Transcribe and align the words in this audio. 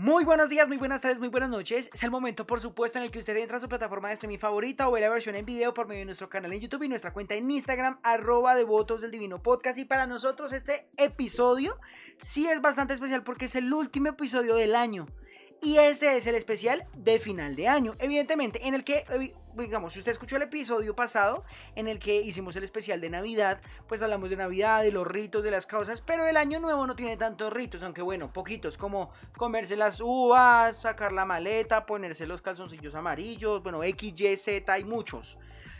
Muy 0.00 0.24
buenos 0.24 0.48
días, 0.48 0.66
muy 0.66 0.78
buenas 0.78 1.02
tardes, 1.02 1.18
muy 1.18 1.28
buenas 1.28 1.50
noches. 1.50 1.90
Es 1.92 2.02
el 2.02 2.10
momento, 2.10 2.46
por 2.46 2.58
supuesto, 2.58 2.98
en 2.98 3.04
el 3.04 3.10
que 3.10 3.18
usted 3.18 3.36
entra 3.36 3.58
a 3.58 3.60
su 3.60 3.68
plataforma 3.68 4.08
de 4.08 4.14
streaming 4.14 4.38
favorita 4.38 4.88
o 4.88 4.92
ve 4.92 5.02
la 5.02 5.10
versión 5.10 5.34
en 5.34 5.44
video 5.44 5.74
por 5.74 5.86
medio 5.86 5.98
de 5.98 6.04
nuestro 6.06 6.30
canal 6.30 6.54
en 6.54 6.60
YouTube 6.60 6.84
y 6.84 6.88
nuestra 6.88 7.12
cuenta 7.12 7.34
en 7.34 7.50
Instagram, 7.50 7.98
arroba 8.02 8.54
devotos 8.54 9.02
del 9.02 9.10
divino 9.10 9.42
podcast. 9.42 9.78
Y 9.78 9.84
para 9.84 10.06
nosotros 10.06 10.54
este 10.54 10.88
episodio 10.96 11.76
sí 12.16 12.46
es 12.46 12.62
bastante 12.62 12.94
especial 12.94 13.22
porque 13.24 13.44
es 13.44 13.54
el 13.56 13.70
último 13.74 14.08
episodio 14.08 14.54
del 14.54 14.74
año. 14.74 15.04
Y 15.62 15.76
este 15.76 16.16
es 16.16 16.26
el 16.26 16.36
especial 16.36 16.86
de 16.96 17.18
final 17.18 17.54
de 17.54 17.68
año. 17.68 17.94
Evidentemente, 17.98 18.66
en 18.66 18.72
el 18.74 18.82
que, 18.82 19.04
eh, 19.10 19.34
digamos, 19.54 19.92
si 19.92 19.98
usted 19.98 20.12
escuchó 20.12 20.36
el 20.36 20.42
episodio 20.42 20.96
pasado, 20.96 21.44
en 21.74 21.86
el 21.86 21.98
que 21.98 22.22
hicimos 22.22 22.56
el 22.56 22.64
especial 22.64 22.98
de 23.02 23.10
Navidad, 23.10 23.60
pues 23.86 24.00
hablamos 24.00 24.30
de 24.30 24.36
Navidad, 24.36 24.82
de 24.82 24.90
los 24.90 25.06
ritos, 25.06 25.44
de 25.44 25.50
las 25.50 25.66
causas, 25.66 26.00
pero 26.00 26.26
el 26.26 26.38
año 26.38 26.60
nuevo 26.60 26.86
no 26.86 26.96
tiene 26.96 27.18
tantos 27.18 27.52
ritos, 27.52 27.82
aunque 27.82 28.00
bueno, 28.00 28.32
poquitos, 28.32 28.78
como 28.78 29.12
comerse 29.36 29.76
las 29.76 30.00
uvas, 30.00 30.80
sacar 30.80 31.12
la 31.12 31.26
maleta, 31.26 31.84
ponerse 31.84 32.26
los 32.26 32.40
calzoncillos 32.40 32.94
amarillos, 32.94 33.62
bueno, 33.62 33.84
X, 33.84 34.18
Y, 34.18 34.36
Z, 34.38 34.72
hay 34.72 34.84
muchos. 34.84 35.36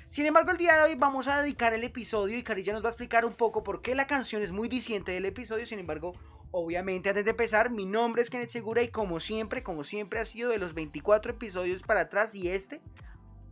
Sin 0.08 0.26
embargo, 0.26 0.50
el 0.50 0.58
día 0.58 0.76
de 0.76 0.82
hoy 0.82 0.94
vamos 0.94 1.26
a 1.28 1.40
dedicar 1.40 1.72
el 1.72 1.84
episodio 1.84 2.36
y 2.36 2.42
Carilla 2.42 2.74
nos 2.74 2.82
va 2.82 2.88
a 2.88 2.90
explicar 2.90 3.24
un 3.24 3.32
poco 3.32 3.62
por 3.62 3.80
qué 3.80 3.94
la 3.94 4.06
canción 4.06 4.42
es 4.42 4.52
muy 4.52 4.68
diciente 4.68 5.12
del 5.12 5.24
episodio. 5.24 5.64
Sin 5.64 5.78
embargo, 5.78 6.14
obviamente 6.50 7.08
antes 7.08 7.24
de 7.24 7.30
empezar, 7.30 7.70
mi 7.70 7.86
nombre 7.86 8.22
es 8.22 8.30
Kenneth 8.30 8.50
Segura 8.50 8.82
y 8.82 8.88
como 8.88 9.20
siempre, 9.20 9.62
como 9.62 9.84
siempre 9.84 10.20
ha 10.20 10.24
sido 10.24 10.50
de 10.50 10.58
los 10.58 10.74
24 10.74 11.32
episodios 11.32 11.82
para 11.82 12.02
atrás 12.02 12.34
y 12.34 12.48
este, 12.48 12.80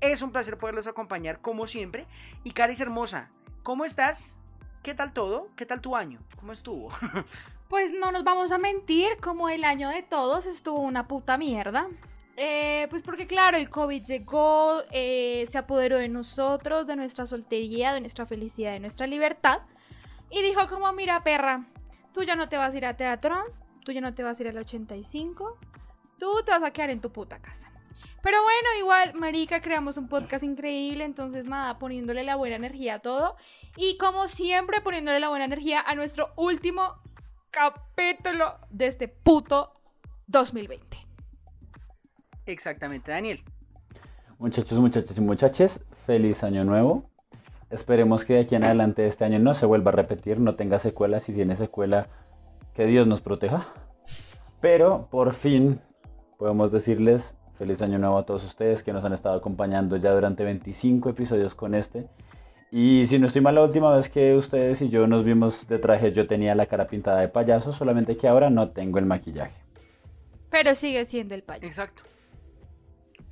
es 0.01 0.23
un 0.23 0.33
placer 0.33 0.59
poderlos 0.59 0.87
acompañar 0.87 1.41
como 1.41 1.67
siempre. 1.67 2.07
Y 2.45 2.53
Caris 2.53 2.81
hermosa, 2.81 3.31
¿cómo 3.63 3.85
estás? 3.85 4.39
¿Qué 4.83 4.95
tal 4.95 5.13
todo? 5.13 5.49
¿Qué 5.57 5.67
tal 5.67 5.81
tu 5.81 5.97
año? 5.97 6.19
¿Cómo 6.37 6.53
estuvo? 6.53 6.91
Pues 7.69 7.93
no 7.93 8.11
nos 8.13 8.25
vamos 8.25 8.51
a 8.51 8.57
mentir, 8.57 9.19
como 9.23 9.51
el 9.51 9.63
año 9.63 9.91
de 9.91 10.03
todos 10.03 10.47
estuvo 10.47 10.79
una 10.79 11.07
puta 11.07 11.37
mierda. 11.37 11.87
Eh, 12.39 12.87
pues 12.89 13.03
porque 13.03 13.27
claro, 13.27 13.59
el 13.59 13.69
COVID 13.69 14.03
llegó, 14.05 14.81
eh, 14.91 15.47
se 15.51 15.59
apoderó 15.59 15.99
de 15.99 16.09
nosotros, 16.09 16.87
de 16.87 16.97
nuestra 16.97 17.27
soltería, 17.27 17.93
de 17.93 18.01
nuestra 18.01 18.25
felicidad, 18.25 18.73
de 18.73 18.81
nuestra 18.81 19.07
libertad. 19.07 19.59
Y 20.31 20.41
dijo 20.41 20.67
como, 20.69 20.91
mira 20.95 21.23
perra, 21.23 21.67
tú 22.19 22.25
ya 22.25 22.35
no 22.35 22.49
te 22.49 22.57
vas 22.57 22.75
a 22.75 22.77
ir 22.77 22.85
a 22.85 22.97
teatro, 22.97 23.37
tú 23.85 23.93
ya 23.93 24.01
no 24.01 24.13
te 24.13 24.25
vas 24.25 24.41
a 24.41 24.43
ir 24.43 24.49
al 24.49 24.59
85, 24.59 25.57
tú 26.19 26.43
te 26.45 26.51
vas 26.51 26.65
a 26.65 26.73
quedar 26.73 26.91
en 26.91 27.01
tu 27.01 27.13
puta 27.13 27.39
casa. 27.39 27.71
Pero 28.25 28.43
bueno, 28.43 28.69
igual, 28.77 29.15
Marica, 29.15 29.63
creamos 29.63 29.99
un 29.99 30.09
podcast 30.09 30.43
increíble, 30.43 31.05
entonces 31.05 31.47
nada, 31.47 31.79
poniéndole 31.79 32.25
la 32.25 32.35
buena 32.35 32.57
energía 32.57 32.95
a 32.95 32.99
todo. 32.99 33.37
Y 33.77 33.99
como 33.99 34.27
siempre, 34.27 34.81
poniéndole 34.81 35.21
la 35.21 35.29
buena 35.29 35.45
energía 35.45 35.81
a 35.81 35.95
nuestro 35.95 36.33
último 36.35 37.01
capítulo 37.53 38.59
de 38.71 38.89
este 38.89 39.07
puto 39.07 39.75
2020. 40.27 40.99
Exactamente, 42.47 43.13
Daniel. 43.13 43.45
Muchachos, 44.41 44.77
muchachos 44.81 45.17
y 45.17 45.21
muchachas, 45.21 45.85
feliz 46.05 46.43
año 46.43 46.65
nuevo. 46.65 47.09
Esperemos 47.71 48.25
que 48.25 48.35
de 48.35 48.41
aquí 48.41 48.55
en 48.55 48.65
adelante 48.65 49.07
este 49.07 49.25
año 49.25 49.39
no 49.39 49.55
se 49.55 49.67
vuelva 49.67 49.91
a 49.91 49.95
repetir, 49.95 50.41
no 50.41 50.55
tenga 50.55 50.79
secuelas 50.79 51.25
y 51.29 51.33
si 51.33 51.35
tiene 51.35 51.57
secuela, 51.57 52.09
que 52.75 52.87
Dios 52.87 53.07
nos 53.07 53.21
proteja. 53.21 53.67
Pero 54.61 55.09
por 55.11 55.35
fin 55.35 55.81
podemos 56.39 56.73
decirles 56.73 57.37
feliz 57.55 57.83
año 57.83 57.99
nuevo 57.99 58.17
a 58.17 58.25
todos 58.25 58.45
ustedes 58.45 58.83
que 58.83 58.93
nos 58.93 59.05
han 59.05 59.13
estado 59.13 59.37
acompañando 59.37 59.97
ya 59.97 60.13
durante 60.13 60.45
25 60.45 61.11
episodios 61.11 61.55
con 61.55 61.75
este. 61.75 62.09
Y 62.71 63.07
si 63.07 63.19
no 63.19 63.27
estoy 63.27 63.43
mal, 63.43 63.55
la 63.55 63.65
última 63.65 63.95
vez 63.95 64.09
que 64.09 64.37
ustedes 64.37 64.81
y 64.83 64.91
yo 64.91 65.07
nos 65.07 65.25
vimos 65.25 65.67
de 65.69 65.79
traje, 65.79 66.13
yo 66.13 66.27
tenía 66.27 66.55
la 66.55 66.67
cara 66.67 66.87
pintada 66.87 67.21
de 67.21 67.29
payaso, 67.29 67.73
solamente 67.73 68.17
que 68.17 68.29
ahora 68.29 68.51
no 68.51 68.71
tengo 68.71 68.99
el 68.99 69.07
maquillaje. 69.07 69.61
Pero 70.51 70.75
sigue 70.75 71.05
siendo 71.05 71.35
el 71.35 71.43
payaso. 71.43 71.67
Exacto. 71.67 72.03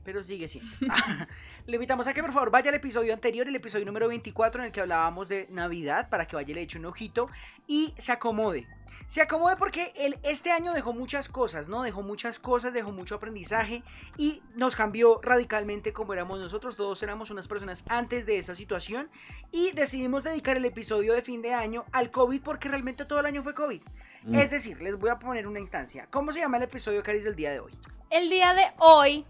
Pero 0.02 0.22
sigue 0.22 0.48
siendo. 0.48 0.70
Le 1.66 1.74
invitamos 1.74 2.06
a 2.06 2.14
que 2.14 2.22
por 2.22 2.32
favor 2.32 2.50
vaya 2.52 2.68
al 2.68 2.76
episodio 2.76 3.12
anterior, 3.12 3.48
el 3.48 3.56
episodio 3.56 3.84
número 3.84 4.06
24, 4.06 4.60
en 4.60 4.66
el 4.66 4.72
que 4.72 4.80
hablábamos 4.80 5.28
de 5.28 5.48
Navidad, 5.50 6.08
para 6.08 6.28
que 6.28 6.36
vaya 6.36 6.52
y 6.52 6.54
le 6.54 6.62
eche 6.62 6.78
un 6.78 6.86
ojito 6.86 7.28
y 7.66 7.92
se 7.98 8.12
acomode. 8.12 8.68
Se 9.06 9.20
acomode 9.20 9.56
porque 9.56 9.92
él 9.96 10.16
este 10.22 10.52
año 10.52 10.72
dejó 10.72 10.92
muchas 10.92 11.28
cosas, 11.28 11.68
¿no? 11.68 11.82
Dejó 11.82 12.02
muchas 12.02 12.38
cosas, 12.38 12.72
dejó 12.72 12.92
mucho 12.92 13.16
aprendizaje 13.16 13.82
y 14.16 14.42
nos 14.54 14.76
cambió 14.76 15.20
radicalmente 15.20 15.92
como 15.92 16.12
éramos 16.12 16.38
nosotros. 16.38 16.76
Todos 16.76 17.02
éramos 17.02 17.32
unas 17.32 17.48
personas 17.48 17.82
antes 17.88 18.26
de 18.26 18.38
esa 18.38 18.54
situación 18.54 19.10
y 19.50 19.72
decidimos 19.72 20.22
dedicar 20.22 20.56
el 20.56 20.64
episodio 20.66 21.14
de 21.14 21.22
fin 21.22 21.42
de 21.42 21.52
año 21.52 21.84
al 21.90 22.12
COVID 22.12 22.42
porque 22.42 22.68
realmente 22.68 23.06
todo 23.06 23.18
el 23.18 23.26
año 23.26 23.42
fue 23.42 23.54
COVID. 23.54 23.82
Mm. 24.22 24.34
Es 24.36 24.52
decir, 24.52 24.80
les 24.80 24.96
voy 24.96 25.10
a 25.10 25.18
poner 25.18 25.48
una 25.48 25.58
instancia. 25.58 26.06
¿Cómo 26.12 26.30
se 26.30 26.38
llama 26.38 26.58
el 26.58 26.62
episodio, 26.62 27.02
Caris, 27.02 27.24
del 27.24 27.34
día 27.34 27.50
de 27.50 27.58
hoy? 27.58 27.72
El 28.10 28.28
día 28.28 28.54
de 28.54 28.66
hoy, 28.78 29.26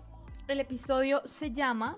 el 0.48 0.60
episodio 0.60 1.22
se 1.24 1.50
llama. 1.50 1.96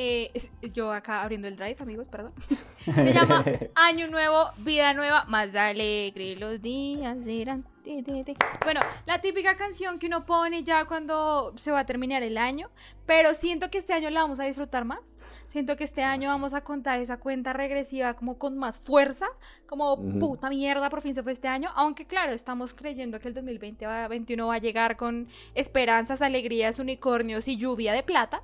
Eh, 0.00 0.30
yo 0.72 0.92
acá 0.92 1.22
abriendo 1.22 1.48
el 1.48 1.56
drive, 1.56 1.74
amigos, 1.80 2.08
perdón. 2.08 2.32
Se 2.84 3.12
llama 3.12 3.44
Año 3.74 4.06
Nuevo, 4.06 4.50
Vida 4.58 4.94
Nueva, 4.94 5.24
más 5.24 5.56
alegre 5.56 6.36
los 6.36 6.62
días 6.62 7.24
serán. 7.24 7.64
ti, 7.82 8.04
ti, 8.04 8.22
ti. 8.22 8.36
Bueno, 8.62 8.80
la 9.06 9.20
típica 9.20 9.56
canción 9.56 9.98
que 9.98 10.06
uno 10.06 10.24
pone 10.24 10.62
ya 10.62 10.84
cuando 10.84 11.52
se 11.56 11.72
va 11.72 11.80
a 11.80 11.84
terminar 11.84 12.22
el 12.22 12.38
año, 12.38 12.70
pero 13.06 13.34
siento 13.34 13.72
que 13.72 13.78
este 13.78 13.92
año 13.92 14.08
la 14.10 14.22
vamos 14.22 14.38
a 14.38 14.44
disfrutar 14.44 14.84
más. 14.84 15.16
Siento 15.48 15.76
que 15.76 15.82
este 15.82 16.04
año 16.04 16.28
vamos 16.28 16.54
a 16.54 16.60
contar 16.60 17.00
esa 17.00 17.16
cuenta 17.16 17.52
regresiva 17.52 18.14
como 18.14 18.38
con 18.38 18.56
más 18.56 18.78
fuerza, 18.78 19.26
como 19.66 19.96
puta 20.20 20.48
mierda, 20.48 20.90
por 20.90 21.00
fin 21.00 21.14
se 21.14 21.24
fue 21.24 21.32
este 21.32 21.48
año, 21.48 21.70
aunque 21.74 22.06
claro, 22.06 22.32
estamos 22.32 22.72
creyendo 22.72 23.18
que 23.18 23.26
el 23.26 23.34
2020 23.34 23.84
va, 23.86 24.06
21 24.06 24.46
va 24.46 24.54
a 24.54 24.58
llegar 24.58 24.96
con 24.96 25.26
esperanzas, 25.54 26.22
alegrías, 26.22 26.78
unicornios 26.78 27.48
y 27.48 27.56
lluvia 27.56 27.94
de 27.94 28.04
plata. 28.04 28.42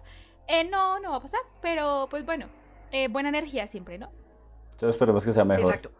Eh, 0.48 0.64
no, 0.64 1.00
no 1.00 1.10
va 1.10 1.16
a 1.16 1.20
pasar, 1.20 1.40
pero 1.62 2.06
pues 2.10 2.24
bueno, 2.24 2.46
eh, 2.92 3.08
buena 3.08 3.28
energía 3.28 3.66
siempre, 3.66 3.98
¿no? 3.98 4.10
Entonces 4.72 4.90
esperemos 4.90 5.24
que 5.24 5.32
sea 5.32 5.44
mejor. 5.44 5.64
Exacto. 5.64 5.90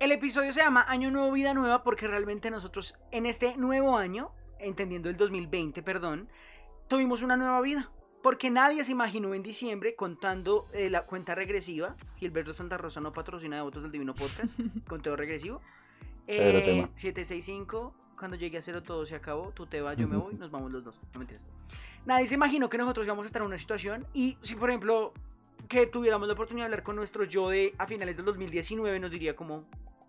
El 0.00 0.12
episodio 0.12 0.52
se 0.52 0.60
llama 0.60 0.84
Año 0.88 1.10
Nuevo, 1.10 1.32
Vida 1.32 1.54
Nueva 1.54 1.82
porque 1.82 2.06
realmente 2.06 2.50
nosotros 2.50 2.96
en 3.10 3.26
este 3.26 3.56
nuevo 3.56 3.96
año, 3.96 4.30
entendiendo 4.58 5.08
el 5.08 5.16
2020, 5.16 5.82
perdón, 5.82 6.28
tuvimos 6.88 7.22
una 7.22 7.36
nueva 7.36 7.60
vida. 7.60 7.90
Porque 8.22 8.50
nadie 8.50 8.82
se 8.82 8.92
imaginó 8.92 9.32
en 9.34 9.42
diciembre 9.42 9.94
contando 9.94 10.66
eh, 10.72 10.90
la 10.90 11.06
cuenta 11.06 11.34
regresiva. 11.34 11.96
Gilberto 12.16 12.52
Santa 12.52 12.76
Rosa 12.76 13.00
no 13.00 13.12
patrocina 13.12 13.56
de 13.56 13.62
votos 13.62 13.82
del 13.82 13.92
Divino 13.92 14.14
Podcast. 14.14 14.58
conteo 14.88 15.14
regresivo. 15.14 15.60
Eh, 16.26 16.62
tema. 16.64 16.88
765, 16.94 17.94
cuando 18.18 18.36
llegue 18.36 18.58
a 18.58 18.62
cero 18.62 18.82
todo 18.82 19.06
se 19.06 19.14
acabó. 19.14 19.52
Tú 19.52 19.66
te 19.66 19.80
vas, 19.80 19.96
yo 19.96 20.08
me 20.08 20.16
voy, 20.18 20.34
nos 20.34 20.50
vamos 20.50 20.72
los 20.72 20.84
dos. 20.84 20.98
No 21.12 21.20
mentiras. 21.20 21.48
Nadie 22.08 22.26
se 22.26 22.36
imaginó 22.36 22.70
que 22.70 22.78
nosotros 22.78 23.04
íbamos 23.04 23.24
a 23.24 23.26
estar 23.26 23.42
en 23.42 23.48
una 23.48 23.58
situación. 23.58 24.06
Y 24.14 24.38
si, 24.40 24.54
por 24.54 24.70
ejemplo, 24.70 25.12
que 25.68 25.86
tuviéramos 25.86 26.26
la 26.26 26.32
oportunidad 26.32 26.64
de 26.64 26.72
hablar 26.72 26.82
con 26.82 26.96
nuestro 26.96 27.24
yo 27.24 27.50
de 27.50 27.74
a 27.76 27.86
finales 27.86 28.16
del 28.16 28.24
2019, 28.24 28.98
nos 28.98 29.10
diría 29.10 29.36
como, 29.36 29.66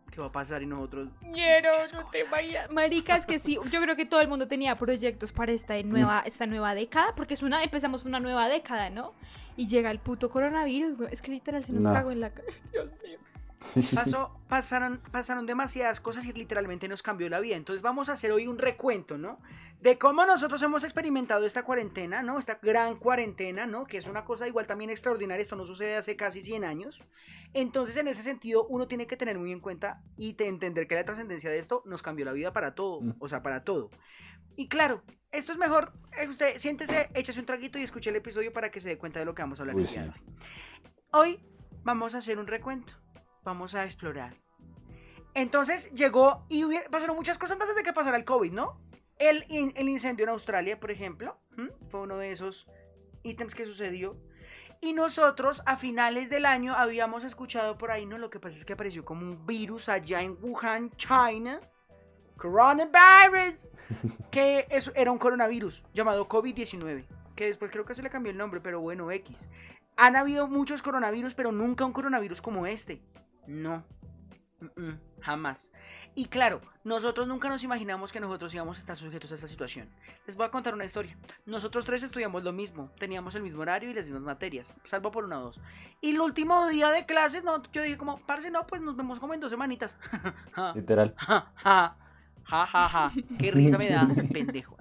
¿qué 0.09 0.21
va 0.21 0.27
a 0.27 0.31
pasar? 0.31 0.61
Y 0.63 0.65
nosotros, 0.65 1.09
Quiero, 1.33 1.71
no 1.91 2.05
te 2.09 2.23
vayas. 2.23 2.71
Marica, 2.71 3.17
es 3.17 3.25
que 3.25 3.37
sí, 3.37 3.57
yo 3.69 3.81
creo 3.81 3.97
que 3.97 4.05
todo 4.05 4.21
el 4.21 4.29
mundo 4.29 4.47
tenía 4.47 4.77
proyectos 4.77 5.33
para 5.33 5.51
esta 5.51 5.73
nueva, 5.83 6.23
esta 6.25 6.45
nueva 6.45 6.73
década, 6.73 7.13
porque 7.17 7.33
es 7.33 7.43
una, 7.43 7.61
empezamos 7.65 8.05
una 8.05 8.21
nueva 8.21 8.47
década, 8.47 8.89
¿no? 8.89 9.13
Y 9.57 9.67
llega 9.67 9.91
el 9.91 9.99
puto 9.99 10.29
coronavirus, 10.29 10.95
güey. 10.95 11.09
Es 11.11 11.21
que 11.21 11.31
literal 11.31 11.65
se 11.65 11.73
nos 11.73 11.83
No. 11.83 11.91
cagó 11.91 12.11
en 12.11 12.21
la 12.21 12.29
cara. 12.29 12.47
Dios 12.71 12.87
mío. 13.03 13.19
Pasó, 13.95 14.31
pasaron, 14.49 15.01
pasaron 15.11 15.45
demasiadas 15.45 15.99
cosas 15.99 16.25
y 16.25 16.33
literalmente 16.33 16.87
nos 16.87 17.03
cambió 17.03 17.29
la 17.29 17.39
vida. 17.39 17.55
Entonces 17.55 17.81
vamos 17.81 18.09
a 18.09 18.13
hacer 18.13 18.31
hoy 18.31 18.47
un 18.47 18.57
recuento, 18.57 19.17
¿no? 19.17 19.39
De 19.81 19.97
cómo 19.97 20.25
nosotros 20.25 20.61
hemos 20.61 20.83
experimentado 20.83 21.45
esta 21.45 21.63
cuarentena, 21.63 22.21
¿no? 22.21 22.37
Esta 22.37 22.59
gran 22.61 22.97
cuarentena, 22.97 23.65
¿no? 23.65 23.85
Que 23.85 23.97
es 23.97 24.07
una 24.07 24.25
cosa 24.25 24.45
igual 24.47 24.67
también 24.67 24.89
extraordinaria. 24.89 25.41
Esto 25.41 25.55
no 25.55 25.65
sucede 25.65 25.95
hace 25.95 26.15
casi 26.17 26.41
100 26.41 26.65
años. 26.65 26.99
Entonces 27.53 27.95
en 27.97 28.07
ese 28.09 28.21
sentido 28.21 28.65
uno 28.67 28.87
tiene 28.87 29.07
que 29.07 29.15
tener 29.15 29.39
muy 29.39 29.51
en 29.53 29.61
cuenta 29.61 30.01
y 30.17 30.33
te- 30.33 30.47
entender 30.47 30.85
que 30.87 30.95
la 30.95 31.05
trascendencia 31.05 31.49
de 31.49 31.59
esto 31.59 31.81
nos 31.85 32.01
cambió 32.03 32.25
la 32.25 32.33
vida 32.33 32.51
para 32.51 32.75
todo. 32.75 33.01
Mm. 33.01 33.13
O 33.19 33.27
sea, 33.29 33.41
para 33.41 33.63
todo. 33.63 33.89
Y 34.57 34.67
claro, 34.67 35.01
esto 35.31 35.53
es 35.53 35.57
mejor. 35.57 35.93
eh, 36.21 36.27
Usted 36.27 36.57
siéntese, 36.57 37.09
échese 37.13 37.39
un 37.39 37.45
traguito 37.45 37.79
y 37.79 37.83
escuche 37.83 38.09
el 38.09 38.17
episodio 38.17 38.51
para 38.51 38.71
que 38.71 38.81
se 38.81 38.89
dé 38.89 38.97
cuenta 38.97 39.19
de 39.19 39.25
lo 39.25 39.33
que 39.33 39.41
vamos 39.43 39.59
a 39.59 39.63
hablar 39.63 39.77
Uy, 39.77 39.83
el 39.83 39.87
día 39.89 40.03
de 40.03 40.11
sí. 40.11 40.19
hoy. 41.11 41.37
Hoy 41.37 41.39
vamos 41.83 42.15
a 42.15 42.17
hacer 42.17 42.37
un 42.37 42.47
recuento. 42.47 42.91
Vamos 43.49 43.73
a 43.73 43.83
explorar. 43.83 44.33
Entonces 45.33 45.91
llegó 45.95 46.45
y 46.49 46.63
pasaron 46.91 47.15
muchas 47.15 47.39
cosas 47.39 47.59
antes 47.59 47.75
de 47.75 47.81
que 47.81 47.93
pasara 47.93 48.15
el 48.15 48.23
COVID, 48.23 48.51
¿no? 48.51 48.79
El, 49.17 49.43
in- 49.49 49.73
el 49.75 49.89
incendio 49.89 50.23
en 50.25 50.29
Australia, 50.29 50.79
por 50.79 50.91
ejemplo, 50.91 51.35
fue 51.89 52.01
uno 52.01 52.17
de 52.17 52.31
esos 52.31 52.67
ítems 53.23 53.55
que 53.55 53.65
sucedió. 53.65 54.15
Y 54.81 54.93
nosotros 54.93 55.63
a 55.65 55.77
finales 55.77 56.29
del 56.29 56.45
año 56.45 56.75
habíamos 56.75 57.23
escuchado 57.23 57.75
por 57.79 57.89
ahí, 57.89 58.05
¿no? 58.05 58.19
Lo 58.19 58.29
que 58.29 58.39
pasa 58.39 58.55
es 58.55 58.65
que 58.65 58.73
apareció 58.73 59.03
como 59.03 59.23
un 59.25 59.43
virus 59.47 59.89
allá 59.89 60.21
en 60.21 60.37
Wuhan, 60.39 60.91
China. 60.91 61.59
Coronavirus. 62.37 63.67
Que 64.29 64.67
eso 64.69 64.91
era 64.93 65.11
un 65.11 65.17
coronavirus 65.17 65.83
llamado 65.91 66.29
COVID-19. 66.29 67.03
Que 67.35 67.45
después 67.47 67.71
creo 67.71 67.83
que 67.83 67.95
se 67.95 68.03
le 68.03 68.11
cambió 68.11 68.31
el 68.31 68.37
nombre, 68.37 68.61
pero 68.61 68.79
bueno, 68.79 69.09
X. 69.09 69.49
Han 69.97 70.15
habido 70.15 70.47
muchos 70.47 70.83
coronavirus, 70.83 71.33
pero 71.33 71.51
nunca 71.51 71.83
un 71.83 71.93
coronavirus 71.93 72.41
como 72.41 72.67
este. 72.67 73.01
No. 73.49 73.83
Jamás. 75.21 75.71
Y 76.15 76.25
claro, 76.25 76.61
nosotros 76.83 77.27
nunca 77.27 77.49
nos 77.49 77.63
imaginamos 77.63 78.11
que 78.11 78.19
nosotros 78.19 78.53
íbamos 78.53 78.77
a 78.77 78.79
estar 78.81 78.97
sujetos 78.97 79.31
a 79.31 79.35
esta 79.35 79.47
situación. 79.47 79.89
Les 80.27 80.35
voy 80.35 80.45
a 80.45 80.51
contar 80.51 80.73
una 80.73 80.85
historia. 80.85 81.17
Nosotros 81.45 81.85
tres 81.85 82.03
estudiamos 82.03 82.43
lo 82.43 82.51
mismo, 82.51 82.91
teníamos 82.99 83.35
el 83.35 83.43
mismo 83.43 83.61
horario 83.61 83.89
y 83.89 83.93
las 83.93 84.05
mismas 84.05 84.23
materias, 84.23 84.75
salvo 84.83 85.11
por 85.11 85.23
una 85.23 85.39
o 85.39 85.45
dos. 85.45 85.61
Y 86.01 86.11
el 86.11 86.21
último 86.21 86.67
día 86.67 86.89
de 86.89 87.05
clases, 87.05 87.43
no, 87.43 87.63
yo 87.71 87.81
dije 87.81 87.97
como, 87.97 88.17
parce, 88.17 88.51
no, 88.51 88.67
pues 88.67 88.81
nos 88.81 88.95
vemos 88.95 89.19
como 89.19 89.33
en 89.33 89.39
dos 89.39 89.49
semanitas. 89.49 89.97
Literal. 90.75 91.15
ja, 91.17 91.53
ja, 91.55 91.97
ja, 92.43 92.65
ja, 92.67 92.89
ja. 92.89 93.11
Qué 93.39 93.51
risa 93.51 93.77
me 93.77 93.89
da, 93.89 94.07
pendejo. 94.33 94.77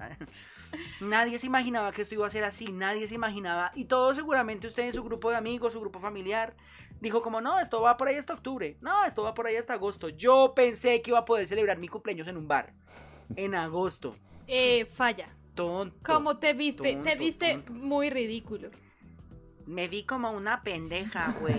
Nadie 1.00 1.38
se 1.38 1.46
imaginaba 1.46 1.92
que 1.92 2.02
esto 2.02 2.14
iba 2.14 2.26
a 2.26 2.30
ser 2.30 2.44
así, 2.44 2.72
nadie 2.72 3.08
se 3.08 3.14
imaginaba. 3.14 3.70
Y 3.75 3.84
todos 3.84 4.16
seguramente 4.16 4.66
usted 4.66 4.84
en 4.84 4.92
su 4.92 5.04
grupo 5.04 5.30
de 5.30 5.36
amigos, 5.36 5.72
su 5.72 5.80
grupo 5.80 6.00
familiar, 6.00 6.54
dijo 7.00 7.22
como, 7.22 7.40
no, 7.40 7.60
esto 7.60 7.80
va 7.80 7.96
por 7.96 8.08
ahí 8.08 8.16
hasta 8.16 8.34
octubre, 8.34 8.76
no, 8.80 9.04
esto 9.04 9.22
va 9.22 9.34
por 9.34 9.46
ahí 9.46 9.56
hasta 9.56 9.75
agosto. 9.75 10.08
Yo 10.08 10.52
pensé 10.54 11.00
que 11.02 11.10
iba 11.10 11.20
a 11.20 11.25
poder 11.25 11.46
celebrar 11.46 11.78
mi 11.78 11.88
cumpleaños 11.88 12.28
en 12.28 12.36
un 12.36 12.48
bar, 12.48 12.72
en 13.36 13.54
agosto. 13.54 14.16
Eh, 14.46 14.86
falla. 14.86 15.28
Tonto. 15.54 15.96
¿Cómo 16.04 16.38
te 16.38 16.52
viste? 16.52 16.96
te 16.96 17.16
viste 17.16 17.54
tonto. 17.54 17.72
muy 17.72 18.10
ridículo. 18.10 18.70
Me 19.66 19.88
vi 19.88 20.04
como 20.04 20.30
una 20.30 20.62
pendeja, 20.62 21.34
güey. 21.40 21.58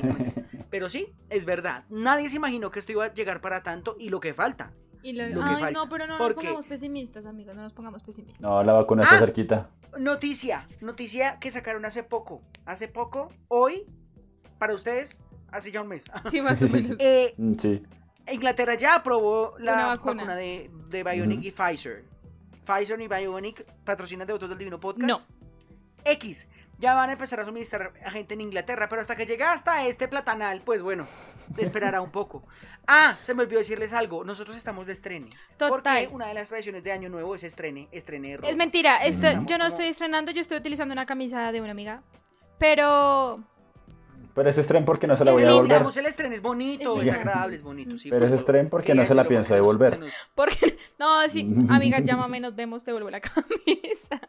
Pero 0.70 0.90
sí, 0.90 1.14
es 1.30 1.46
verdad. 1.46 1.84
Nadie 1.90 2.30
se 2.30 2.38
imaginó 2.38 2.72
que 2.72 2.80
esto 2.80 2.92
iba 2.92 3.06
a 3.06 3.14
llegar 3.14 3.42
para 3.42 3.62
tanto 3.62 3.96
y 4.00 4.10
lo 4.10 4.20
que 4.20 4.34
falta. 4.34 4.72
Y 5.02 5.14
lo- 5.14 5.28
Lo 5.28 5.42
que 5.42 5.46
Ay, 5.50 5.62
falta. 5.62 5.72
no, 5.72 5.90
pero 5.90 6.08
no 6.08 6.18
nos 6.18 6.34
pongamos 6.34 6.66
pesimistas, 6.66 7.26
amigos, 7.26 7.56
no 7.56 7.62
nos 7.64 7.74
pongamos 7.74 8.04
pesimistas. 8.04 8.42
No, 8.42 8.62
la 8.64 8.74
vacuna 8.74 9.04
está 9.04 9.16
Ah. 9.16 9.20
cerquita. 9.20 9.70
Noticia, 9.98 10.68
noticia 10.82 11.40
que 11.40 11.50
sacaron 11.52 11.86
hace 11.86 12.04
poco. 12.04 12.42
Hace 12.66 12.88
poco, 12.88 13.30
hoy, 13.48 13.86
para 14.58 14.74
ustedes, 14.74 15.20
hace 15.52 15.72
ya 15.72 15.82
un 15.82 15.88
mes. 15.88 16.04
Sí, 16.30 16.42
más 16.42 16.62
o 16.62 16.68
menos. 16.70 16.98
Eh, 17.00 17.34
Mm, 17.38 17.56
Sí. 17.58 17.82
Inglaterra 18.32 18.76
ya 18.76 18.96
aprobó 18.96 19.56
la 19.58 19.74
Una 19.74 19.86
vacuna, 19.88 20.14
vacuna. 20.24 20.36
de, 20.36 20.70
de 20.90 21.04
Bionic 21.04 21.44
y 21.46 21.52
Pfizer. 21.52 22.04
Pfizer 22.66 23.02
y 23.02 23.08
Bionic 23.08 23.66
patrocinan 23.84 24.28
de 24.28 24.34
Votos 24.34 24.50
del 24.50 24.58
Divino 24.60 24.80
Podcast. 24.80 25.08
No. 25.08 25.18
X. 26.06 26.48
Ya 26.80 26.94
van 26.96 27.10
a 27.10 27.14
empezar 27.14 27.40
a 27.42 27.46
suministrar 27.46 27.92
a 28.06 28.10
gente 28.10 28.34
en 28.36 28.42
Inglaterra, 28.42 28.88
pero 28.90 29.02
hasta 29.02 29.16
que 29.18 29.26
llegue 29.26 29.44
hasta 29.44 29.86
este 29.86 30.08
platanal, 30.08 30.62
pues 30.64 30.82
bueno, 30.82 31.06
esperará 31.58 32.02
un 32.02 32.12
poco. 32.12 32.44
Ah, 32.92 33.16
se 33.22 33.36
me 33.36 33.44
olvidó 33.44 33.60
decirles 33.60 33.94
algo. 33.94 34.24
Nosotros 34.24 34.58
estamos 34.58 34.88
de 34.88 34.94
estrene. 34.94 35.30
Porque 35.60 35.84
Total. 35.84 36.08
una 36.12 36.28
de 36.28 36.34
las 36.34 36.50
tradiciones 36.50 36.84
de 36.84 36.92
Año 36.92 37.08
Nuevo 37.08 37.36
es 37.36 37.44
estrene, 37.44 37.88
estrene 37.92 38.30
de 38.30 38.38
ropa. 38.38 38.50
Es 38.50 38.58
mentira, 38.58 38.98
esto- 39.06 39.28
yo 39.32 39.38
no 39.38 39.46
como- 39.46 39.66
estoy 39.68 39.86
estrenando, 39.90 40.32
yo 40.32 40.42
estoy 40.42 40.58
utilizando 40.58 40.94
una 40.94 41.06
camisa 41.06 41.52
de 41.52 41.62
una 41.62 41.70
amiga. 41.70 42.02
Pero 42.58 43.44
Pero 44.34 44.50
ese 44.50 44.64
tren 44.64 44.86
porque 44.86 45.06
no 45.06 45.16
se 45.16 45.24
la 45.24 45.34
voy 45.34 45.44
a 45.44 45.48
devolver. 45.48 45.68
Digamos, 45.70 45.98
el 45.98 46.06
estreno 46.08 46.34
es 46.34 46.42
bonito, 46.42 47.00
Es 47.02 47.12
agradable, 47.12 47.58
es 47.58 47.62
bonito. 47.64 47.96
Sí, 48.00 48.10
Pero 48.10 48.26
ese 48.26 48.36
estreno 48.36 48.70
porque 48.70 48.96
no 48.96 49.06
se 49.06 49.14
la 49.14 49.26
pienso 49.28 49.50
porque 49.50 49.56
devolver. 49.56 50.00
porque 50.34 50.78
no, 50.98 51.28
sí, 51.30 51.42
amiga, 51.70 52.00
llámame, 52.00 52.40
nos 52.40 52.56
vemos, 52.56 52.84
te 52.84 52.92
vuelvo 52.92 53.12
la 53.12 53.20
camisa. 53.22 54.20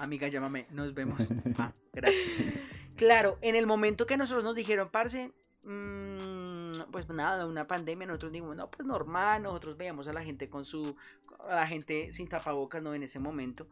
Amiga, 0.00 0.28
llámame, 0.28 0.66
nos 0.70 0.94
vemos. 0.94 1.20
Ah, 1.58 1.72
gracias. 1.92 2.58
Claro, 2.96 3.38
en 3.42 3.54
el 3.54 3.66
momento 3.66 4.06
que 4.06 4.16
nosotros 4.16 4.44
nos 4.44 4.54
dijeron, 4.54 4.88
parce, 4.90 5.30
mm, 5.64 6.90
pues 6.90 7.06
nada, 7.10 7.44
una 7.46 7.66
pandemia, 7.66 8.06
nosotros 8.06 8.32
dijimos, 8.32 8.56
no, 8.56 8.70
pues 8.70 8.86
normal, 8.86 9.42
nosotros 9.42 9.76
veíamos 9.76 10.06
a 10.06 10.14
la 10.14 10.22
gente 10.22 10.48
con 10.48 10.64
su, 10.64 10.96
a 11.46 11.54
la 11.54 11.66
gente 11.66 12.12
sin 12.12 12.28
tapabocas, 12.28 12.82
no 12.82 12.94
en 12.94 13.02
ese 13.02 13.18
momento, 13.18 13.66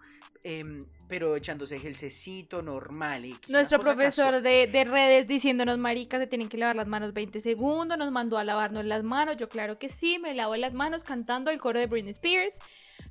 em, 0.45 0.81
pero 1.09 1.35
echándose 1.35 1.79
gelcecito 1.79 2.61
normal. 2.61 3.25
y 3.25 3.35
Nuestro 3.49 3.81
profesor 3.81 4.43
de, 4.43 4.67
de 4.67 4.85
redes 4.85 5.29
diciéndonos, 5.29 5.79
maricas, 5.79 6.21
se 6.21 6.27
tienen 6.27 6.51
que 6.51 6.59
lavar 6.59 6.77
las 6.77 6.89
manos 6.89 7.15
20 7.15 7.41
segundos, 7.41 7.97
nos 7.97 8.13
mandó 8.13 8.37
a 8.37 8.45
lavarnos 8.45 8.85
las 8.85 9.03
manos, 9.03 9.39
yo 9.39 9.49
claro 9.49 9.79
que 9.79 9.89
sí, 9.89 10.19
me 10.19 10.35
lavo 10.35 10.57
las 10.57 10.75
manos 10.75 11.05
cantando 11.05 11.51
el 11.51 11.59
coro 11.59 11.79
de 11.79 11.87
Britney 11.87 12.11
Spears. 12.11 12.59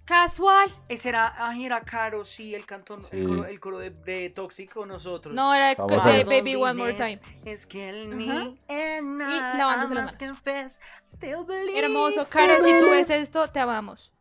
Casual. 0.06 0.74
Ese 0.88 1.10
era, 1.10 1.34
ay, 1.38 1.66
era 1.66 1.81
caro, 1.81 2.24
sí, 2.24 2.56
el 2.56 2.66
cantón, 2.66 3.04
el 3.12 3.28
coro, 3.28 3.45
el 3.45 3.60
coro 3.60 3.80
de, 3.80 3.89
de 3.89 4.30
Tóxico, 4.30 4.86
nosotros. 4.86 5.36
No, 5.36 5.54
era 5.54 5.75
de. 5.75 6.24
Baby 6.24 6.56
One 6.56 6.74
More 6.75 6.94
Time. 6.94 7.19
Es 7.44 7.68
que 7.68 7.89
el 7.89 8.07
me 8.07 8.57
and 8.69 9.22
I, 9.22 9.57
las 9.57 9.92
must 9.92 10.19
confess, 10.19 10.80
still 11.10 11.44
believe, 11.45 11.78
Hermoso. 11.78 12.24
Caro, 12.30 12.63
si 12.63 12.80
tú 12.80 12.89
ves 12.89 13.10
esto, 13.10 13.48
te 13.50 13.60
amamos. 13.60 14.12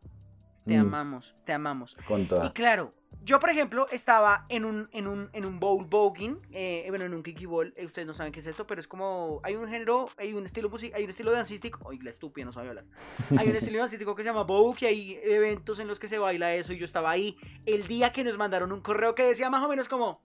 Te 0.67 0.75
Mm, 0.77 0.81
amamos, 0.81 1.33
te 1.45 1.53
amamos. 1.53 1.95
Con 2.05 2.21
Y 2.21 2.25
toda. 2.27 2.51
claro, 2.51 2.89
yo 3.23 3.39
por 3.39 3.49
ejemplo 3.49 3.87
estaba 3.89 4.43
en 4.49 4.65
un, 4.65 4.87
en 4.91 5.07
un, 5.07 5.29
en 5.31 5.45
un 5.45 5.59
bowl 5.59 5.85
voguing, 5.87 6.37
eh, 6.51 6.85
bueno, 6.89 7.05
en 7.05 7.13
un 7.13 7.23
kiki 7.23 7.45
bowl, 7.45 7.73
eh, 7.77 7.85
ustedes 7.85 8.05
no 8.05 8.13
saben 8.13 8.33
qué 8.33 8.41
es 8.41 8.47
esto, 8.47 8.67
pero 8.67 8.81
es 8.81 8.87
como, 8.87 9.39
hay 9.43 9.55
un 9.55 9.67
género, 9.67 10.07
hay 10.17 10.33
un 10.33 10.45
estilo 10.45 10.69
hay 10.93 11.03
un 11.03 11.09
estilo 11.09 11.31
dancístico, 11.31 11.89
ay, 11.89 11.99
la 11.99 12.09
estúpida, 12.09 12.45
no 12.45 12.51
sabe 12.51 12.69
hablar, 12.69 12.85
hay 13.37 13.49
un 13.49 13.55
estilo 13.55 13.79
dancístico 13.79 14.13
que 14.13 14.23
se 14.23 14.29
llama 14.29 14.43
vogue 14.43 14.77
y 14.81 14.85
hay 14.85 15.19
eventos 15.23 15.79
en 15.79 15.87
los 15.87 15.99
que 15.99 16.07
se 16.07 16.17
baila 16.17 16.53
eso 16.53 16.73
y 16.73 16.77
yo 16.77 16.85
estaba 16.85 17.11
ahí 17.11 17.37
el 17.65 17.87
día 17.87 18.11
que 18.11 18.23
nos 18.23 18.37
mandaron 18.37 18.71
un 18.71 18.81
correo 18.81 19.15
que 19.15 19.23
decía 19.23 19.49
más 19.49 19.63
o 19.63 19.69
menos 19.69 19.87
como, 19.87 20.21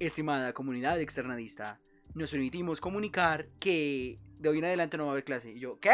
estimada 0.00 0.52
comunidad 0.52 1.00
externadista, 1.00 1.78
nos 2.14 2.30
permitimos 2.30 2.80
comunicar 2.80 3.46
que 3.60 4.16
de 4.40 4.48
hoy 4.48 4.58
en 4.58 4.64
adelante 4.64 4.96
no 4.96 5.04
va 5.04 5.10
a 5.10 5.12
haber 5.12 5.24
clase. 5.24 5.50
Y 5.50 5.60
yo, 5.60 5.78
¿qué? 5.80 5.92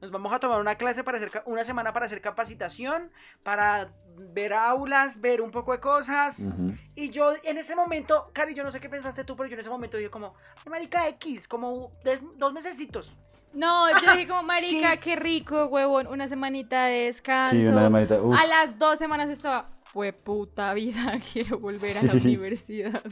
Nos 0.00 0.10
vamos 0.10 0.32
a 0.32 0.38
tomar 0.40 0.60
una 0.60 0.76
clase 0.76 1.04
para 1.04 1.18
hacer, 1.18 1.30
una 1.46 1.62
semana 1.62 1.92
para 1.92 2.06
hacer 2.06 2.20
capacitación, 2.22 3.10
para 3.42 3.92
ver 4.32 4.54
aulas, 4.54 5.20
ver 5.20 5.42
un 5.42 5.50
poco 5.50 5.72
de 5.72 5.80
cosas. 5.80 6.46
Y 6.94 7.10
yo 7.10 7.32
en 7.44 7.58
ese 7.58 7.76
momento, 7.76 8.24
Cari, 8.32 8.54
yo 8.54 8.64
no 8.64 8.70
sé 8.70 8.80
qué 8.80 8.88
pensaste 8.88 9.24
tú, 9.24 9.36
pero 9.36 9.48
yo 9.48 9.54
en 9.54 9.60
ese 9.60 9.68
momento 9.70 9.96
dije 9.98 10.08
como, 10.10 10.34
"Ay, 10.64 10.70
marica 10.70 11.06
X, 11.08 11.46
como 11.46 11.90
dos 12.38 12.54
mesecitos. 12.54 13.16
No, 13.52 13.90
yo 14.00 14.12
dije 14.12 14.28
como, 14.28 14.42
marica, 14.44 14.92
Sí. 14.92 14.98
qué 15.00 15.16
rico, 15.16 15.66
huevón, 15.66 16.06
una 16.06 16.28
semanita 16.28 16.84
de 16.84 17.00
descanso. 17.06 17.56
Sí, 17.60 17.66
una 17.66 17.82
semanita. 17.82 18.22
Uf. 18.22 18.38
A 18.40 18.46
las 18.46 18.78
dos 18.78 18.96
semanas 18.98 19.28
estaba, 19.28 19.66
fue 19.84 20.12
puta 20.12 20.72
vida, 20.72 21.18
quiero 21.32 21.58
volver 21.58 21.98
a 21.98 22.02
la 22.04 22.12
universidad. 22.12 23.02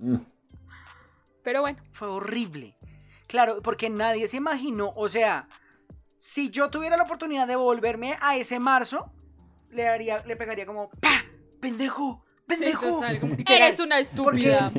Mm. 0.00 0.16
Pero 1.42 1.60
bueno, 1.60 1.78
Fue 1.92 2.08
horrible. 2.08 2.76
Claro, 3.28 3.58
porque 3.62 3.88
nadie 3.88 4.26
se 4.28 4.36
imaginó, 4.36 4.92
o 4.96 5.08
sea, 5.08 5.48
si 6.26 6.50
yo 6.50 6.68
tuviera 6.68 6.96
la 6.96 7.04
oportunidad 7.04 7.46
de 7.46 7.54
volverme 7.54 8.16
a 8.20 8.36
ese 8.36 8.58
marzo, 8.58 9.12
le 9.70 9.86
haría, 9.86 10.24
le 10.26 10.36
pegaría 10.36 10.66
como, 10.66 10.90
¡pa! 11.00 11.24
¡Pendejo! 11.60 12.24
sí, 12.26 12.34
¡Pendejo! 12.46 12.80
como, 12.80 13.04
Literal. 13.36 13.62
eres 13.62 13.78
una 13.78 14.00
estúpida. 14.00 14.72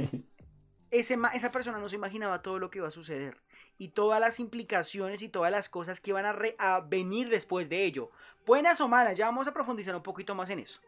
ese, 0.91 1.15
ma- 1.15 1.29
esa 1.29 1.49
persona 1.51 1.79
no 1.79 1.87
se 1.87 1.95
imaginaba 1.95 2.41
todo 2.41 2.59
lo 2.59 2.69
que 2.69 2.79
iba 2.79 2.87
a 2.89 2.91
suceder 2.91 3.37
y 3.77 3.89
todas 3.89 4.19
las 4.19 4.39
implicaciones 4.41 5.21
y 5.21 5.29
todas 5.29 5.51
las 5.51 5.69
cosas 5.69 6.01
que 6.01 6.09
iban 6.09 6.25
a, 6.25 6.33
re- 6.33 6.55
a 6.59 6.81
venir 6.81 7.29
después 7.29 7.69
de 7.69 7.85
ello. 7.85 8.09
Buenas 8.45 8.81
o 8.81 8.87
malas, 8.89 9.17
ya 9.17 9.25
vamos 9.27 9.47
a 9.47 9.53
profundizar 9.53 9.95
un 9.95 10.03
poquito 10.03 10.35
más 10.35 10.49
en 10.49 10.59
eso. 10.59 10.81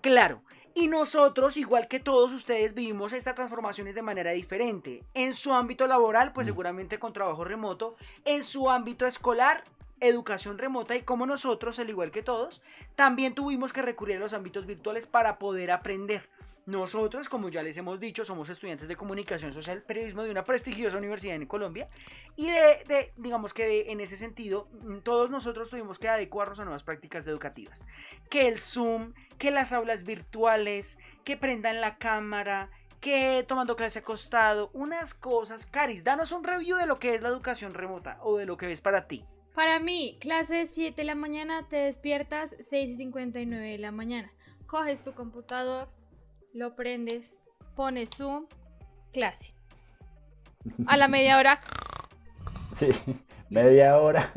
Claro, 0.00 0.42
y 0.74 0.88
nosotros, 0.88 1.56
igual 1.56 1.86
que 1.86 2.00
todos 2.00 2.32
ustedes, 2.32 2.74
vivimos 2.74 3.12
estas 3.12 3.34
transformaciones 3.36 3.94
de 3.94 4.02
manera 4.02 4.30
diferente. 4.32 5.04
En 5.14 5.34
su 5.34 5.52
ámbito 5.52 5.86
laboral, 5.86 6.32
pues 6.32 6.46
Mm. 6.46 6.50
seguramente 6.50 6.98
con 6.98 7.12
trabajo 7.12 7.44
remoto. 7.44 7.96
En 8.24 8.42
su 8.44 8.70
ámbito 8.70 9.06
escolar, 9.06 9.64
educación 10.00 10.58
remota 10.58 10.96
y 10.96 11.02
como 11.02 11.26
nosotros, 11.26 11.78
al 11.78 11.90
igual 11.90 12.10
que 12.10 12.22
todos, 12.22 12.62
también 12.96 13.34
tuvimos 13.34 13.72
que 13.72 13.82
recurrir 13.82 14.16
a 14.16 14.20
los 14.20 14.32
ámbitos 14.32 14.66
virtuales 14.66 15.06
para 15.06 15.38
poder 15.38 15.70
aprender. 15.70 16.28
Nosotros, 16.66 17.28
como 17.28 17.48
ya 17.48 17.62
les 17.62 17.76
hemos 17.78 17.98
dicho, 17.98 18.24
somos 18.24 18.48
estudiantes 18.48 18.86
de 18.86 18.94
comunicación 18.94 19.52
social, 19.52 19.82
periodismo 19.82 20.22
de 20.22 20.30
una 20.30 20.44
prestigiosa 20.44 20.98
universidad 20.98 21.34
en 21.34 21.46
Colombia. 21.46 21.88
Y 22.36 22.46
de, 22.46 23.12
digamos 23.16 23.54
que 23.54 23.90
en 23.90 24.00
ese 24.00 24.16
sentido, 24.16 24.68
mm, 24.82 24.98
todos 24.98 25.30
nosotros 25.30 25.70
tuvimos 25.70 25.98
que 25.98 26.08
adecuarnos 26.08 26.60
a 26.60 26.64
nuevas 26.64 26.84
prácticas 26.84 27.26
educativas. 27.26 27.86
Que 28.28 28.46
el 28.46 28.60
Zoom, 28.60 29.14
que 29.38 29.50
las 29.50 29.72
aulas 29.72 30.04
virtuales, 30.04 30.98
que 31.24 31.36
prendan 31.36 31.80
la 31.80 31.96
cámara, 31.96 32.70
que 33.00 33.44
tomando 33.48 33.74
clase 33.74 34.00
acostado, 34.00 34.70
unas 34.72 35.14
cosas. 35.14 35.66
Caris, 35.66 36.04
danos 36.04 36.30
un 36.30 36.44
review 36.44 36.76
de 36.76 36.86
lo 36.86 36.98
que 36.98 37.14
es 37.14 37.22
la 37.22 37.30
educación 37.30 37.74
remota 37.74 38.18
o 38.22 38.36
de 38.36 38.46
lo 38.46 38.56
que 38.56 38.66
ves 38.66 38.80
para 38.80 39.08
ti. 39.08 39.24
Para 39.54 39.78
mí, 39.80 40.16
clase 40.20 40.66
7 40.66 40.94
de 41.00 41.04
la 41.04 41.14
mañana, 41.14 41.66
te 41.68 41.76
despiertas 41.76 42.54
6 42.60 42.90
y 42.90 42.96
59 42.96 43.68
de 43.72 43.78
la 43.78 43.90
mañana. 43.90 44.30
Coges 44.66 45.02
tu 45.02 45.12
computador, 45.12 45.88
lo 46.54 46.76
prendes, 46.76 47.38
pones 47.74 48.10
Zoom, 48.16 48.46
clase. 49.12 49.52
A 50.86 50.96
la 50.96 51.08
media 51.08 51.38
hora, 51.38 51.60
Sí, 52.74 52.88
media 53.48 53.98
hora. 54.00 54.30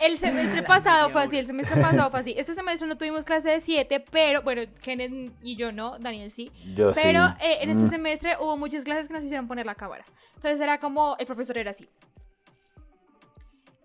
el 0.00 0.18
semestre 0.18 0.62
pasado 0.64 1.08
fue 1.10 1.22
así, 1.22 1.38
el 1.38 1.46
semestre 1.46 1.80
pasado 1.80 2.10
fue 2.10 2.20
así. 2.20 2.34
Este 2.36 2.54
semestre 2.54 2.88
no 2.88 2.98
tuvimos 2.98 3.24
clase 3.24 3.50
de 3.50 3.60
7, 3.60 4.00
pero, 4.10 4.42
bueno, 4.42 4.62
Kenneth 4.82 5.32
y 5.42 5.56
yo 5.56 5.70
no, 5.70 5.98
Daniel 6.00 6.30
sí. 6.32 6.50
Yo 6.74 6.92
Pero 6.92 7.28
sí. 7.28 7.34
eh, 7.40 7.58
en 7.62 7.70
este 7.70 7.84
Mm. 7.84 7.90
semestre 7.90 8.36
hubo 8.40 8.56
muchas 8.56 8.82
clases 8.84 9.06
que 9.08 9.14
nos 9.14 9.22
hicieron 9.24 9.46
poner 9.46 9.64
la 9.64 9.74
cámara. 9.76 10.04
Entonces 10.34 10.60
era 10.60 10.80
como, 10.80 11.16
el 11.18 11.26
profesor 11.26 11.56
era 11.58 11.70
así. 11.70 11.88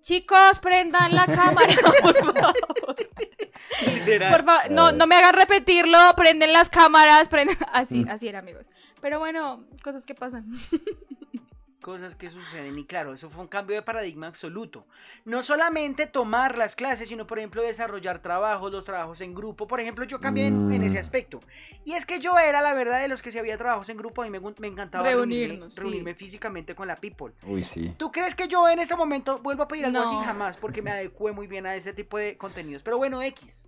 Chicos, 0.01 0.59
prendan 0.61 1.13
la 1.15 1.25
cámara, 1.27 1.73
por 2.01 2.15
favor. 2.17 2.95
Literal. 3.85 4.31
Por 4.35 4.45
favor, 4.45 4.71
no, 4.71 4.91
no 4.91 5.07
me 5.07 5.15
hagan 5.15 5.33
repetirlo, 5.35 5.97
prenden 6.15 6.51
las 6.53 6.69
cámaras, 6.69 7.29
prenden... 7.29 7.57
Así, 7.71 8.03
Mm. 8.05 8.09
así 8.09 8.27
era, 8.27 8.39
amigos. 8.39 8.65
Pero 8.99 9.19
bueno, 9.19 9.63
cosas 9.83 10.05
que 10.05 10.15
pasan. 10.15 10.45
cosas 11.81 12.15
que 12.15 12.29
suceden 12.29 12.77
y 12.79 12.85
claro, 12.85 13.11
eso 13.13 13.29
fue 13.29 13.41
un 13.41 13.47
cambio 13.49 13.75
de 13.75 13.81
paradigma 13.81 14.27
absoluto. 14.27 14.85
No 15.25 15.43
solamente 15.43 16.07
tomar 16.07 16.57
las 16.57 16.75
clases, 16.77 17.09
sino 17.09 17.27
por 17.27 17.39
ejemplo 17.39 17.61
desarrollar 17.61 18.19
trabajos, 18.21 18.71
los 18.71 18.85
trabajos 18.85 19.19
en 19.21 19.33
grupo. 19.35 19.67
Por 19.67 19.81
ejemplo, 19.81 20.05
yo 20.05 20.21
cambié 20.21 20.47
en, 20.47 20.71
en 20.71 20.83
ese 20.83 20.97
Mm. 20.97 20.99
aspecto. 21.01 21.39
Y 21.83 21.93
es 21.93 22.05
que 22.05 22.19
yo 22.19 22.37
era 22.39 22.61
la 22.61 22.73
verdad 22.73 23.01
de 23.01 23.07
los 23.09 23.21
que 23.21 23.31
si 23.31 23.39
había 23.39 23.57
trabajos 23.57 23.89
en 23.89 23.97
grupo, 23.97 24.21
a 24.21 24.25
mí 24.25 24.31
me, 24.31 24.39
me 24.39 24.67
encantaba 24.67 25.03
reunirme, 25.03 25.45
Reunirnos, 25.47 25.73
sí. 25.73 25.81
reunirme 25.81 26.15
físicamente 26.15 26.75
con 26.75 26.87
la 26.87 26.95
people. 26.95 27.33
Uy, 27.43 27.63
sí. 27.63 27.93
¿Tú 27.97 28.11
crees 28.11 28.35
que 28.35 28.47
yo 28.47 28.69
en 28.69 28.79
este 28.79 28.95
momento 28.95 29.39
vuelvo 29.39 29.63
a 29.63 29.67
pedir 29.67 29.85
algo 29.85 29.99
así? 29.99 30.13
No. 30.13 30.23
Jamás, 30.23 30.57
porque 30.57 30.81
me 30.81 30.91
adecué 30.91 31.31
muy 31.31 31.47
bien 31.47 31.65
a 31.65 31.75
ese 31.75 31.91
tipo 31.93 32.17
de 32.17 32.37
contenidos. 32.37 32.83
Pero 32.83 32.97
bueno, 32.97 33.21
X. 33.23 33.67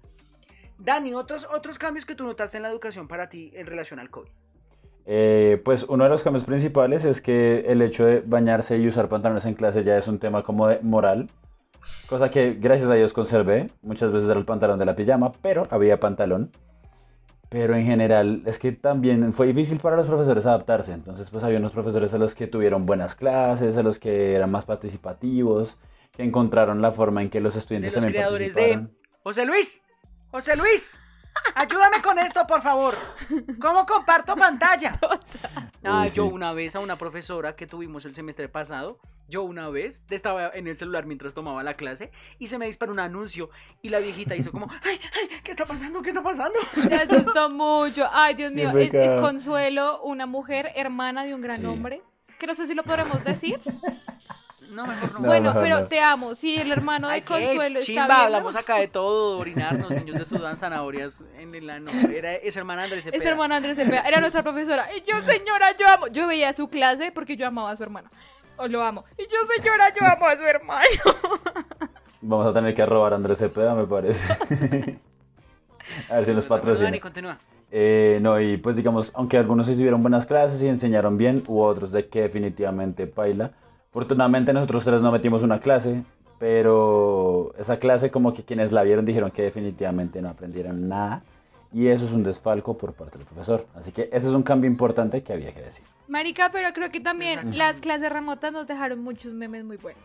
Dani, 0.77 1.13
otros, 1.13 1.47
otros 1.51 1.77
cambios 1.79 2.05
que 2.05 2.15
tú 2.15 2.23
notaste 2.23 2.57
en 2.57 2.63
la 2.63 2.69
educación 2.69 3.07
para 3.07 3.29
ti 3.29 3.51
en 3.53 3.65
relación 3.67 3.99
al 3.99 4.09
COVID. 4.09 4.29
Eh, 5.05 5.61
pues 5.65 5.83
uno 5.83 6.05
de 6.05 6.09
los 6.09 6.23
cambios 6.23 6.45
principales 6.45 7.03
es 7.03 7.21
que 7.21 7.65
el 7.67 7.81
hecho 7.81 8.05
de 8.05 8.21
bañarse 8.21 8.77
y 8.77 8.87
usar 8.87 9.09
pantalones 9.09 9.45
en 9.45 9.53
clase 9.53 9.83
ya 9.83 9.97
es 9.97 10.07
un 10.07 10.19
tema 10.19 10.43
como 10.43 10.67
de 10.67 10.79
moral, 10.81 11.29
cosa 12.07 12.31
que 12.31 12.53
gracias 12.53 12.89
a 12.89 12.95
Dios 12.95 13.13
conservé. 13.13 13.69
Muchas 13.81 14.11
veces 14.11 14.29
era 14.29 14.39
el 14.39 14.45
pantalón 14.45 14.79
de 14.79 14.85
la 14.85 14.95
pijama, 14.95 15.31
pero 15.41 15.63
había 15.69 15.99
pantalón. 15.99 16.51
Pero 17.49 17.75
en 17.75 17.85
general 17.85 18.41
es 18.45 18.57
que 18.57 18.71
también 18.71 19.31
fue 19.31 19.45
difícil 19.45 19.79
para 19.79 19.95
los 19.95 20.07
profesores 20.07 20.45
adaptarse. 20.45 20.91
Entonces 20.93 21.29
pues 21.29 21.43
había 21.43 21.59
unos 21.59 21.71
profesores 21.71 22.13
a 22.13 22.17
los 22.17 22.33
que 22.33 22.47
tuvieron 22.47 22.85
buenas 22.85 23.13
clases, 23.13 23.77
a 23.77 23.83
los 23.83 23.99
que 23.99 24.33
eran 24.33 24.49
más 24.49 24.65
participativos, 24.65 25.77
que 26.13 26.23
encontraron 26.23 26.81
la 26.81 26.91
forma 26.91 27.21
en 27.21 27.29
que 27.29 27.41
los 27.41 27.55
estudiantes 27.55 27.91
De 27.91 27.97
los 27.97 28.03
también 28.05 28.21
creadores 28.21 28.55
de-. 28.55 28.87
José 29.21 29.45
Luis, 29.45 29.81
José 30.31 30.55
Luis, 30.55 30.99
ayúdame 31.55 32.01
con 32.01 32.19
esto, 32.19 32.45
por 32.47 32.61
favor. 32.61 32.95
¿Cómo 33.59 33.85
comparto 33.85 34.35
pantalla? 34.35 34.93
Ah, 35.83 36.07
yo 36.07 36.25
una 36.25 36.53
vez 36.53 36.75
a 36.75 36.79
una 36.79 36.95
profesora 36.97 37.55
que 37.55 37.67
tuvimos 37.67 38.05
el 38.05 38.15
semestre 38.15 38.47
pasado, 38.49 38.99
yo 39.27 39.43
una 39.43 39.69
vez 39.69 40.03
estaba 40.09 40.49
en 40.53 40.67
el 40.67 40.75
celular 40.77 41.05
mientras 41.05 41.33
tomaba 41.33 41.63
la 41.63 41.73
clase 41.75 42.11
y 42.39 42.47
se 42.47 42.57
me 42.57 42.65
disparó 42.67 42.91
un 42.91 42.99
anuncio 42.99 43.49
y 43.81 43.89
la 43.89 43.99
viejita 43.99 44.35
hizo 44.35 44.51
como, 44.51 44.67
ay, 44.83 44.99
ay, 45.01 45.29
¿qué 45.43 45.51
está 45.51 45.65
pasando? 45.65 46.01
¿Qué 46.01 46.09
está 46.09 46.23
pasando? 46.23 46.57
Me 46.89 46.95
asustó 46.95 47.49
mucho. 47.49 48.07
Ay, 48.13 48.35
Dios 48.35 48.51
mío, 48.53 48.71
Qué 48.73 48.83
es, 48.85 48.93
es. 48.93 49.13
Consuelo, 49.21 50.01
una 50.03 50.25
mujer 50.25 50.71
hermana 50.75 51.23
de 51.25 51.33
un 51.33 51.41
gran 51.41 51.61
Sí. 51.61 51.65
hombre. 51.65 52.01
Que 52.39 52.47
no 52.47 52.55
sé 52.55 52.67
si 52.67 52.73
lo 52.73 52.83
podremos 52.83 53.23
decir. 53.23 53.59
No, 54.73 54.87
mejor 54.87 55.13
no. 55.13 55.19
No, 55.19 55.27
bueno, 55.27 55.49
mejor 55.49 55.61
pero 55.61 55.79
no. 55.81 55.87
te 55.87 55.99
amo. 55.99 56.35
Si 56.35 56.55
el 56.55 56.71
hermano 56.71 57.07
de 57.07 57.13
Ay, 57.13 57.21
qué 57.21 57.27
Consuelo 57.27 57.79
está 57.79 57.81
chimba, 57.81 58.07
viendo, 58.07 58.23
hablamos 58.23 58.55
acá 58.55 58.77
de 58.77 58.87
todo, 58.87 59.37
orinarnos, 59.39 59.89
niños 59.91 60.17
de 60.17 60.25
Sudán, 60.25 60.57
zanahorias 60.57 61.23
en 61.37 61.53
el 61.55 61.69
ano. 61.69 61.91
Era 62.13 62.35
esa 62.35 62.59
hermana 62.59 62.83
Andrés 62.83 63.03
Cepeda. 63.03 63.17
Este 63.17 63.29
hermano 63.29 63.55
Andrés 63.55 63.77
Cepeda 63.77 64.01
era 64.01 64.19
nuestra 64.19 64.43
profesora. 64.43 64.87
Y 64.95 65.01
yo, 65.01 65.21
señora, 65.21 65.75
yo 65.77 65.87
amo. 65.87 66.07
Yo 66.07 66.27
veía 66.27 66.51
su 66.53 66.69
clase 66.69 67.11
porque 67.11 67.37
yo 67.37 67.47
amaba 67.47 67.71
a 67.71 67.75
su 67.75 67.83
hermano. 67.83 68.09
O 68.57 68.67
lo 68.67 68.83
amo. 68.83 69.05
Y 69.17 69.23
yo, 69.23 69.37
señora, 69.55 69.93
yo 69.93 70.05
amo 70.05 70.27
a 70.27 70.37
su 70.37 70.43
hermano. 70.43 70.87
Vamos 72.21 72.47
a 72.47 72.53
tener 72.53 72.73
que 72.73 72.85
robar 72.85 73.13
a 73.13 73.15
Andrés 73.17 73.37
Cepeda, 73.37 73.75
me 73.75 73.85
parece. 73.85 74.25
a 76.09 76.15
ver 76.15 76.25
si 76.25 76.33
nos 76.33 76.45
patrocina. 76.45 76.85
Dani, 76.85 76.99
continúa. 76.99 77.37
Eh, 77.75 78.19
no, 78.21 78.39
y 78.39 78.57
pues 78.57 78.75
digamos, 78.75 79.11
aunque 79.15 79.35
algunos 79.35 79.65
sí 79.65 79.73
tuvieron 79.73 80.01
buenas 80.03 80.27
clases 80.27 80.61
y 80.61 80.67
enseñaron 80.67 81.17
bien, 81.17 81.43
hubo 81.47 81.65
otros 81.65 81.91
de 81.91 82.07
que 82.07 82.21
definitivamente 82.21 83.07
paila. 83.07 83.51
Afortunadamente 83.93 84.53
nosotros 84.53 84.83
tres 84.83 85.03
no 85.03 85.11
metimos 85.11 85.43
una 85.43 85.59
clase, 85.59 86.01
pero 86.39 87.53
esa 87.59 87.77
clase 87.77 88.09
como 88.09 88.33
que 88.33 88.41
quienes 88.41 88.71
la 88.71 88.81
vieron 88.81 89.05
dijeron 89.05 89.29
que 89.29 89.43
definitivamente 89.43 90.19
no 90.19 90.29
aprendieron 90.29 90.89
nada. 90.89 91.21
Y 91.71 91.89
eso 91.89 92.05
es 92.05 92.11
un 92.11 92.23
desfalco 92.23 92.75
por 92.75 92.93
parte 92.93 93.19
del 93.19 93.27
profesor. 93.27 93.67
Así 93.75 93.91
que 93.91 94.09
ese 94.11 94.29
es 94.29 94.33
un 94.33 94.41
cambio 94.41 94.67
importante 94.67 95.21
que 95.21 95.31
había 95.31 95.53
que 95.53 95.61
decir. 95.61 95.85
Marica, 96.07 96.49
pero 96.51 96.73
creo 96.73 96.89
que 96.89 97.01
también 97.01 97.55
las 97.55 97.81
clases 97.81 98.11
remotas 98.11 98.51
nos 98.51 98.65
dejaron 98.65 98.99
muchos 98.99 99.31
memes 99.31 99.63
muy 99.63 99.77
buenos. 99.77 100.01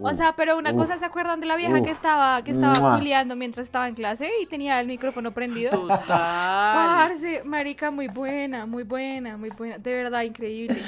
O 0.00 0.12
sea, 0.12 0.34
pero 0.34 0.58
una 0.58 0.72
uf, 0.72 0.76
cosa, 0.76 0.98
¿se 0.98 1.04
acuerdan 1.04 1.40
de 1.40 1.46
la 1.46 1.56
vieja 1.56 1.82
que 1.82 1.90
estaba 1.90 2.42
que 2.42 2.50
estaba 2.50 2.96
culiando 2.96 3.36
mientras 3.36 3.66
estaba 3.66 3.88
en 3.88 3.94
clase 3.94 4.30
y 4.40 4.46
tenía 4.46 4.80
el 4.80 4.86
micrófono 4.86 5.32
prendido? 5.32 5.70
Total. 5.70 5.98
Parce, 6.06 7.42
marica, 7.44 7.90
muy 7.90 8.08
buena, 8.08 8.66
muy 8.66 8.82
buena, 8.82 9.36
muy 9.36 9.50
buena. 9.50 9.78
De 9.78 9.94
verdad, 9.94 10.22
increíble. 10.22 10.80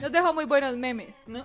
Nos 0.00 0.12
dejó 0.12 0.34
muy 0.34 0.44
buenos 0.44 0.76
memes. 0.76 1.16
No, 1.26 1.42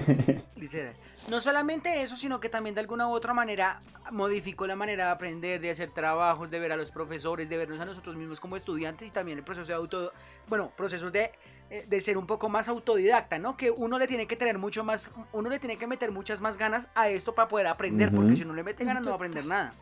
literal. 0.56 0.94
No 1.30 1.40
solamente 1.40 2.02
eso, 2.02 2.16
sino 2.16 2.40
que 2.40 2.48
también 2.48 2.74
de 2.74 2.80
alguna 2.80 3.08
u 3.08 3.12
otra 3.12 3.32
manera 3.32 3.80
modificó 4.10 4.66
la 4.66 4.76
manera 4.76 5.06
de 5.06 5.10
aprender, 5.12 5.60
de 5.60 5.70
hacer 5.70 5.90
trabajos, 5.90 6.50
de 6.50 6.58
ver 6.58 6.72
a 6.72 6.76
los 6.76 6.90
profesores, 6.90 7.48
de 7.48 7.56
vernos 7.56 7.80
a 7.80 7.84
nosotros 7.84 8.16
mismos 8.16 8.40
como 8.40 8.56
estudiantes 8.56 9.08
y 9.08 9.10
también 9.10 9.38
el 9.38 9.44
proceso 9.44 9.68
de 9.68 9.74
auto, 9.74 10.12
bueno, 10.48 10.70
procesos 10.76 11.12
de, 11.12 11.32
de 11.70 12.00
ser 12.00 12.16
un 12.18 12.26
poco 12.26 12.48
más 12.48 12.68
autodidacta, 12.68 13.38
¿no? 13.38 13.56
Que 13.56 13.70
uno 13.70 13.98
le 13.98 14.06
tiene 14.06 14.26
que 14.26 14.36
tener 14.36 14.58
mucho 14.58 14.84
más, 14.84 15.10
uno 15.32 15.48
le 15.48 15.58
tiene 15.58 15.76
que 15.76 15.86
meter 15.86 16.12
muchas 16.12 16.40
más 16.40 16.56
ganas 16.56 16.88
a 16.94 17.08
esto 17.08 17.34
para 17.34 17.48
poder 17.48 17.66
aprender, 17.66 18.14
porque 18.14 18.36
si 18.36 18.44
no 18.44 18.54
le 18.54 18.62
mete 18.62 18.84
ganas 18.84 19.02
no 19.02 19.08
va 19.08 19.14
a 19.14 19.16
aprender 19.16 19.44
nada. 19.44 19.74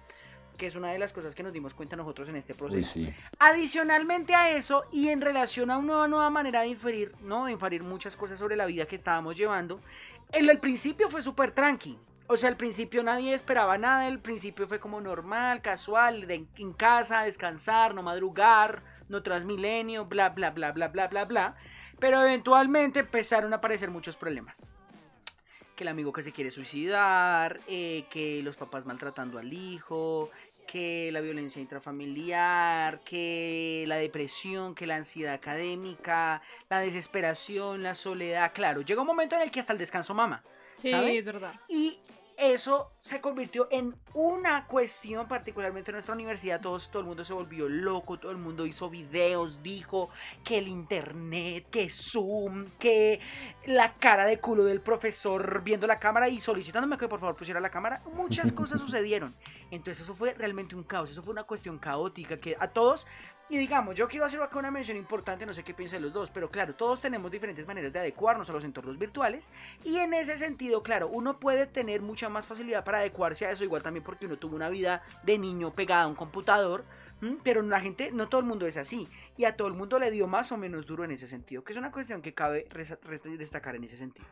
Que 0.56 0.66
es 0.66 0.76
una 0.76 0.92
de 0.92 0.98
las 0.98 1.12
cosas 1.12 1.34
que 1.34 1.42
nos 1.42 1.52
dimos 1.52 1.74
cuenta 1.74 1.96
nosotros 1.96 2.28
en 2.28 2.36
este 2.36 2.54
proceso. 2.54 2.98
Uy, 2.98 3.06
sí. 3.06 3.14
Adicionalmente 3.38 4.34
a 4.34 4.50
eso, 4.50 4.84
y 4.92 5.08
en 5.08 5.20
relación 5.20 5.70
a 5.70 5.78
una 5.78 6.06
nueva 6.08 6.30
manera 6.30 6.60
de 6.60 6.68
inferir, 6.68 7.14
¿no? 7.22 7.46
De 7.46 7.52
inferir 7.52 7.82
muchas 7.82 8.16
cosas 8.16 8.38
sobre 8.38 8.54
la 8.56 8.66
vida 8.66 8.86
que 8.86 8.96
estábamos 8.96 9.36
llevando, 9.36 9.80
el, 10.30 10.48
el 10.48 10.58
principio 10.58 11.10
fue 11.10 11.20
súper 11.20 11.50
tranqui. 11.50 11.98
O 12.28 12.36
sea, 12.36 12.48
al 12.48 12.56
principio 12.56 13.02
nadie 13.02 13.34
esperaba 13.34 13.76
nada, 13.76 14.06
el 14.08 14.18
principio 14.20 14.66
fue 14.68 14.78
como 14.78 15.00
normal, 15.00 15.60
casual, 15.60 16.26
de, 16.26 16.46
en 16.56 16.72
casa, 16.72 17.24
descansar, 17.24 17.94
no 17.94 18.02
madrugar, 18.02 18.82
no 19.12 19.22
transmilenio, 19.22 20.06
bla, 20.06 20.30
bla, 20.30 20.50
bla, 20.50 20.72
bla, 20.72 20.88
bla, 20.88 21.06
bla, 21.06 21.24
bla. 21.24 21.54
Pero 22.00 22.20
eventualmente 22.22 23.00
empezaron 23.00 23.52
a 23.52 23.56
aparecer 23.56 23.90
muchos 23.90 24.16
problemas. 24.16 24.70
Que 25.76 25.84
el 25.84 25.88
amigo 25.88 26.12
que 26.12 26.22
se 26.22 26.32
quiere 26.32 26.50
suicidar, 26.50 27.60
eh, 27.68 28.06
que 28.10 28.42
los 28.42 28.56
papás 28.56 28.84
maltratando 28.84 29.38
al 29.38 29.52
hijo, 29.52 30.30
que 30.66 31.10
la 31.12 31.20
violencia 31.20 31.60
intrafamiliar, 31.60 33.00
que 33.00 33.84
la 33.86 33.96
depresión, 33.96 34.74
que 34.74 34.86
la 34.86 34.96
ansiedad 34.96 35.34
académica, 35.34 36.42
la 36.68 36.80
desesperación, 36.80 37.82
la 37.82 37.94
soledad. 37.94 38.52
Claro, 38.54 38.80
llega 38.82 39.00
un 39.00 39.06
momento 39.06 39.36
en 39.36 39.42
el 39.42 39.50
que 39.50 39.60
hasta 39.60 39.72
el 39.72 39.78
descanso 39.78 40.14
mama. 40.14 40.42
Sí, 40.78 40.90
¿Sabe? 40.90 41.18
es 41.18 41.24
verdad. 41.24 41.54
Y 41.68 42.00
eso 42.36 42.92
se 43.00 43.20
convirtió 43.20 43.68
en 43.70 43.94
una 44.14 44.66
cuestión, 44.66 45.26
particularmente 45.28 45.90
en 45.90 45.94
nuestra 45.94 46.14
universidad. 46.14 46.60
Todos, 46.60 46.90
todo 46.90 47.00
el 47.00 47.06
mundo 47.06 47.24
se 47.24 47.32
volvió 47.32 47.68
loco, 47.68 48.18
todo 48.18 48.32
el 48.32 48.38
mundo 48.38 48.66
hizo 48.66 48.90
videos, 48.90 49.62
dijo 49.62 50.10
que 50.44 50.58
el 50.58 50.68
internet, 50.68 51.66
que 51.70 51.88
Zoom, 51.90 52.70
que 52.78 53.20
la 53.66 53.94
cara 53.94 54.24
de 54.26 54.38
culo 54.38 54.64
del 54.64 54.80
profesor 54.80 55.62
viendo 55.62 55.86
la 55.86 55.98
cámara 55.98 56.28
y 56.28 56.40
solicitándome 56.40 56.98
que 56.98 57.08
por 57.08 57.20
favor 57.20 57.34
pusiera 57.34 57.60
la 57.60 57.70
cámara. 57.70 58.02
Muchas 58.14 58.52
cosas 58.52 58.80
sucedieron. 58.82 59.34
Entonces 59.70 60.02
eso 60.02 60.14
fue 60.14 60.34
realmente 60.34 60.74
un 60.76 60.84
caos, 60.84 61.10
eso 61.10 61.22
fue 61.22 61.32
una 61.32 61.44
cuestión 61.44 61.78
caótica 61.78 62.38
que 62.38 62.56
a 62.58 62.68
todos, 62.68 63.06
y 63.52 63.58
digamos, 63.58 63.94
yo 63.94 64.08
quiero 64.08 64.24
hacer 64.24 64.40
acá 64.40 64.58
una 64.58 64.70
mención 64.70 64.96
importante, 64.96 65.44
no 65.44 65.52
sé 65.52 65.62
qué 65.62 65.74
piensan 65.74 66.00
los 66.00 66.10
dos, 66.10 66.30
pero 66.30 66.50
claro, 66.50 66.74
todos 66.74 67.02
tenemos 67.02 67.30
diferentes 67.30 67.66
maneras 67.66 67.92
de 67.92 67.98
adecuarnos 67.98 68.48
a 68.48 68.52
los 68.54 68.64
entornos 68.64 68.98
virtuales 68.98 69.50
y 69.84 69.98
en 69.98 70.14
ese 70.14 70.38
sentido, 70.38 70.82
claro, 70.82 71.08
uno 71.08 71.38
puede 71.38 71.66
tener 71.66 72.00
mucha 72.00 72.30
más 72.30 72.46
facilidad 72.46 72.82
para 72.82 73.00
adecuarse 73.00 73.44
a 73.44 73.50
eso, 73.50 73.62
igual 73.62 73.82
también 73.82 74.04
porque 74.04 74.24
uno 74.24 74.38
tuvo 74.38 74.56
una 74.56 74.70
vida 74.70 75.02
de 75.22 75.36
niño 75.36 75.74
pegada 75.74 76.04
a 76.04 76.06
un 76.06 76.14
computador, 76.14 76.86
pero 77.42 77.60
la 77.60 77.82
gente, 77.82 78.10
no 78.10 78.26
todo 78.26 78.40
el 78.40 78.46
mundo 78.46 78.66
es 78.66 78.78
así, 78.78 79.06
y 79.36 79.44
a 79.44 79.54
todo 79.54 79.68
el 79.68 79.74
mundo 79.74 79.98
le 79.98 80.10
dio 80.10 80.26
más 80.26 80.50
o 80.50 80.56
menos 80.56 80.86
duro 80.86 81.04
en 81.04 81.10
ese 81.10 81.26
sentido, 81.26 81.62
que 81.62 81.74
es 81.74 81.78
una 81.78 81.92
cuestión 81.92 82.22
que 82.22 82.32
cabe 82.32 82.66
destacar 83.36 83.76
en 83.76 83.84
ese 83.84 83.98
sentido. 83.98 84.26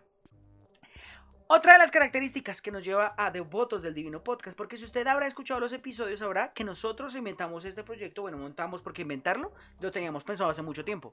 Otra 1.52 1.72
de 1.72 1.80
las 1.80 1.90
características 1.90 2.62
que 2.62 2.70
nos 2.70 2.84
lleva 2.84 3.12
a 3.16 3.32
Devotos 3.32 3.82
del 3.82 3.92
Divino 3.92 4.22
Podcast, 4.22 4.56
porque 4.56 4.76
si 4.76 4.84
usted 4.84 5.04
habrá 5.08 5.26
escuchado 5.26 5.58
los 5.58 5.72
episodios, 5.72 6.20
sabrá 6.20 6.48
que 6.54 6.62
nosotros 6.62 7.16
inventamos 7.16 7.64
este 7.64 7.82
proyecto, 7.82 8.22
bueno, 8.22 8.38
montamos 8.38 8.82
porque 8.82 9.02
inventarlo 9.02 9.52
lo 9.80 9.90
teníamos 9.90 10.22
pensado 10.22 10.48
hace 10.48 10.62
mucho 10.62 10.84
tiempo, 10.84 11.12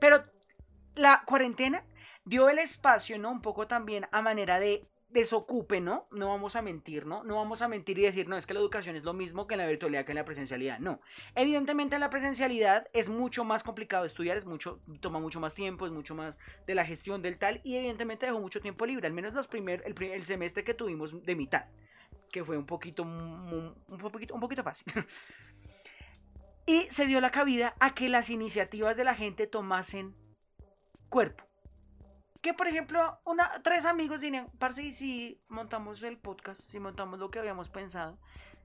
pero 0.00 0.22
la 0.94 1.22
cuarentena 1.26 1.84
dio 2.24 2.48
el 2.48 2.60
espacio, 2.60 3.18
¿no? 3.18 3.30
Un 3.30 3.42
poco 3.42 3.66
también 3.66 4.08
a 4.10 4.22
manera 4.22 4.58
de 4.58 4.86
desocupe, 5.14 5.80
¿no? 5.80 6.02
No 6.10 6.28
vamos 6.28 6.56
a 6.56 6.60
mentir, 6.60 7.06
¿no? 7.06 7.22
No 7.24 7.36
vamos 7.36 7.62
a 7.62 7.68
mentir 7.68 7.98
y 7.98 8.02
decir, 8.02 8.28
no, 8.28 8.36
es 8.36 8.46
que 8.46 8.52
la 8.52 8.60
educación 8.60 8.96
es 8.96 9.04
lo 9.04 9.14
mismo 9.14 9.46
que 9.46 9.54
en 9.54 9.60
la 9.60 9.66
virtualidad, 9.66 10.04
que 10.04 10.12
en 10.12 10.16
la 10.16 10.24
presencialidad. 10.24 10.80
No. 10.80 10.98
Evidentemente 11.36 11.94
en 11.94 12.00
la 12.00 12.10
presencialidad 12.10 12.84
es 12.92 13.08
mucho 13.08 13.44
más 13.44 13.62
complicado 13.62 14.04
estudiar, 14.04 14.36
es 14.36 14.44
mucho, 14.44 14.78
toma 15.00 15.20
mucho 15.20 15.40
más 15.40 15.54
tiempo, 15.54 15.86
es 15.86 15.92
mucho 15.92 16.14
más 16.14 16.36
de 16.66 16.74
la 16.74 16.84
gestión 16.84 17.22
del 17.22 17.38
tal 17.38 17.60
y 17.64 17.76
evidentemente 17.76 18.26
dejó 18.26 18.40
mucho 18.40 18.60
tiempo 18.60 18.84
libre, 18.84 19.06
al 19.06 19.12
menos 19.14 19.32
los 19.32 19.46
primer, 19.46 19.82
el, 19.86 19.94
pri- 19.94 20.10
el 20.12 20.26
semestre 20.26 20.64
que 20.64 20.74
tuvimos 20.74 21.22
de 21.22 21.34
mitad, 21.36 21.64
que 22.32 22.44
fue 22.44 22.58
un 22.58 22.66
poquito, 22.66 23.04
mu- 23.04 23.72
un 23.88 23.98
poquito, 23.98 24.34
un 24.34 24.40
poquito 24.40 24.62
fácil. 24.64 24.92
y 26.66 26.86
se 26.90 27.06
dio 27.06 27.20
la 27.20 27.30
cabida 27.30 27.72
a 27.78 27.94
que 27.94 28.08
las 28.08 28.30
iniciativas 28.30 28.96
de 28.96 29.04
la 29.04 29.14
gente 29.14 29.46
tomasen 29.46 30.12
cuerpo. 31.08 31.44
Que 32.44 32.52
por 32.52 32.68
ejemplo, 32.68 33.18
una, 33.24 33.50
tres 33.62 33.86
amigos 33.86 34.20
dirían, 34.20 34.44
parce, 34.58 34.82
y 34.82 34.92
si 34.92 35.40
montamos 35.48 36.02
el 36.02 36.18
podcast, 36.18 36.60
si 36.60 36.78
montamos 36.78 37.18
lo 37.18 37.30
que 37.30 37.38
habíamos 37.38 37.70
pensado, 37.70 38.18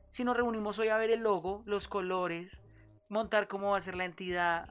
si 0.09 0.25
nos 0.25 0.35
reunimos 0.35 0.79
hoy 0.79 0.89
a 0.89 0.97
ver 0.97 1.11
el 1.11 1.21
logo, 1.21 1.63
los 1.65 1.87
colores, 1.87 2.61
montar 3.07 3.47
cómo 3.47 3.69
va 3.69 3.77
a 3.77 3.81
ser 3.81 3.95
la 3.95 4.03
entidad, 4.03 4.67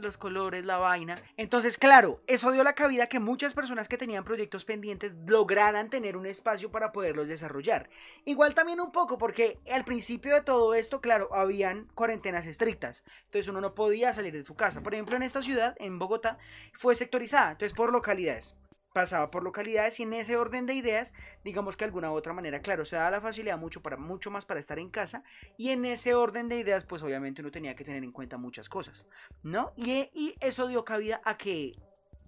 los 0.00 0.16
colores, 0.16 0.64
la 0.64 0.78
vaina. 0.78 1.18
Entonces, 1.36 1.76
claro, 1.76 2.20
eso 2.26 2.52
dio 2.52 2.62
la 2.64 2.74
cabida 2.74 3.06
que 3.06 3.20
muchas 3.20 3.54
personas 3.54 3.88
que 3.88 3.98
tenían 3.98 4.24
proyectos 4.24 4.64
pendientes 4.64 5.14
lograran 5.26 5.88
tener 5.88 6.16
un 6.16 6.26
espacio 6.26 6.70
para 6.70 6.92
poderlos 6.92 7.28
desarrollar. 7.28 7.88
Igual 8.24 8.54
también 8.54 8.80
un 8.80 8.92
poco 8.92 9.18
porque 9.18 9.58
al 9.70 9.84
principio 9.84 10.34
de 10.34 10.42
todo 10.42 10.74
esto, 10.74 11.00
claro, 11.00 11.34
habían 11.34 11.86
cuarentenas 11.94 12.46
estrictas. 12.46 13.04
Entonces 13.24 13.48
uno 13.48 13.60
no 13.60 13.74
podía 13.74 14.12
salir 14.12 14.32
de 14.32 14.44
su 14.44 14.54
casa. 14.54 14.80
Por 14.82 14.94
ejemplo, 14.94 15.16
en 15.16 15.22
esta 15.22 15.42
ciudad, 15.42 15.74
en 15.78 15.98
Bogotá, 15.98 16.38
fue 16.72 16.94
sectorizada. 16.94 17.52
Entonces, 17.52 17.76
por 17.76 17.92
localidades 17.92 18.54
pasaba 18.92 19.30
por 19.30 19.44
localidades 19.44 19.98
y 20.00 20.04
en 20.04 20.12
ese 20.12 20.36
orden 20.36 20.66
de 20.66 20.74
ideas, 20.74 21.12
digamos 21.44 21.76
que 21.76 21.84
de 21.84 21.88
alguna 21.88 22.10
u 22.10 22.14
otra 22.14 22.32
manera, 22.32 22.60
claro, 22.60 22.84
se 22.84 22.96
da 22.96 23.10
la 23.10 23.20
facilidad 23.20 23.58
mucho, 23.58 23.82
para, 23.82 23.96
mucho 23.96 24.30
más 24.30 24.44
para 24.44 24.60
estar 24.60 24.78
en 24.78 24.90
casa 24.90 25.22
y 25.56 25.70
en 25.70 25.84
ese 25.84 26.14
orden 26.14 26.48
de 26.48 26.56
ideas, 26.56 26.84
pues 26.84 27.02
obviamente 27.02 27.42
uno 27.42 27.50
tenía 27.50 27.74
que 27.74 27.84
tener 27.84 28.04
en 28.04 28.12
cuenta 28.12 28.38
muchas 28.38 28.68
cosas, 28.68 29.06
¿no? 29.42 29.72
Y, 29.76 30.10
y 30.12 30.34
eso 30.40 30.66
dio 30.66 30.84
cabida 30.84 31.20
a 31.24 31.36
que 31.36 31.72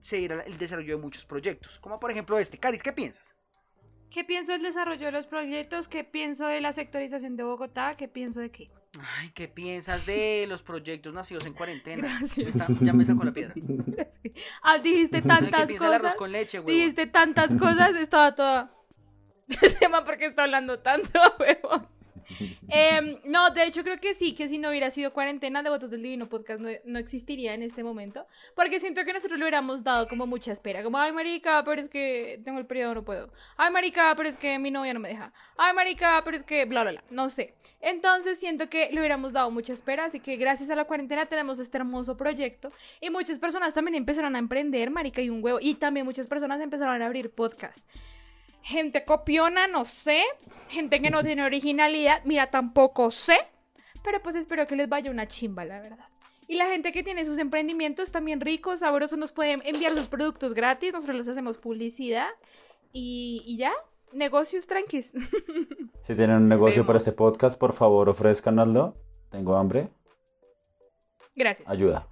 se 0.01 0.17
diera 0.19 0.43
el 0.43 0.59
desarrollo 0.59 0.97
de 0.97 1.03
muchos 1.03 1.25
proyectos, 1.25 1.79
como 1.81 1.99
por 1.99 2.11
ejemplo 2.11 2.39
este. 2.39 2.59
Caris, 2.59 2.83
¿qué 2.83 2.93
piensas? 2.93 3.35
¿Qué 4.15 4.23
pienso 4.23 4.53
del 4.53 4.63
desarrollo 4.63 5.07
de 5.07 5.11
los 5.11 5.27
proyectos? 5.27 5.89
¿Qué 5.89 6.05
pienso 6.05 6.47
de 6.47 6.61
la 6.61 6.73
sectorización 6.73 7.35
de 7.35 7.43
Bogotá? 7.43 7.97
¿Qué 7.97 8.07
pienso 8.07 8.39
de 8.39 8.49
qué? 8.53 8.69
Ay, 9.19 9.33
¿qué 9.35 9.49
piensas 9.49 10.07
de 10.07 10.47
los 10.49 10.63
proyectos 10.63 11.13
nacidos 11.13 11.45
en 11.47 11.53
cuarentena? 11.53 12.21
Gracias. 12.21 12.55
Está- 12.55 12.69
ya 12.81 12.93
me 12.93 13.05
sacó 13.05 13.25
la 13.25 13.33
piedra. 13.33 13.55
Ah, 14.63 14.79
dijiste 14.79 15.17
Ay, 15.17 15.23
¿Qué 15.23 15.29
tantas 15.29 15.67
piensa 15.67 15.87
el 15.89 15.93
arroz 15.95 16.03
cosas. 16.05 16.17
con 16.17 16.31
leche, 16.31 16.59
huevón? 16.61 16.73
Dijiste 16.73 17.07
tantas 17.09 17.57
cosas, 17.57 17.97
estaba 17.97 18.37
toda. 18.37 18.73
Se 19.49 19.79
llama 19.81 20.05
porque 20.05 20.27
está 20.27 20.45
hablando 20.45 20.79
tanto, 20.79 21.09
huevón. 21.41 21.89
Em, 22.69 23.19
no, 23.25 23.51
de 23.51 23.65
hecho 23.65 23.83
creo 23.83 23.99
que 23.99 24.15
sí, 24.15 24.35
que 24.35 24.49
si 24.49 24.59
no 24.59 24.71
hubiera 24.71 24.91
sido 24.91 25.13
cuarentena 25.13 25.63
de 25.63 25.71
Votos 25.71 25.91
del 25.91 26.03
Divino 26.03 26.29
Podcast 26.29 26.61
no, 26.61 26.69
no 26.85 26.99
existiría 26.99 27.55
en 27.55 27.63
este 27.63 27.85
momento, 27.85 28.27
porque 28.55 28.81
siento 28.81 29.05
que 29.05 29.13
nosotros 29.13 29.39
le 29.39 29.45
hubiéramos 29.45 29.85
dado 29.85 30.09
como 30.09 30.27
mucha 30.27 30.53
espera, 30.53 30.83
como, 30.83 30.99
ay 30.99 31.13
marica, 31.13 31.63
pero 31.65 31.81
es 31.81 31.89
que 31.89 32.41
tengo 32.45 32.59
el 32.59 32.67
periodo, 32.67 32.95
no 32.95 33.05
puedo, 33.05 33.33
ay 33.57 33.71
marica, 33.71 34.13
pero 34.17 34.29
es 34.29 34.37
que 34.37 34.59
mi 34.59 34.71
novia 34.71 34.95
no 34.95 35.01
me 35.01 35.09
deja, 35.09 35.33
ay 35.57 35.75
marica, 35.75 36.23
pero 36.25 36.37
es 36.37 36.43
que 36.43 36.65
bla, 36.65 36.83
bla, 36.83 36.93
bla, 36.93 37.05
no 37.11 37.31
sé. 37.31 37.55
Entonces 37.81 38.39
siento 38.39 38.69
que 38.69 38.91
le 38.91 39.01
hubiéramos 39.01 39.33
dado 39.33 39.51
mucha 39.51 39.73
espera, 39.73 40.07
así 40.07 40.21
que 40.21 40.37
gracias 40.37 40.71
a 40.71 40.75
la 40.75 40.85
cuarentena 40.85 41.27
tenemos 41.27 41.59
este 41.59 41.79
hermoso 41.79 42.17
proyecto 42.17 42.73
y 43.01 43.11
muchas 43.11 43.39
personas 43.39 43.75
también 43.75 43.95
empezaron 43.95 44.37
a 44.37 44.39
emprender, 44.39 44.91
marica, 44.91 45.21
y 45.21 45.31
un 45.31 45.43
huevo, 45.43 45.59
y 45.61 45.75
también 45.75 46.07
muchas 46.07 46.29
personas 46.29 46.61
empezaron 46.61 47.01
a 47.01 47.07
abrir 47.07 47.31
podcast. 47.31 47.85
Gente 48.65 49.05
copiona, 49.05 49.67
no 49.69 49.85
sé. 49.85 50.23
Gente 50.71 51.03
que 51.03 51.11
no 51.11 51.23
tiene 51.23 51.45
originalidad, 51.45 52.23
mira, 52.25 52.51
tampoco 52.51 53.11
sé. 53.11 53.37
Pero 54.03 54.23
pues 54.23 54.37
espero 54.37 54.67
que 54.67 54.75
les 54.75 54.89
vaya 54.89 55.11
una 55.11 55.29
chimba, 55.29 55.67
la 55.67 55.81
verdad. 55.81 56.07
Y 56.49 56.57
la 56.57 56.67
gente 56.69 56.91
que 56.91 57.03
tiene 57.03 57.27
sus 57.27 57.37
emprendimientos 57.37 58.11
también 58.11 58.41
ricos, 58.41 58.81
sabrosos, 58.81 59.19
nos 59.19 59.33
pueden 59.33 59.61
enviar 59.67 59.93
sus 59.93 60.09
productos 60.09 60.55
gratis. 60.55 60.95
Nosotros 60.95 61.19
les 61.19 61.29
hacemos 61.29 61.59
publicidad. 61.59 62.29
Y, 62.91 63.43
y 63.45 63.59
ya, 63.59 63.73
negocios 64.13 64.67
tranquis. 64.67 65.13
Si 66.07 66.15
tienen 66.15 66.37
un 66.37 66.49
negocio 66.49 66.83
Vemos. 66.83 66.87
para 66.87 66.99
este 66.99 67.13
podcast, 67.13 67.59
por 67.59 67.73
favor, 67.73 68.11
ofrezcanlo. 68.11 68.95
Tengo 69.31 69.57
hambre. 69.57 69.89
Gracias. 71.35 71.69
Ayuda. 71.69 72.07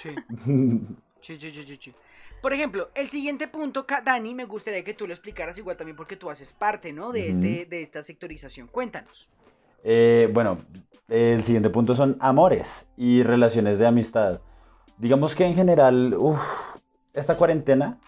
Sí. 0.00 0.10
Sí, 1.20 1.36
sí, 1.36 1.50
sí, 1.50 1.62
sí, 1.64 1.78
sí. 1.78 1.94
Por 2.40 2.52
ejemplo, 2.54 2.88
el 2.94 3.08
siguiente 3.08 3.48
punto, 3.48 3.86
Dani, 4.04 4.34
me 4.34 4.46
gustaría 4.46 4.82
que 4.82 4.94
tú 4.94 5.06
lo 5.06 5.12
explicaras 5.12 5.58
igual 5.58 5.76
también 5.76 5.96
porque 5.96 6.16
tú 6.16 6.30
haces 6.30 6.52
parte, 6.52 6.92
¿no? 6.92 7.12
De, 7.12 7.30
este, 7.30 7.66
de 7.66 7.82
esta 7.82 8.02
sectorización. 8.02 8.66
Cuéntanos. 8.68 9.28
Eh, 9.84 10.28
bueno, 10.32 10.58
el 11.08 11.44
siguiente 11.44 11.70
punto 11.70 11.94
son 11.94 12.16
amores 12.20 12.88
y 12.96 13.22
relaciones 13.22 13.78
de 13.78 13.86
amistad. 13.86 14.40
Digamos 14.98 15.34
que 15.34 15.44
en 15.44 15.54
general, 15.54 16.14
uf, 16.18 16.40
esta 17.12 17.36
cuarentena 17.36 17.98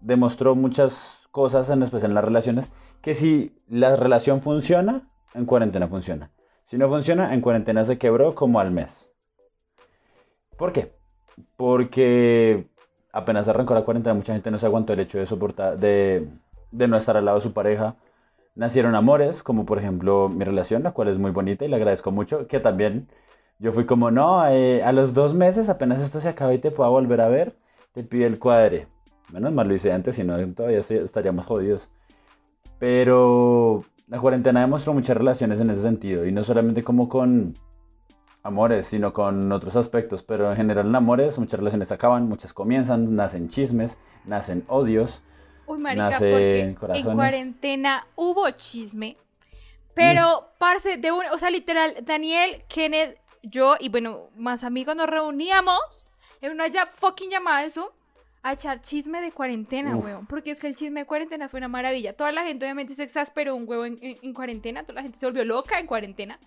demostró 0.00 0.54
muchas 0.54 1.20
cosas, 1.30 1.70
en 1.70 1.82
especial 1.82 2.10
en 2.10 2.14
las 2.16 2.24
relaciones, 2.24 2.70
que 3.00 3.14
si 3.14 3.56
la 3.68 3.96
relación 3.96 4.42
funciona, 4.42 5.08
en 5.34 5.46
cuarentena 5.46 5.88
funciona. 5.88 6.30
Si 6.66 6.78
no 6.78 6.88
funciona, 6.88 7.34
en 7.34 7.40
cuarentena 7.40 7.84
se 7.84 7.98
quebró 7.98 8.34
como 8.34 8.60
al 8.60 8.70
mes. 8.70 9.10
¿Por 10.56 10.72
qué? 10.72 10.94
Porque 11.56 12.68
apenas 13.12 13.46
arrancó 13.46 13.74
la 13.74 13.82
cuarentena, 13.82 14.14
mucha 14.14 14.32
gente 14.32 14.50
no 14.50 14.58
se 14.58 14.66
aguantó 14.66 14.94
el 14.94 15.00
hecho 15.00 15.18
de 15.18 15.26
soportar, 15.26 15.78
de, 15.78 16.28
no 16.72 16.96
estar 16.96 17.16
al 17.16 17.26
lado 17.26 17.38
de 17.38 17.42
su 17.42 17.52
pareja. 17.52 17.96
Nacieron 18.54 18.94
amores, 18.94 19.42
como 19.42 19.64
por 19.66 19.78
ejemplo 19.78 20.28
mi 20.28 20.44
relación, 20.44 20.82
la 20.82 20.92
cual 20.92 21.08
es 21.08 21.18
muy 21.18 21.30
bonita 21.30 21.64
y 21.64 21.68
le 21.68 21.76
agradezco 21.76 22.10
mucho, 22.10 22.46
que 22.48 22.60
también 22.60 23.08
yo 23.58 23.72
fui 23.72 23.86
como, 23.86 24.10
no, 24.10 24.46
eh, 24.48 24.82
a 24.82 24.92
los 24.92 25.14
dos 25.14 25.34
meses, 25.34 25.68
apenas 25.68 26.02
esto 26.02 26.20
se 26.20 26.28
acaba 26.28 26.52
y 26.54 26.58
te 26.58 26.70
pueda 26.70 26.90
volver 26.90 27.20
a 27.20 27.28
ver, 27.28 27.56
te 27.92 28.02
pide 28.02 28.26
el 28.26 28.38
cuadre. 28.38 28.88
Menos 29.32 29.52
mal 29.52 29.68
lo 29.68 29.74
hice 29.74 29.92
antes, 29.92 30.16
si 30.16 30.24
no 30.24 30.36
todavía 30.54 30.80
estaríamos 30.80 31.46
jodidos. 31.46 31.88
Pero 32.78 33.84
la 34.08 34.18
cuarentena 34.20 34.60
demostró 34.60 34.92
muchas 34.92 35.16
relaciones 35.16 35.60
en 35.60 35.70
ese 35.70 35.82
sentido, 35.82 36.26
y 36.26 36.32
no 36.32 36.44
solamente 36.44 36.82
como 36.82 37.08
con 37.08 37.54
amores, 38.42 38.86
sino 38.86 39.12
con 39.12 39.50
otros 39.52 39.76
aspectos, 39.76 40.22
pero 40.22 40.50
en 40.50 40.56
general 40.56 40.86
en 40.86 40.94
amores 40.94 41.38
muchas 41.38 41.58
relaciones 41.60 41.92
acaban, 41.92 42.28
muchas 42.28 42.52
comienzan, 42.52 43.14
nacen 43.16 43.48
chismes, 43.48 43.98
nacen 44.24 44.64
odios. 44.68 45.22
Uy, 45.66 45.78
marica, 45.78 46.10
Nace 46.10 46.30
porque 46.32 46.98
en 46.98 47.14
cuarentena 47.14 48.06
hubo 48.16 48.50
chisme. 48.50 49.16
Pero, 49.94 50.48
parce, 50.58 50.96
de 50.96 51.12
un, 51.12 51.24
o 51.32 51.38
sea, 51.38 51.50
literal, 51.50 51.96
Daniel, 52.02 52.64
Kenneth, 52.68 53.18
yo 53.42 53.76
y 53.78 53.88
bueno, 53.90 54.30
más 54.36 54.64
amigos 54.64 54.96
nos 54.96 55.06
reuníamos 55.06 56.06
en 56.40 56.52
una 56.52 56.66
ya 56.68 56.86
fucking 56.86 57.30
llamada 57.30 57.62
de 57.62 57.70
Zoom 57.70 57.88
a 58.42 58.54
echar 58.54 58.80
chisme 58.80 59.20
de 59.20 59.30
cuarentena, 59.30 59.96
Uf. 59.96 60.04
weón. 60.04 60.26
Porque 60.26 60.50
es 60.50 60.60
que 60.60 60.66
el 60.66 60.74
chisme 60.74 61.00
de 61.00 61.06
cuarentena 61.06 61.48
fue 61.48 61.58
una 61.58 61.68
maravilla. 61.68 62.16
Toda 62.16 62.32
la 62.32 62.42
gente 62.42 62.64
obviamente 62.64 62.94
se 62.94 63.02
exasperó 63.04 63.54
un 63.54 63.68
huevo 63.68 63.84
en, 63.84 63.98
en- 64.00 64.16
en 64.22 64.32
cuarentena, 64.34 64.82
toda 64.82 64.94
la 64.94 65.02
gente 65.02 65.18
se 65.18 65.26
volvió 65.26 65.44
loca 65.44 65.78
en 65.78 65.86
cuarentena. 65.86 66.38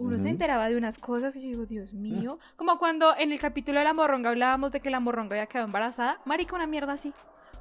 Uno 0.00 0.18
se 0.18 0.30
enteraba 0.30 0.68
de 0.68 0.76
unas 0.76 0.98
cosas 0.98 1.34
que 1.34 1.40
yo 1.42 1.46
digo, 1.48 1.66
Dios 1.66 1.92
mío. 1.92 2.38
Como 2.56 2.78
cuando 2.78 3.14
en 3.18 3.32
el 3.32 3.38
capítulo 3.38 3.78
de 3.80 3.84
la 3.84 3.92
morronga 3.92 4.30
hablábamos 4.30 4.72
de 4.72 4.80
que 4.80 4.88
la 4.88 4.98
morronga 4.98 5.34
había 5.36 5.46
quedado 5.46 5.66
embarazada. 5.66 6.18
Marica, 6.24 6.56
una 6.56 6.66
mierda 6.66 6.94
así. 6.94 7.12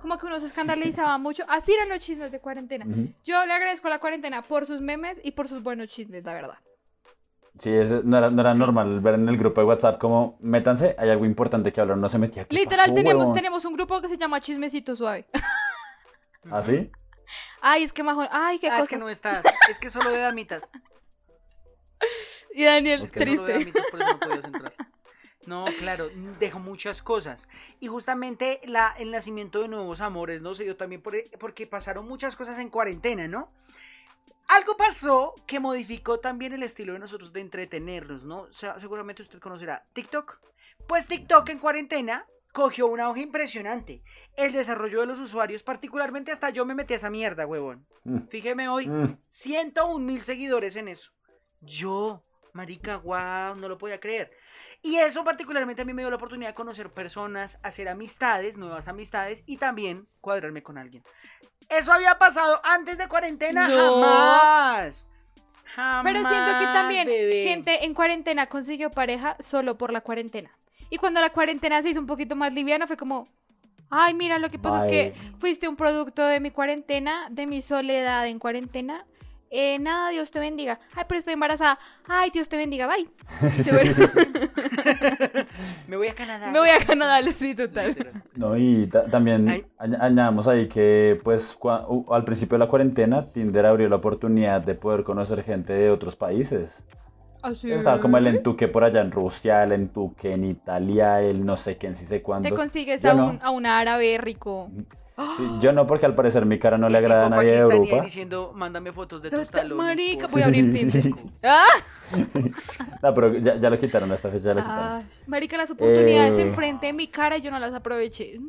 Como 0.02 0.18
que 0.18 0.26
uno 0.26 0.40
se 0.40 0.46
escandalizaba 0.46 1.18
mucho. 1.18 1.44
Así 1.50 1.74
eran 1.74 1.90
los 1.90 2.00
chismes 2.00 2.32
de 2.32 2.40
cuarentena. 2.40 2.86
Yo 3.26 3.46
le 3.46 3.54
agradezco 3.54 3.88
a 3.88 3.90
la 3.90 4.00
cuarentena 4.00 4.42
por 4.42 4.66
sus 4.66 4.80
memes 4.80 5.20
y 5.22 5.32
por 5.32 5.50
sus 5.50 5.62
buenos 5.62 5.90
chismes, 5.90 6.24
la 6.24 6.34
verdad. 6.34 6.58
Sí, 7.60 7.72
es- 7.74 8.06
no 8.06 8.18
era, 8.18 8.30
no 8.32 8.40
era 8.40 8.54
Sí. 8.54 8.60
normal 8.60 9.02
ver 9.02 9.16
en 9.16 9.28
el 9.28 9.36
grupo 9.38 9.60
de 9.60 9.68
WhatsApp 9.68 10.00
como, 10.00 10.38
métanse, 10.40 10.96
hay 10.98 11.10
algo 11.10 11.26
importante 11.26 11.74
que 11.74 11.82
hablar, 11.82 11.98
no 11.98 12.08
se 12.08 12.18
metía. 12.18 12.46
¿qué 12.46 12.56
Literal, 12.56 12.86
pasó, 12.86 12.94
tenemos, 12.96 13.20
huevón? 13.24 13.36
tenemos 13.36 13.66
un 13.66 13.74
grupo 13.74 14.00
que 14.02 14.08
se 14.08 14.18
llama 14.18 14.40
Chismecito 14.40 14.96
Suave. 14.96 15.26
¿Ah, 16.50 16.64
sí? 16.64 16.90
Ay, 17.62 17.84
es 17.84 17.92
que 17.92 18.02
majón. 18.02 18.28
Ay, 18.32 18.60
qué 18.60 18.68
Ah, 18.70 18.78
cosas. 18.78 18.84
es 18.86 18.90
que 18.90 18.98
no 18.98 19.10
estás. 19.10 19.44
Es 19.70 19.78
que 19.78 19.90
solo 19.90 20.10
de 20.10 20.20
damitas. 20.20 20.72
Y 22.54 22.64
Daniel, 22.64 23.04
Es 23.04 23.12
que 23.12 23.20
triste. 23.20 23.52
damitas, 23.54 23.86
por 23.92 24.02
eso 24.02 24.50
no 25.46 25.66
claro, 25.80 26.10
dejó 26.40 26.60
muchas 26.60 27.02
cosas. 27.04 27.48
Y 27.80 27.88
justamente 27.88 28.60
la, 28.66 28.96
el 28.98 29.12
nacimiento 29.12 29.62
de 29.62 29.68
nuevos 29.68 30.02
amores, 30.02 30.42
¿no? 30.42 30.54
Se 30.54 30.64
dio 30.64 30.76
también 30.76 31.02
por- 31.02 31.16
porque 31.40 31.68
pasaron 31.68 32.08
muchas 32.08 32.36
cosas 32.36 32.58
en 32.60 32.70
cuarentena, 32.70 33.28
¿no? 33.28 33.52
Algo 34.48 34.76
pasó 34.78 35.36
que 35.46 35.60
modificó 35.60 36.20
también 36.20 36.54
el 36.54 36.64
estilo 36.64 36.94
de 36.94 37.00
nosotros 37.00 37.32
de 37.34 37.42
entretenernos, 37.42 38.24
¿no? 38.24 38.42
O 38.42 38.52
sea, 38.52 38.80
seguramente 38.80 39.22
usted 39.22 39.40
conocerá 39.40 39.86
TikTok. 39.94 40.40
Pues 40.88 41.06
TikTok 41.08 41.48
en 41.50 41.60
cuarentena 41.60 42.26
cogió 42.52 42.88
una 42.88 43.10
hoja 43.10 43.20
impresionante. 43.20 44.02
El 44.36 44.54
desarrollo 44.54 45.02
de 45.02 45.06
los 45.06 45.20
usuarios, 45.20 45.62
particularmente 45.62 46.32
hasta 46.32 46.50
yo 46.50 46.66
me 46.66 46.74
metí 46.74 46.94
a 46.94 46.98
esa 46.98 47.12
mierda, 47.12 47.46
huevón. 47.46 47.86
Mm. 48.06 48.22
Fíjeme 48.30 48.68
hoy, 48.70 48.88
Mm. 48.88 49.18
101 49.28 50.04
mil 50.04 50.24
seguidores 50.24 50.76
en 50.76 50.88
eso. 50.88 51.12
Yo, 51.62 52.24
marica, 52.54 52.98
wow, 52.98 53.56
no 53.56 53.68
lo 53.68 53.78
podía 53.78 54.00
creer. 54.00 54.32
Y 54.82 54.96
eso 54.96 55.24
particularmente 55.24 55.82
a 55.82 55.86
mí 55.86 55.94
me 55.94 56.02
dio 56.02 56.10
la 56.10 56.16
oportunidad 56.16 56.50
de 56.50 56.56
conocer 56.56 56.90
personas, 56.92 57.60
hacer 57.64 57.90
amistades, 57.90 58.58
nuevas 58.58 58.88
amistades 58.88 59.44
y 59.46 59.58
también 59.58 60.08
cuadrarme 60.22 60.64
con 60.64 60.78
alguien. 60.78 61.04
Eso 61.68 61.92
había 61.94 62.18
pasado 62.18 62.62
antes 62.64 62.98
de 62.98 63.08
cuarentena, 63.08 63.68
No. 63.68 64.02
jamás. 64.02 65.08
Jamás. 65.76 66.04
Pero 66.04 66.28
siento 66.28 66.60
que 66.60 66.66
también 66.66 67.08
bebé. 67.08 67.44
gente 67.44 67.86
en 67.86 67.94
cuarentena 67.94 68.48
consiguió 68.48 68.90
pareja 68.90 69.36
solo 69.40 69.78
por 69.78 69.92
la 69.94 70.02
cuarentena. 70.02 70.50
Y 70.90 70.98
cuando 70.98 71.22
la 71.22 71.30
cuarentena 71.30 71.82
se 71.82 71.90
hizo 71.90 72.00
un 72.00 72.08
poquito 72.08 72.36
más 72.36 72.54
liviana, 72.56 72.88
fue 72.88 72.98
como, 72.98 73.28
ay, 73.92 74.16
mira, 74.16 74.40
lo 74.40 74.50
que 74.50 74.58
pasa 74.58 74.86
es 74.88 74.92
que 74.92 75.14
fuiste 75.40 75.68
un 75.68 75.76
producto 75.76 76.26
de 76.26 76.40
mi 76.40 76.50
cuarentena, 76.50 77.28
de 77.30 77.46
mi 77.46 77.62
soledad 77.62 78.26
en 78.28 78.40
cuarentena. 78.40 79.06
Eh, 79.52 79.80
nada, 79.80 80.10
Dios 80.10 80.30
te 80.32 80.40
bendiga. 80.40 80.80
Ay, 80.96 81.06
pero 81.08 81.18
estoy 81.20 81.34
embarazada. 81.34 81.80
Ay, 82.08 82.30
Dios 82.32 82.48
te 82.50 82.58
bendiga, 82.58 82.88
bye. 82.88 83.08
Sí, 83.52 83.64
Se 83.64 83.78
sí, 83.88 83.94
fue. 83.94 84.08
sí. 84.26 84.32
Me 85.88 85.98
voy 85.98 86.08
a 86.08 86.14
Canadá. 86.16 86.52
Me 86.52 86.60
voy 86.60 86.70
a 86.70 86.86
Canadá, 86.86 87.20
sí, 87.38 87.56
total. 87.56 87.96
No, 88.36 88.56
y 88.58 88.88
ta- 88.88 89.06
también 89.06 89.50
Ay. 89.50 89.66
añ- 89.80 89.98
añadamos 90.00 90.48
ahí 90.48 90.68
que, 90.68 91.20
pues, 91.24 91.58
al 92.12 92.24
principio 92.26 92.58
de 92.58 92.66
la 92.66 92.68
cuarentena, 92.70 93.26
Tinder 93.32 93.66
abrió 93.66 93.90
la 93.90 93.96
oportunidad 93.98 94.62
de 94.62 94.76
poder 94.76 95.04
conocer 95.04 95.44
gente 95.44 95.74
de 95.74 95.90
otros 95.90 96.16
países. 96.16 96.84
Así. 97.42 97.72
Estaba 97.72 98.02
como 98.02 98.18
el 98.18 98.28
entuque 98.28 98.68
por 98.68 98.84
allá 98.84 99.00
en 99.02 99.12
Rusia, 99.12 99.64
el 99.64 99.72
entuque 99.72 100.34
en 100.34 100.44
Italia, 100.44 101.22
el 101.22 101.46
no 101.46 101.56
sé 101.56 101.78
quién, 101.78 101.96
sí 101.96 102.06
sé 102.06 102.22
cuándo. 102.22 102.50
Te 102.50 102.54
consigues 102.54 103.04
a 103.06 103.14
no. 103.14 103.30
un, 103.30 103.40
a 103.42 103.50
un 103.50 103.66
árabe 103.66 104.18
rico. 104.18 104.70
Sí, 105.38 105.44
yo 105.62 105.74
no, 105.74 105.86
porque 105.88 106.06
al 106.06 106.16
parecer 106.16 106.46
mi 106.46 106.58
cara 106.60 106.78
no 106.78 106.90
le 106.90 106.98
agrada 106.98 107.26
a 107.26 107.30
nadie 107.30 107.52
de 107.52 107.58
Europa. 107.60 108.02
diciendo, 108.04 108.52
mándame 108.56 108.92
fotos 108.92 109.22
de 109.22 109.30
tus 109.30 109.50
talones. 109.50 109.78
Marica, 109.86 110.22
por 110.28 110.32
voy 110.32 110.42
a 110.42 110.46
abrir 110.46 110.66
sí, 110.66 110.72
Tinder. 110.74 111.02
sí. 111.04 111.14
¡Ah! 111.44 111.64
No, 113.04 113.14
pero 113.14 113.34
ya, 113.38 113.56
ya 113.58 113.70
lo 113.70 113.78
quitaron, 113.80 114.12
esta 114.12 114.30
fecha 114.30 114.46
ya 114.46 114.54
lo 114.56 114.62
quitaron. 114.62 114.92
Ay, 114.98 115.06
marica, 115.28 115.58
las 115.58 115.72
oportunidades 115.72 116.38
Eh. 116.38 116.42
enfrente 116.42 116.88
de 116.88 116.94
mi 116.94 117.08
cara 117.08 117.38
y 117.38 117.42
yo 117.42 117.52
no 117.52 117.60
las 117.60 117.74
aproveché. 117.74 118.40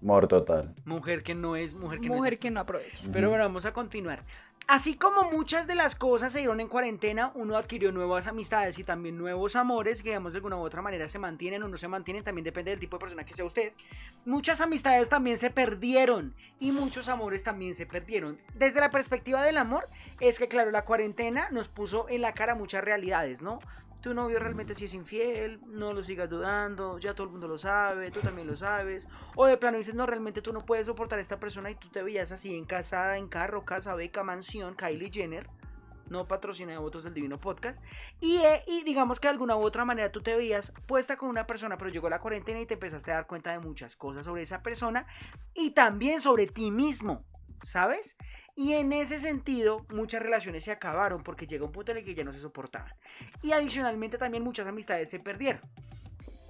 Mor 0.00 0.28
total. 0.28 0.74
Mujer 0.84 1.22
que 1.22 1.34
no 1.34 1.56
es, 1.56 1.74
mujer 1.74 2.00
que 2.00 2.08
no 2.08 2.14
Mujer 2.14 2.34
es. 2.34 2.38
que 2.38 2.50
no 2.50 2.60
aproveche. 2.60 3.08
Pero 3.12 3.28
bueno, 3.30 3.44
vamos 3.44 3.64
a 3.64 3.72
continuar. 3.72 4.24
Así 4.66 4.96
como 4.96 5.30
muchas 5.30 5.66
de 5.66 5.74
las 5.74 5.94
cosas 5.94 6.30
se 6.30 6.40
dieron 6.40 6.60
en 6.60 6.68
cuarentena, 6.68 7.32
uno 7.34 7.56
adquirió 7.56 7.90
nuevas 7.90 8.26
amistades 8.26 8.78
y 8.78 8.84
también 8.84 9.16
nuevos 9.16 9.56
amores 9.56 10.02
que, 10.02 10.10
digamos, 10.10 10.32
de 10.32 10.38
alguna 10.38 10.56
u 10.56 10.60
otra 10.60 10.82
manera 10.82 11.08
se 11.08 11.18
mantienen 11.18 11.62
o 11.62 11.68
no 11.68 11.78
se 11.78 11.88
mantienen, 11.88 12.22
también 12.22 12.44
depende 12.44 12.72
del 12.72 12.78
tipo 12.78 12.96
de 12.96 13.00
persona 13.00 13.24
que 13.24 13.32
sea 13.32 13.46
usted. 13.46 13.72
Muchas 14.26 14.60
amistades 14.60 15.08
también 15.08 15.38
se 15.38 15.48
perdieron 15.48 16.34
y 16.60 16.72
muchos 16.72 17.08
amores 17.08 17.42
también 17.44 17.74
se 17.74 17.86
perdieron. 17.86 18.36
Desde 18.54 18.80
la 18.80 18.90
perspectiva 18.90 19.42
del 19.42 19.56
amor, 19.56 19.88
es 20.20 20.38
que, 20.38 20.48
claro, 20.48 20.70
la 20.70 20.84
cuarentena 20.84 21.48
nos 21.50 21.68
puso 21.68 22.06
en 22.10 22.20
la 22.20 22.34
cara 22.34 22.54
muchas 22.54 22.84
realidades, 22.84 23.40
¿no? 23.40 23.60
Tu 24.00 24.14
novio 24.14 24.38
realmente 24.38 24.74
sí 24.74 24.84
es 24.84 24.94
infiel, 24.94 25.60
no 25.66 25.92
lo 25.92 26.02
sigas 26.02 26.30
dudando, 26.30 26.98
ya 26.98 27.14
todo 27.14 27.26
el 27.26 27.32
mundo 27.32 27.48
lo 27.48 27.58
sabe, 27.58 28.10
tú 28.10 28.20
también 28.20 28.46
lo 28.46 28.54
sabes. 28.54 29.08
O 29.34 29.46
de 29.46 29.56
plano 29.56 29.78
dices, 29.78 29.94
no, 29.94 30.06
realmente 30.06 30.40
tú 30.40 30.52
no 30.52 30.64
puedes 30.64 30.86
soportar 30.86 31.18
a 31.18 31.22
esta 31.22 31.40
persona 31.40 31.70
y 31.70 31.74
tú 31.74 31.88
te 31.88 32.02
veías 32.02 32.30
así 32.30 32.56
en 32.56 32.64
casada, 32.64 33.18
en 33.18 33.28
carro, 33.28 33.64
casa, 33.64 33.94
beca, 33.94 34.22
mansión, 34.22 34.76
Kylie 34.76 35.10
Jenner. 35.12 35.46
No 36.10 36.26
patrocina 36.26 36.72
de 36.72 36.78
votos 36.78 37.04
del 37.04 37.12
Divino 37.12 37.38
Podcast. 37.38 37.82
Eh, 38.22 38.62
y 38.66 38.82
digamos 38.82 39.20
que 39.20 39.28
de 39.28 39.32
alguna 39.32 39.56
u 39.56 39.62
otra 39.62 39.84
manera 39.84 40.10
tú 40.10 40.22
te 40.22 40.34
veías 40.34 40.72
puesta 40.86 41.16
con 41.16 41.28
una 41.28 41.46
persona, 41.46 41.76
pero 41.76 41.90
llegó 41.90 42.08
la 42.08 42.20
cuarentena 42.20 42.60
y 42.60 42.66
te 42.66 42.74
empezaste 42.74 43.10
a 43.10 43.16
dar 43.16 43.26
cuenta 43.26 43.52
de 43.52 43.58
muchas 43.58 43.94
cosas 43.96 44.24
sobre 44.24 44.42
esa 44.42 44.62
persona 44.62 45.06
y 45.52 45.72
también 45.72 46.20
sobre 46.20 46.46
ti 46.46 46.70
mismo, 46.70 47.24
¿sabes? 47.62 48.16
Y 48.54 48.72
en 48.74 48.92
ese 48.92 49.18
sentido, 49.18 49.86
muchas 49.90 50.20
relaciones 50.22 50.64
se 50.64 50.72
acabaron 50.72 51.22
porque 51.22 51.46
llega 51.46 51.64
un 51.64 51.72
punto 51.72 51.92
en 51.92 51.98
el 51.98 52.04
que 52.04 52.14
ya 52.14 52.24
no 52.24 52.32
se 52.32 52.38
soportaban. 52.40 52.92
Y 53.42 53.52
adicionalmente 53.52 54.18
también 54.18 54.42
muchas 54.42 54.66
amistades 54.66 55.08
se 55.10 55.20
perdieron. 55.20 55.60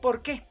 ¿Por 0.00 0.22
qué? 0.22 0.46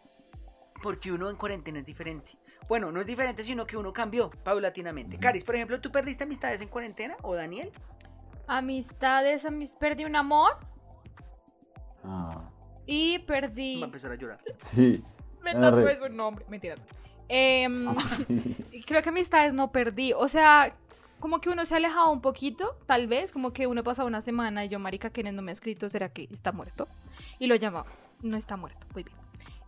Porque 0.84 1.12
uno 1.12 1.30
en 1.30 1.36
cuarentena 1.36 1.80
es 1.80 1.86
diferente. 1.86 2.38
Bueno, 2.68 2.92
no 2.92 3.00
es 3.02 3.08
diferente, 3.08 3.44
sino 3.44 3.66
que 3.66 3.78
uno 3.78 3.92
cambió 3.94 4.30
paulatinamente. 4.30 5.18
Caris, 5.18 5.44
por 5.44 5.56
ejemplo, 5.56 5.80
¿tú 5.82 5.92
perdiste 5.92 6.26
amistades 6.26 6.62
en 6.62 6.68
cuarentena? 6.68 7.16
¿O 7.24 7.34
Daniel? 7.34 7.72
Amistades, 8.48 9.46
amis- 9.46 9.78
perdí 9.78 10.06
un 10.06 10.16
amor 10.16 10.58
Ah, 12.04 12.50
y 12.86 13.18
Va 13.18 13.26
perdí. 13.26 13.82
a 13.82 13.86
empezar 13.86 14.12
a 14.12 14.16
llorar. 14.16 14.40
sí. 14.60 15.04
Me 15.44 15.54
tatué 15.54 15.98
su 15.98 16.10
nombre. 16.10 16.46
Mentira. 16.50 16.76
Em, 17.30 17.94
creo 18.86 19.02
que 19.02 19.10
amistades 19.10 19.54
no 19.54 19.72
perdí. 19.72 20.14
O 20.14 20.28
sea, 20.28 20.74
como 21.20 21.42
que 21.42 21.50
uno 21.50 21.66
se 21.66 21.74
ha 21.74 21.78
alejado 21.78 22.12
un 22.12 22.22
poquito, 22.22 22.76
tal 22.86 23.08
vez. 23.08 23.32
Como 23.32 23.52
que 23.52 23.68
uno 23.68 23.84
pasa 23.84 24.06
una 24.06 24.22
semana 24.22 24.66
y 24.66 24.70
yo, 24.70 24.80
Marica, 24.80 25.10
Kenneth 25.10 25.34
no 25.34 25.42
me 25.42 25.52
ha 25.52 25.54
escrito, 25.54 25.90
¿será 25.90 26.10
que 26.10 26.28
está 26.32 26.52
muerto? 26.52 26.88
Y 27.40 27.48
lo 27.48 27.56
llama, 27.56 27.86
no 28.22 28.38
está 28.38 28.58
muerto, 28.58 28.86
muy 28.94 29.04
bien. 29.04 29.18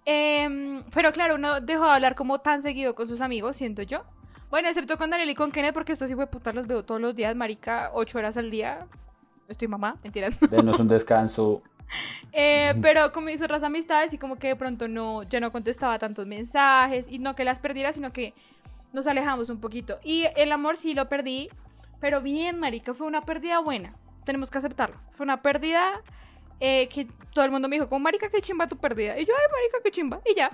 Em, 0.06 0.84
pero 0.94 1.12
claro, 1.12 1.36
uno 1.36 1.62
dejó 1.62 1.86
de 1.86 1.92
hablar 1.92 2.16
como 2.16 2.40
tan 2.40 2.62
seguido 2.62 2.96
con 2.96 3.08
sus 3.08 3.22
amigos, 3.22 3.58
siento 3.58 3.84
yo. 3.84 4.04
Bueno, 4.50 4.68
excepto 4.68 4.98
con 4.98 5.12
Daniel 5.12 5.30
y 5.30 5.36
con 5.36 5.52
Kenneth, 5.52 5.74
porque 5.74 5.92
estos 5.92 6.10
sí 6.10 6.16
fue 6.16 6.26
puta, 6.26 6.52
los 6.54 6.66
veo 6.66 6.84
todos 6.84 7.00
los 7.00 7.16
días, 7.16 7.36
Marica, 7.36 7.92
ocho 7.94 8.18
horas 8.18 8.36
al 8.38 8.50
día. 8.50 8.88
Estoy 9.48 9.68
mamá, 9.68 9.96
mentira. 10.04 10.30
Denos 10.50 10.80
un 10.80 10.88
descanso. 10.88 11.62
Eh, 12.32 12.76
pero 12.82 13.12
con 13.12 13.26
mis 13.26 13.42
otras 13.42 13.64
amistades 13.64 14.14
y 14.14 14.18
como 14.18 14.36
que 14.38 14.50
de 14.50 14.56
pronto 14.56 14.88
no, 14.88 15.24
yo 15.24 15.40
no 15.40 15.52
contestaba 15.52 15.98
tantos 15.98 16.28
mensajes 16.28 17.08
y 17.10 17.20
no 17.20 17.36
que 17.36 17.44
las 17.44 17.60
perdiera, 17.60 17.92
sino 17.92 18.14
que 18.14 18.34
nos 18.94 19.08
alejamos 19.08 19.50
un 19.50 19.60
poquito. 19.60 20.00
Y 20.04 20.26
el 20.36 20.52
amor 20.52 20.78
sí 20.78 20.94
lo 20.94 21.10
perdí, 21.10 21.50
pero 22.00 22.22
bien, 22.22 22.60
marica, 22.60 22.94
fue 22.94 23.08
una 23.08 23.22
pérdida 23.22 23.60
buena. 23.60 23.94
Tenemos 24.26 24.52
que 24.52 24.60
aceptarlo. 24.60 24.98
Fue 25.12 25.24
una 25.24 25.38
pérdida 25.38 26.02
eh, 26.60 26.88
que 26.90 27.08
todo 27.34 27.46
el 27.46 27.52
mundo 27.52 27.68
me 27.68 27.78
dijo, 27.78 27.90
como 27.90 28.00
marica, 28.00 28.30
qué 28.30 28.42
chimba 28.42 28.68
tu 28.68 28.78
pérdida. 28.78 29.18
Y 29.18 29.26
yo, 29.26 29.34
ay, 29.36 29.46
marica, 29.52 29.78
qué 29.84 29.92
chimba. 29.92 30.22
Y 30.26 30.36
ya. 30.36 30.52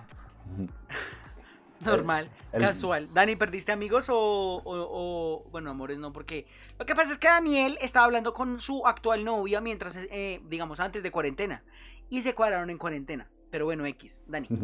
Normal, 1.98 2.30
el- 2.54 2.62
casual. 2.62 3.10
Dani, 3.14 3.36
¿perdiste 3.36 3.72
amigos 3.72 4.10
o, 4.10 4.16
o- 4.16 4.64
o- 4.66 5.44
Bueno, 5.52 5.70
amores 5.72 5.98
no, 5.98 6.12
porque... 6.14 6.46
Lo 6.80 6.86
que 6.86 6.96
pasa 6.96 7.12
es 7.14 7.18
que 7.18 7.28
Daniel 7.28 7.78
estaba 7.82 8.06
hablando 8.06 8.34
con 8.34 8.60
su 8.60 8.86
actual 8.88 9.24
novia 9.26 9.62
mientras, 9.62 9.96
eh, 9.96 10.42
digamos, 10.50 10.80
antes 10.80 11.04
de 11.04 11.12
cuarentena. 11.12 11.64
Y 12.10 12.22
se 12.22 12.34
cuadraron 12.36 12.70
en 12.70 12.78
cuarentena. 12.78 13.28
Pero 13.52 13.66
bueno, 13.66 13.86
X. 13.86 14.24
Dani. 14.28 14.48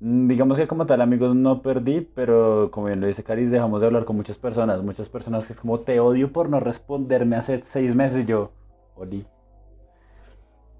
Mm, 0.00 0.26
Digamos 0.26 0.58
que 0.58 0.66
como 0.66 0.86
tal 0.86 1.00
amigos 1.00 1.36
no 1.36 1.62
perdí, 1.62 2.00
pero 2.00 2.68
como 2.72 2.88
bien 2.88 3.00
lo 3.00 3.06
dice 3.06 3.22
Caris, 3.22 3.52
dejamos 3.52 3.80
de 3.80 3.86
hablar 3.86 4.04
con 4.04 4.16
muchas 4.16 4.36
personas. 4.36 4.82
Muchas 4.82 5.08
personas 5.08 5.46
que 5.46 5.52
es 5.52 5.60
como 5.60 5.78
te 5.80 6.00
odio 6.00 6.32
por 6.32 6.48
no 6.48 6.58
responderme 6.58 7.36
hace 7.36 7.62
seis 7.62 7.94
meses 7.94 8.24
y 8.24 8.26
yo, 8.26 8.50
Oli. 8.96 9.24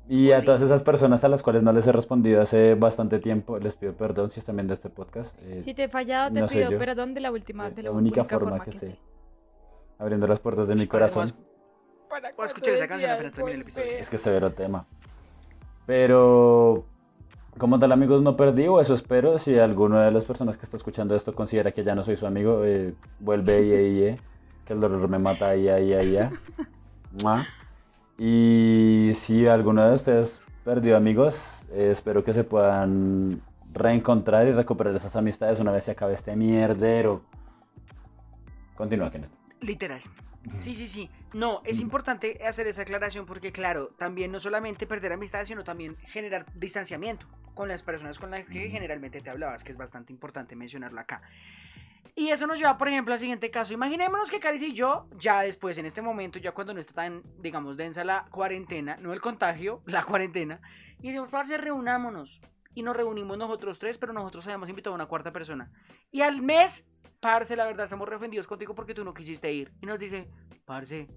Y 0.09 0.33
a 0.33 0.45
todas 0.45 0.61
esas 0.61 0.83
personas 0.83 1.25
a 1.25 1.29
las 1.29 1.43
cuales 1.43 1.63
no 1.63 1.73
les 1.73 1.87
he 1.87 1.93
respondido 1.93 2.43
hace 2.43 2.75
bastante 2.75 3.19
tiempo, 3.21 3.59
les 3.59 3.75
pido 3.75 3.95
perdón 3.95 4.31
si 4.31 4.41
están 4.41 4.57
viendo 4.57 4.75
este 4.75 4.91
podcast. 4.91 5.35
eh, 5.43 5.63
Si 5.63 5.73
te 5.73 5.85
he 5.85 5.89
fallado, 5.89 6.31
te 6.33 6.41
no 6.41 6.47
pido 6.47 6.71
yo. 6.71 6.79
perdón 6.79 7.15
de 7.15 7.21
la 7.23 7.31
última, 7.33 7.71
de 7.71 7.77
de 7.77 7.83
la 7.85 7.91
la, 7.91 7.97
única 7.97 8.21
única, 8.21 8.35
forma 8.39 8.51
forma, 8.59 8.65
que 8.67 8.71
que, 8.73 8.79
sé. 8.79 8.87
sé. 8.89 8.99
abriendo 9.99 10.27
las 10.27 10.41
puertas 10.41 10.69
de 10.69 10.75
mi 10.75 10.87
corazón. 10.87 11.23
más- 11.23 11.35
Voy 12.37 12.43
a 12.45 12.47
escuchar 12.47 12.75
esa 12.75 12.87
canción 12.87 13.11
apenas 13.11 13.33
termine 13.33 13.57
el 13.57 13.63
episodio. 13.63 13.87
Es 13.99 14.09
que 14.11 14.19
severo 14.19 14.51
tema. 14.53 14.87
Pero 15.87 16.85
como 17.59 17.79
tal 17.79 17.91
amigos 17.93 18.23
no 18.23 18.37
perdí, 18.37 18.69
o 18.69 18.81
eso 18.81 18.95
espero. 18.95 19.39
Si 19.39 19.59
alguna 19.59 20.05
de 20.05 20.11
las 20.11 20.25
personas 20.27 20.57
que 20.57 20.65
está 20.65 20.77
escuchando 20.77 21.17
esto 21.17 21.35
considera 21.35 21.73
que 21.73 21.83
ya 21.83 21.95
no 21.95 22.05
soy 22.05 22.17
su 22.17 22.27
amigo, 22.27 22.65
eh, 22.65 22.95
vuelve 23.21 23.63
y 23.63 23.73
y, 23.73 24.09
y, 24.11 24.17
que 24.65 24.73
el 24.75 24.81
dolor 24.81 25.09
me 25.09 25.19
mata 25.19 25.49
ahí, 25.49 25.69
ahí, 25.69 25.93
ahí, 25.93 26.17
ahí. 26.17 26.29
Y 28.19 29.13
si 29.15 29.47
alguno 29.47 29.85
de 29.87 29.95
ustedes 29.95 30.41
perdió 30.65 30.97
amigos, 30.97 31.65
eh, 31.73 31.91
espero 31.91 32.23
que 32.23 32.33
se 32.33 32.45
puedan 32.45 33.43
reencontrar 33.73 34.47
y 34.47 34.53
recuperar 34.53 34.95
esas 34.95 35.17
amistades 35.17 35.59
una 35.61 35.73
vez 35.73 35.85
se 35.85 35.91
acabe 35.91 36.15
este 36.15 36.37
mierdero. 36.37 37.23
Continúa, 38.77 39.11
Kenneth. 39.11 39.31
Literal. 39.61 40.01
Sí, 40.57 40.75
sí, 40.75 40.87
sí. 40.87 41.11
No, 41.33 41.63
es 41.65 41.81
importante 41.81 42.39
hacer 42.47 42.67
esa 42.67 42.83
aclaración 42.83 43.25
porque, 43.25 43.51
claro, 43.51 43.89
también 43.99 44.31
no 44.31 44.39
solamente 44.39 44.87
perder 44.87 45.13
amistades, 45.13 45.49
sino 45.49 45.65
también 45.65 45.97
generar 46.07 46.47
distanciamiento 46.55 47.27
con 47.55 47.69
las 47.69 47.83
personas 47.83 48.19
con 48.19 48.31
las 48.31 48.45
que 48.47 48.69
generalmente 48.69 49.21
te 49.21 49.31
hablabas, 49.31 49.65
que 49.65 49.73
es 49.73 49.79
bastante 49.79 50.13
importante 50.13 50.55
mencionarlo 50.55 51.01
acá. 51.01 51.23
Y 52.15 52.29
eso 52.29 52.47
nos 52.47 52.59
lleva, 52.59 52.79
por 52.79 52.89
ejemplo, 52.89 53.13
al 53.13 53.19
siguiente 53.19 53.51
caso. 53.51 53.73
Imaginémonos 53.73 54.31
que 54.31 54.41
Caris 54.41 54.63
y 54.63 54.73
yo, 54.73 55.09
ya 55.17 55.41
después, 55.43 55.79
en 55.79 55.87
este 55.87 56.03
momento, 56.03 56.39
ya 56.39 56.53
cuando 56.53 56.75
no 56.75 56.81
está 56.81 56.95
tan, 56.95 57.23
digamos, 57.41 57.77
densa 57.77 58.05
la 58.05 58.27
cuarentena, 58.31 58.97
no 59.01 59.13
el 59.13 59.21
contagio, 59.21 59.83
la 59.87 60.05
cuarentena, 60.05 60.61
y 61.01 61.09
decimos, 61.09 61.31
parce, 61.31 61.57
reunámonos. 61.59 62.41
Y 62.77 62.83
nos 62.83 62.97
reunimos 62.97 63.39
nosotros 63.39 63.79
tres, 63.79 63.99
pero 63.99 64.13
nosotros 64.13 64.45
habíamos 64.47 64.69
invitado 64.69 64.95
a 64.95 64.97
una 64.97 65.07
cuarta 65.07 65.33
persona. 65.33 65.71
Y 66.11 66.23
al 66.23 66.43
mes, 66.43 66.87
parce, 67.21 67.57
la 67.57 67.67
verdad, 67.67 67.85
estamos 67.85 68.09
re 68.09 68.17
ofendidos 68.17 68.47
contigo 68.47 68.75
porque 68.75 68.95
tú 68.95 69.05
no 69.05 69.15
quisiste 69.15 69.53
ir. 69.53 69.73
Y 69.81 69.87
nos 69.87 69.99
dice, 69.99 70.29
parce, 70.65 71.09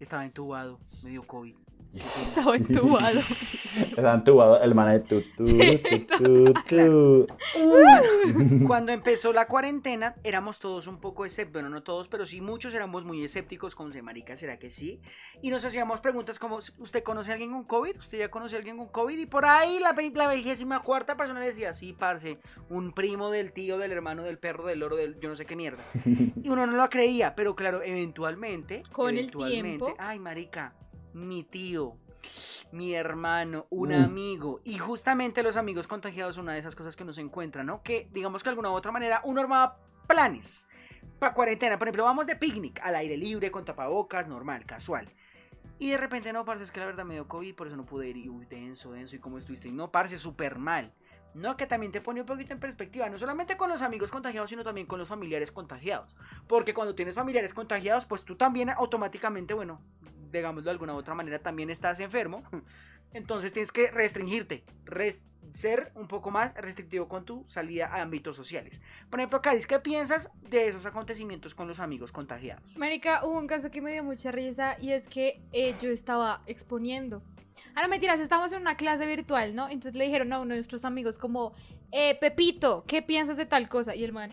estaba 0.00 0.24
entubado, 0.24 0.80
me 1.02 1.10
dio 1.10 1.22
COVID. 1.22 1.63
Estaba 2.26 2.56
entubado. 2.56 3.20
Estaba 3.76 4.14
entubado 4.14 4.60
el 4.62 4.74
man 4.74 4.92
de 4.92 5.00
tu, 5.00 5.22
tu, 5.36 5.44
tu, 5.44 6.52
tu, 6.52 6.54
tu. 6.68 7.26
Cuando 8.66 8.92
empezó 8.92 9.32
la 9.32 9.46
cuarentena, 9.46 10.14
éramos 10.24 10.58
todos 10.58 10.86
un 10.86 10.98
poco 10.98 11.24
escépticos, 11.24 11.62
bueno, 11.62 11.68
no 11.70 11.82
todos, 11.82 12.08
pero 12.08 12.26
sí 12.26 12.40
muchos 12.40 12.74
éramos 12.74 13.04
muy 13.04 13.22
escépticos 13.24 13.74
con 13.74 13.94
marica, 14.02 14.36
¿será 14.36 14.58
que 14.58 14.70
sí? 14.70 15.00
Y 15.42 15.50
nos 15.50 15.64
hacíamos 15.64 16.00
preguntas 16.00 16.38
como, 16.38 16.56
¿usted 16.56 17.02
conoce 17.02 17.30
a 17.30 17.34
alguien 17.34 17.52
con 17.52 17.64
COVID? 17.64 17.98
¿Usted 17.98 18.18
ya 18.18 18.30
conoce 18.30 18.56
a 18.56 18.58
alguien 18.58 18.76
con 18.76 18.88
COVID? 18.88 19.18
Y 19.18 19.26
por 19.26 19.44
ahí 19.44 19.78
la, 19.78 19.94
la 20.14 20.32
vigésima 20.32 20.80
cuarta 20.80 21.16
persona 21.16 21.40
decía, 21.40 21.72
sí, 21.72 21.92
parce, 21.92 22.38
un 22.70 22.92
primo 22.92 23.30
del 23.30 23.52
tío, 23.52 23.78
del 23.78 23.92
hermano, 23.92 24.22
del 24.22 24.38
perro, 24.38 24.66
del 24.66 24.80
loro, 24.80 24.96
del 24.96 25.18
yo 25.20 25.28
no 25.28 25.36
sé 25.36 25.46
qué 25.46 25.54
mierda. 25.54 25.82
Y 26.04 26.48
uno 26.48 26.66
no 26.66 26.76
lo 26.76 26.88
creía, 26.90 27.34
pero 27.34 27.54
claro, 27.54 27.82
eventualmente, 27.82 28.82
Con 28.90 29.10
el 29.10 29.18
eventualmente, 29.18 29.84
tiempo. 29.84 29.94
ay, 29.98 30.18
marica, 30.18 30.74
mi 31.14 31.44
tío, 31.44 31.96
mi 32.72 32.94
hermano, 32.94 33.66
un 33.70 33.90
Mm. 33.90 34.04
amigo. 34.04 34.60
Y 34.64 34.78
justamente 34.78 35.42
los 35.42 35.56
amigos 35.56 35.86
contagiados 35.86 36.34
son 36.34 36.44
una 36.44 36.54
de 36.54 36.58
esas 36.58 36.74
cosas 36.74 36.96
que 36.96 37.02
uno 37.02 37.12
se 37.12 37.20
encuentra, 37.20 37.62
¿no? 37.64 37.82
Que 37.82 38.08
digamos 38.12 38.42
que 38.42 38.48
de 38.48 38.52
alguna 38.52 38.70
u 38.70 38.74
otra 38.74 38.92
manera 38.92 39.20
uno 39.24 39.40
armaba 39.40 39.78
planes 40.06 40.66
para 41.18 41.32
cuarentena. 41.34 41.78
Por 41.78 41.88
ejemplo, 41.88 42.04
vamos 42.04 42.26
de 42.26 42.36
picnic 42.36 42.80
al 42.82 42.96
aire 42.96 43.16
libre, 43.16 43.50
con 43.50 43.64
tapabocas, 43.64 44.26
normal, 44.28 44.66
casual. 44.66 45.06
Y 45.78 45.90
de 45.90 45.96
repente, 45.96 46.32
no, 46.32 46.44
parce, 46.44 46.64
es 46.64 46.70
que 46.70 46.80
la 46.80 46.86
verdad 46.86 47.04
me 47.04 47.14
dio 47.14 47.26
COVID, 47.26 47.54
por 47.54 47.66
eso 47.66 47.76
no 47.76 47.84
pude 47.84 48.08
ir. 48.08 48.16
Y 48.16 48.28
uy, 48.28 48.46
denso, 48.46 48.92
denso. 48.92 49.16
¿Y 49.16 49.18
cómo 49.18 49.38
estuviste? 49.38 49.68
Y 49.68 49.72
no, 49.72 49.90
parce, 49.90 50.18
súper 50.18 50.58
mal. 50.58 50.92
No, 51.34 51.56
que 51.56 51.66
también 51.66 51.90
te 51.90 52.00
pone 52.00 52.20
un 52.20 52.26
poquito 52.26 52.52
en 52.52 52.60
perspectiva, 52.60 53.08
no 53.08 53.18
solamente 53.18 53.56
con 53.56 53.68
los 53.68 53.82
amigos 53.82 54.12
contagiados, 54.12 54.50
sino 54.50 54.62
también 54.62 54.86
con 54.86 55.00
los 55.00 55.08
familiares 55.08 55.50
contagiados. 55.50 56.14
Porque 56.46 56.74
cuando 56.74 56.94
tienes 56.94 57.16
familiares 57.16 57.52
contagiados, 57.52 58.06
pues 58.06 58.24
tú 58.24 58.36
también 58.36 58.70
automáticamente, 58.70 59.52
bueno, 59.52 59.80
digámoslo 60.38 60.64
de 60.64 60.70
alguna 60.70 60.94
u 60.94 60.96
otra 60.96 61.14
manera, 61.14 61.38
también 61.38 61.70
estás 61.70 62.00
enfermo. 62.00 62.42
Entonces 63.12 63.52
tienes 63.52 63.70
que 63.70 63.90
restringirte, 63.92 64.64
res- 64.84 65.24
ser 65.52 65.92
un 65.94 66.08
poco 66.08 66.32
más 66.32 66.52
restrictivo 66.54 67.06
con 67.06 67.24
tu 67.24 67.44
salida 67.46 67.86
a 67.86 68.02
ámbitos 68.02 68.34
sociales. 68.34 68.82
Por 69.08 69.20
ejemplo, 69.20 69.40
Caris, 69.40 69.68
¿qué 69.68 69.78
piensas 69.78 70.30
de 70.50 70.66
esos 70.66 70.84
acontecimientos 70.84 71.54
con 71.54 71.68
los 71.68 71.78
amigos 71.78 72.10
contagiados? 72.10 72.76
Marica, 72.76 73.24
hubo 73.24 73.38
un 73.38 73.46
caso 73.46 73.70
que 73.70 73.80
me 73.80 73.92
dio 73.92 74.02
mucha 74.02 74.32
risa 74.32 74.76
y 74.80 74.90
es 74.90 75.06
que 75.06 75.40
eh, 75.52 75.76
yo 75.80 75.90
estaba 75.90 76.42
exponiendo. 76.46 77.22
Ah, 77.76 77.82
no, 77.82 77.88
mentiras, 77.88 78.18
estábamos 78.18 78.50
en 78.50 78.62
una 78.62 78.76
clase 78.76 79.06
virtual, 79.06 79.54
¿no? 79.54 79.66
Entonces 79.68 79.94
le 79.96 80.06
dijeron 80.06 80.32
a 80.32 80.40
uno 80.40 80.50
de 80.50 80.56
nuestros 80.56 80.84
amigos 80.84 81.16
como, 81.18 81.54
eh, 81.92 82.18
Pepito, 82.20 82.84
¿qué 82.88 83.00
piensas 83.00 83.36
de 83.36 83.46
tal 83.46 83.68
cosa? 83.68 83.94
Y 83.94 84.02
el 84.02 84.12
man, 84.12 84.32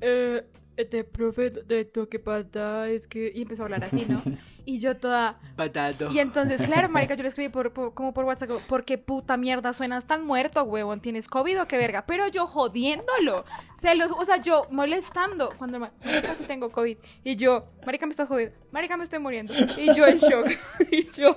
eh, 0.00 0.46
este 0.76 1.04
profe, 1.04 1.50
de 1.50 1.90
lo 1.94 2.08
que 2.08 2.18
pasa 2.18 2.88
es 2.88 3.06
que... 3.06 3.30
Y 3.34 3.42
empezó 3.42 3.62
a 3.62 3.66
hablar 3.66 3.84
así, 3.84 4.04
¿no? 4.08 4.20
Y 4.66 4.78
yo 4.78 4.96
toda... 4.96 5.38
Patado. 5.56 6.10
Y 6.10 6.20
entonces, 6.20 6.62
claro, 6.62 6.88
marica, 6.88 7.14
yo 7.16 7.22
le 7.22 7.28
escribí 7.28 7.50
por, 7.50 7.74
por- 7.74 7.92
como 7.92 8.14
por 8.14 8.24
WhatsApp, 8.24 8.48
¿por 8.66 8.86
qué 8.86 8.96
puta 8.96 9.36
mierda 9.36 9.74
suenas 9.74 10.06
tan 10.06 10.24
muerto, 10.24 10.62
huevón? 10.62 11.00
¿Tienes 11.02 11.28
COVID 11.28 11.60
o 11.60 11.68
qué 11.68 11.76
verga? 11.76 12.06
Pero 12.06 12.28
yo 12.28 12.46
jodiéndolo. 12.46 13.44
Se 13.78 13.94
los, 13.94 14.10
o 14.10 14.24
sea, 14.24 14.38
yo 14.38 14.66
molestando. 14.70 15.50
Cuando 15.58 15.78
marica, 15.80 16.34
sí 16.34 16.44
tengo 16.44 16.70
COVID. 16.72 16.96
Y 17.24 17.36
yo, 17.36 17.66
marica, 17.84 18.06
me 18.06 18.12
estás 18.12 18.26
jodiendo. 18.26 18.56
Marica, 18.72 18.96
me 18.96 19.04
estoy 19.04 19.18
muriendo. 19.18 19.52
Y 19.76 19.94
yo 19.94 20.06
en 20.06 20.18
shock. 20.18 20.48
Y 20.90 21.10
yo, 21.10 21.36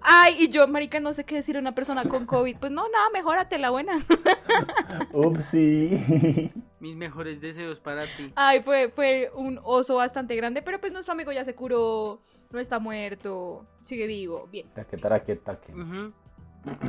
ay, 0.00 0.36
y 0.38 0.48
yo, 0.48 0.66
marica, 0.68 1.00
no 1.00 1.12
sé 1.12 1.24
qué 1.24 1.36
decir 1.36 1.56
a 1.56 1.60
una 1.60 1.74
persona 1.74 2.04
con 2.04 2.26
COVID. 2.26 2.56
Pues 2.58 2.72
no, 2.72 2.82
nada, 2.88 3.10
mejórate 3.12 3.58
la 3.58 3.70
buena. 3.70 3.98
Upsi. 5.12 6.52
Mis 6.80 6.96
mejores 6.96 7.40
deseos 7.40 7.80
para 7.80 8.04
ti. 8.04 8.32
Ay, 8.36 8.62
fue, 8.62 8.90
fue 8.90 9.30
un 9.34 9.60
oso 9.62 9.96
bastante 9.96 10.36
grande, 10.36 10.62
pero 10.62 10.80
pues 10.80 10.92
nuestro 10.92 11.12
amigo 11.12 11.32
ya 11.32 11.44
se 11.44 11.54
curó, 11.54 12.20
no 12.50 12.58
está 12.58 12.78
muerto, 12.78 13.66
sigue 13.80 14.06
vivo, 14.06 14.48
bien. 14.50 14.68
taque, 14.74 14.96
taraque, 14.96 15.36
taque. 15.36 15.72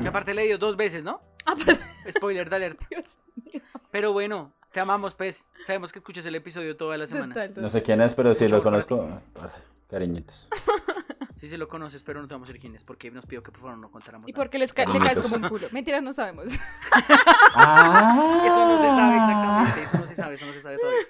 Que 0.01 0.07
aparte 0.07 0.33
le 0.33 0.45
dio 0.45 0.57
dos 0.57 0.75
veces, 0.75 1.03
¿no? 1.03 1.21
Aparte, 1.45 1.79
Spoiler 2.11 2.49
de 2.49 2.55
alerta. 2.55 2.87
Pero 3.91 4.13
bueno, 4.13 4.51
te 4.71 4.79
amamos, 4.79 5.15
pez. 5.15 5.47
Sabemos 5.61 5.91
que 5.91 5.99
escuchas 5.99 6.25
el 6.25 6.35
episodio 6.35 6.77
todas 6.77 6.99
las 6.99 7.09
semanas. 7.09 7.51
No 7.55 7.69
sé 7.69 7.81
quién 7.81 8.01
es, 8.01 8.13
pero 8.13 8.35
sí 8.35 8.43
Mucho 8.43 8.57
lo 8.57 8.63
conozco. 8.63 9.07
Cariñitos. 9.89 10.47
Sí 11.39 11.47
se 11.47 11.57
lo 11.57 11.69
conoces, 11.69 12.03
pero 12.03 12.19
no 12.21 12.27
te 12.27 12.33
vamos 12.33 12.49
a 12.49 12.51
decir 12.51 12.59
quién 12.61 12.75
es, 12.75 12.83
porque 12.83 13.09
nos 13.11 13.25
pidió 13.25 13.41
que 13.41 13.49
por 13.51 13.61
favor 13.61 13.77
no 13.77 13.89
contáramos 13.89 14.27
Y 14.27 14.33
nada. 14.33 14.41
porque 14.43 14.59
les 14.59 14.73
ca- 14.73 14.83
le 14.85 14.99
caes 14.99 15.21
como 15.21 15.37
un 15.37 15.47
culo. 15.47 15.67
Mentiras, 15.71 16.03
no 16.03 16.11
sabemos. 16.11 16.47
Ah. 17.55 18.43
Eso 18.45 18.67
no 18.67 18.77
se 18.77 18.87
sabe 18.89 19.17
exactamente, 19.17 19.83
eso 19.83 19.97
no 19.99 20.07
se 20.07 20.15
sabe, 20.15 20.35
eso 20.35 20.45
no 20.45 20.53
se 20.53 20.61
sabe 20.61 20.77
todavía. 20.77 21.01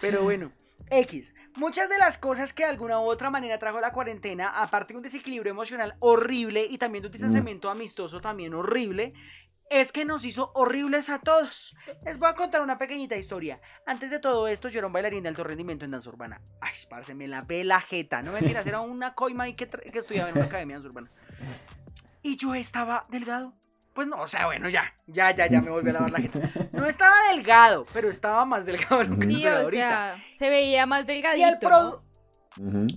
Pero 0.00 0.22
bueno, 0.22 0.52
X. 0.90 1.32
Muchas 1.56 1.88
de 1.88 1.96
las 1.98 2.18
cosas 2.18 2.52
que 2.52 2.64
de 2.64 2.68
alguna 2.70 2.98
u 3.00 3.04
otra 3.04 3.30
manera 3.30 3.58
trajo 3.58 3.80
la 3.80 3.90
cuarentena, 3.90 4.48
aparte 4.48 4.92
de 4.92 4.98
un 4.98 5.02
desequilibrio 5.02 5.50
emocional 5.50 5.94
horrible 6.00 6.66
y 6.68 6.76
también 6.78 7.02
de 7.02 7.06
un 7.08 7.12
distanciamiento 7.12 7.70
amistoso 7.70 8.20
también 8.20 8.52
horrible, 8.54 9.12
es 9.70 9.92
que 9.92 10.04
nos 10.04 10.24
hizo 10.24 10.50
horribles 10.54 11.08
a 11.08 11.18
todos. 11.18 11.74
Les 12.04 12.18
voy 12.18 12.28
a 12.28 12.34
contar 12.34 12.62
una 12.62 12.76
pequeñita 12.76 13.16
historia. 13.16 13.60
Antes 13.86 14.10
de 14.10 14.18
todo 14.18 14.46
esto, 14.48 14.68
yo 14.68 14.78
era 14.78 14.86
un 14.86 14.92
bailarín 14.92 15.22
de 15.22 15.30
alto 15.30 15.44
rendimiento 15.44 15.84
en 15.84 15.90
danza 15.90 16.08
urbana. 16.08 16.40
Ay, 16.60 16.72
parce, 16.88 17.14
me 17.14 17.26
la 17.26 17.42
ve 17.42 17.64
la 17.64 17.80
jeta. 17.80 18.22
No 18.22 18.32
mentiras, 18.32 18.66
era 18.66 18.80
una 18.80 19.14
coima 19.14 19.44
ahí 19.44 19.54
que, 19.54 19.68
estudiaba 19.94 20.30
en 20.30 20.36
una 20.36 20.46
academia 20.46 20.76
de 20.76 20.82
danza 20.82 20.98
urbana. 20.98 21.10
Y 22.22 22.36
yo 22.36 22.54
estaba 22.54 23.02
delgado. 23.08 23.54
Pues 23.94 24.08
no, 24.08 24.16
o 24.16 24.26
sea, 24.26 24.46
bueno, 24.46 24.68
ya, 24.68 24.92
ya, 25.06 25.30
ya, 25.30 25.46
ya 25.46 25.60
me 25.60 25.70
volví 25.70 25.90
a 25.90 25.92
lavar 25.92 26.10
la 26.10 26.18
jeta. 26.18 26.40
No 26.72 26.84
estaba 26.84 27.14
delgado, 27.30 27.86
pero 27.92 28.10
estaba 28.10 28.44
más 28.44 28.66
delgado 28.66 28.98
de 28.98 29.08
lo 29.08 29.16
que. 29.16 29.26
Sí, 29.26 29.34
estoy 29.34 29.52
o 29.52 29.58
ahorita. 29.58 30.16
sea, 30.16 30.24
se 30.36 30.50
veía 30.50 30.84
más 30.84 31.04
y, 31.04 31.06
delgadito. 31.06 31.46
el 31.46 31.58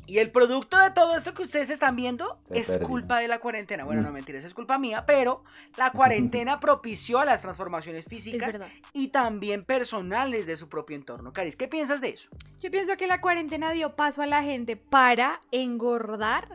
y 0.05 0.19
el 0.19 0.29
producto 0.29 0.77
de 0.77 0.91
todo 0.91 1.15
esto 1.17 1.33
que 1.33 1.41
ustedes 1.41 1.69
están 1.69 1.95
viendo 1.95 2.39
Se 2.45 2.59
es 2.59 2.67
perdió. 2.67 2.87
culpa 2.87 3.19
de 3.19 3.27
la 3.27 3.39
cuarentena. 3.39 3.85
Bueno, 3.85 4.01
no 4.03 4.11
mentiras, 4.11 4.43
es 4.43 4.53
culpa 4.53 4.77
mía, 4.77 5.05
pero 5.07 5.43
la 5.77 5.91
cuarentena 5.93 6.59
propició 6.59 7.23
las 7.25 7.41
transformaciones 7.41 8.05
Es 8.05 8.09
físicas 8.09 8.59
y 8.93 9.07
también 9.07 9.63
personales 9.63 10.45
de 10.45 10.57
su 10.57 10.69
propio 10.69 10.95
entorno. 10.95 11.33
Caris, 11.33 11.55
¿qué 11.55 11.67
piensas 11.67 12.01
de 12.01 12.09
eso? 12.09 12.29
Yo 12.59 12.69
pienso 12.69 12.95
que 12.97 13.07
la 13.07 13.19
cuarentena 13.19 13.71
dio 13.71 13.89
paso 13.89 14.21
a 14.21 14.27
la 14.27 14.43
gente 14.43 14.75
para 14.75 15.41
engordar. 15.51 16.47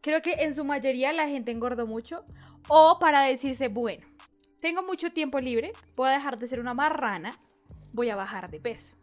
Creo 0.00 0.22
que 0.22 0.34
en 0.34 0.54
su 0.54 0.64
mayoría 0.64 1.12
la 1.12 1.28
gente 1.28 1.50
engordó 1.50 1.86
mucho. 1.86 2.24
O 2.68 2.98
para 2.98 3.22
decirse, 3.22 3.68
bueno, 3.68 4.06
tengo 4.60 4.82
mucho 4.82 5.12
tiempo 5.12 5.40
libre, 5.40 5.72
voy 5.96 6.08
a 6.08 6.12
dejar 6.12 6.38
de 6.38 6.48
ser 6.48 6.60
una 6.60 6.72
marrana, 6.72 7.36
voy 7.92 8.10
a 8.10 8.16
bajar 8.16 8.50
de 8.50 8.60
peso. 8.60 8.96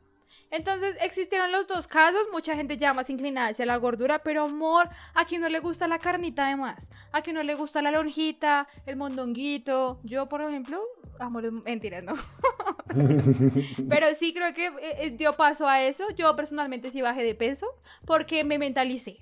Entonces 0.49 0.95
existieron 1.01 1.51
los 1.51 1.67
dos 1.67 1.87
casos, 1.87 2.21
mucha 2.31 2.55
gente 2.55 2.77
ya 2.77 2.93
más 2.93 3.09
inclinada 3.09 3.49
hacia 3.49 3.65
la 3.65 3.77
gordura, 3.77 4.19
pero 4.19 4.43
amor, 4.45 4.89
a 5.13 5.25
quien 5.25 5.41
no 5.41 5.49
le 5.49 5.59
gusta 5.59 5.87
la 5.87 5.99
carnita 5.99 6.47
de 6.47 6.55
más, 6.55 6.89
a 7.11 7.21
quien 7.21 7.35
no 7.37 7.43
le 7.43 7.55
gusta 7.55 7.81
la 7.81 7.91
lonjita, 7.91 8.67
el 8.85 8.97
mondonguito, 8.97 9.99
yo 10.03 10.25
por 10.25 10.41
ejemplo, 10.41 10.81
amor, 11.19 11.51
mentira, 11.65 12.01
no. 12.01 12.13
Pero 13.89 14.13
sí 14.13 14.33
creo 14.33 14.53
que 14.53 14.67
eh, 14.67 14.73
eh, 14.99 15.09
dio 15.11 15.33
paso 15.33 15.67
a 15.67 15.81
eso. 15.81 16.09
Yo 16.11 16.35
personalmente 16.35 16.91
sí 16.91 17.01
bajé 17.01 17.23
de 17.23 17.35
peso 17.35 17.67
porque 18.05 18.43
me 18.43 18.57
mentalicé. 18.57 19.15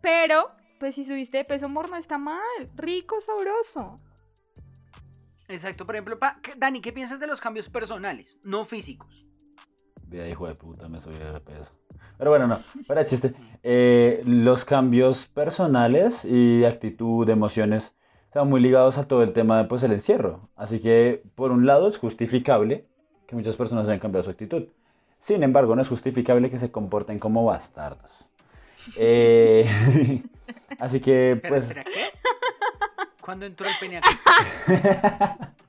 Pero, 0.00 0.46
pues 0.78 0.94
si 0.94 1.04
subiste 1.04 1.38
de 1.38 1.44
peso, 1.44 1.66
amor, 1.66 1.90
no 1.90 1.96
está 1.96 2.18
mal. 2.18 2.40
Rico, 2.76 3.20
sabroso. 3.20 3.96
Exacto, 5.48 5.86
por 5.86 5.94
ejemplo, 5.94 6.18
pa- 6.18 6.38
¿qué- 6.42 6.54
Dani, 6.56 6.80
¿qué 6.80 6.92
piensas 6.92 7.20
de 7.20 7.26
los 7.26 7.40
cambios 7.40 7.68
personales, 7.70 8.36
no 8.44 8.64
físicos? 8.64 9.26
Vida 10.06 10.28
hijo 10.28 10.46
de 10.46 10.54
puta, 10.54 10.88
me 10.88 11.00
subí 11.00 11.16
de 11.16 11.40
peso. 11.40 11.70
Pero 12.18 12.30
bueno, 12.30 12.46
no, 12.46 12.58
para 12.86 13.04
chiste. 13.04 13.34
Eh, 13.62 14.22
los 14.24 14.64
cambios 14.64 15.26
personales 15.26 16.24
y 16.24 16.60
de 16.60 16.66
actitud, 16.66 17.26
de 17.26 17.32
emociones, 17.32 17.94
están 18.26 18.48
muy 18.48 18.60
ligados 18.60 18.98
a 18.98 19.08
todo 19.08 19.22
el 19.22 19.32
tema 19.32 19.58
de 19.58 19.64
pues, 19.64 19.82
el 19.82 19.92
encierro. 19.92 20.48
Así 20.56 20.80
que, 20.80 21.22
por 21.34 21.50
un 21.50 21.66
lado, 21.66 21.88
es 21.88 21.98
justificable 21.98 22.86
que 23.26 23.34
muchas 23.34 23.56
personas 23.56 23.86
hayan 23.86 23.98
cambiado 23.98 24.24
su 24.24 24.30
actitud. 24.30 24.64
Sin 25.20 25.42
embargo, 25.42 25.74
no 25.74 25.82
es 25.82 25.88
justificable 25.88 26.50
que 26.50 26.58
se 26.58 26.70
comporten 26.70 27.18
como 27.18 27.44
bastardos. 27.44 28.12
Eh, 28.98 30.22
así 30.78 31.00
que, 31.00 31.32
Espera, 31.32 31.48
pues, 31.48 31.64
espera, 31.64 31.84
¿qué? 31.84 32.04
¿Cuándo 33.20 33.46
entró 33.46 33.66
el 33.66 33.74
pene? 33.80 34.00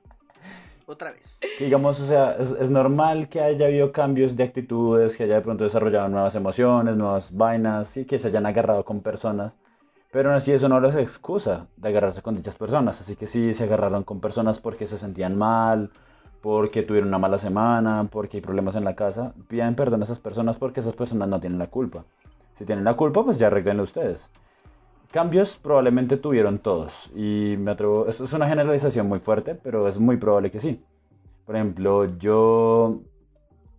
Otra 0.89 1.11
vez. 1.11 1.41
digamos, 1.59 1.99
o 1.99 2.07
sea, 2.07 2.37
es, 2.39 2.51
es 2.51 2.69
normal 2.69 3.27
que 3.27 3.41
haya 3.41 3.65
habido 3.65 3.91
cambios 3.91 4.37
de 4.37 4.43
actitudes, 4.43 5.17
que 5.17 5.23
haya 5.23 5.35
de 5.35 5.41
pronto 5.41 5.65
desarrollado 5.65 6.07
nuevas 6.07 6.33
emociones, 6.33 6.95
nuevas 6.95 7.35
vainas, 7.35 7.97
y 7.97 8.05
que 8.05 8.17
se 8.19 8.29
hayan 8.29 8.45
agarrado 8.45 8.85
con 8.85 9.01
personas. 9.01 9.51
Pero 10.11 10.29
aún 10.29 10.37
así 10.37 10.53
eso 10.53 10.69
no 10.69 10.79
les 10.79 10.95
excusa 10.95 11.67
de 11.75 11.89
agarrarse 11.89 12.21
con 12.21 12.35
dichas 12.35 12.55
personas. 12.55 13.01
Así 13.01 13.17
que 13.17 13.27
sí 13.27 13.53
se 13.53 13.65
agarraron 13.65 14.03
con 14.03 14.21
personas 14.21 14.59
porque 14.59 14.87
se 14.87 14.97
sentían 14.97 15.37
mal, 15.37 15.91
porque 16.41 16.83
tuvieron 16.83 17.09
una 17.09 17.19
mala 17.19 17.37
semana, 17.37 18.07
porque 18.09 18.37
hay 18.37 18.41
problemas 18.41 18.75
en 18.77 18.85
la 18.85 18.95
casa. 18.95 19.33
Pidan 19.49 19.75
perdón 19.75 20.01
a 20.01 20.05
esas 20.05 20.19
personas 20.19 20.55
porque 20.55 20.79
esas 20.79 20.95
personas 20.95 21.27
no 21.27 21.41
tienen 21.41 21.59
la 21.59 21.67
culpa. 21.67 22.05
Si 22.57 22.63
tienen 22.63 22.85
la 22.85 22.95
culpa, 22.95 23.25
pues 23.25 23.37
ya 23.37 23.47
arreglenlo 23.47 23.83
ustedes. 23.83 24.29
Cambios 25.11 25.55
probablemente 25.55 26.17
tuvieron 26.17 26.59
todos. 26.59 27.09
Y 27.15 27.55
me 27.57 27.71
atrevo, 27.71 28.07
es 28.07 28.19
es 28.19 28.33
una 28.33 28.47
generalización 28.47 29.07
muy 29.07 29.19
fuerte, 29.19 29.55
pero 29.55 29.87
es 29.87 29.99
muy 29.99 30.17
probable 30.17 30.51
que 30.51 30.59
sí. 30.59 30.81
Por 31.45 31.55
ejemplo, 31.55 32.17
yo, 32.17 32.99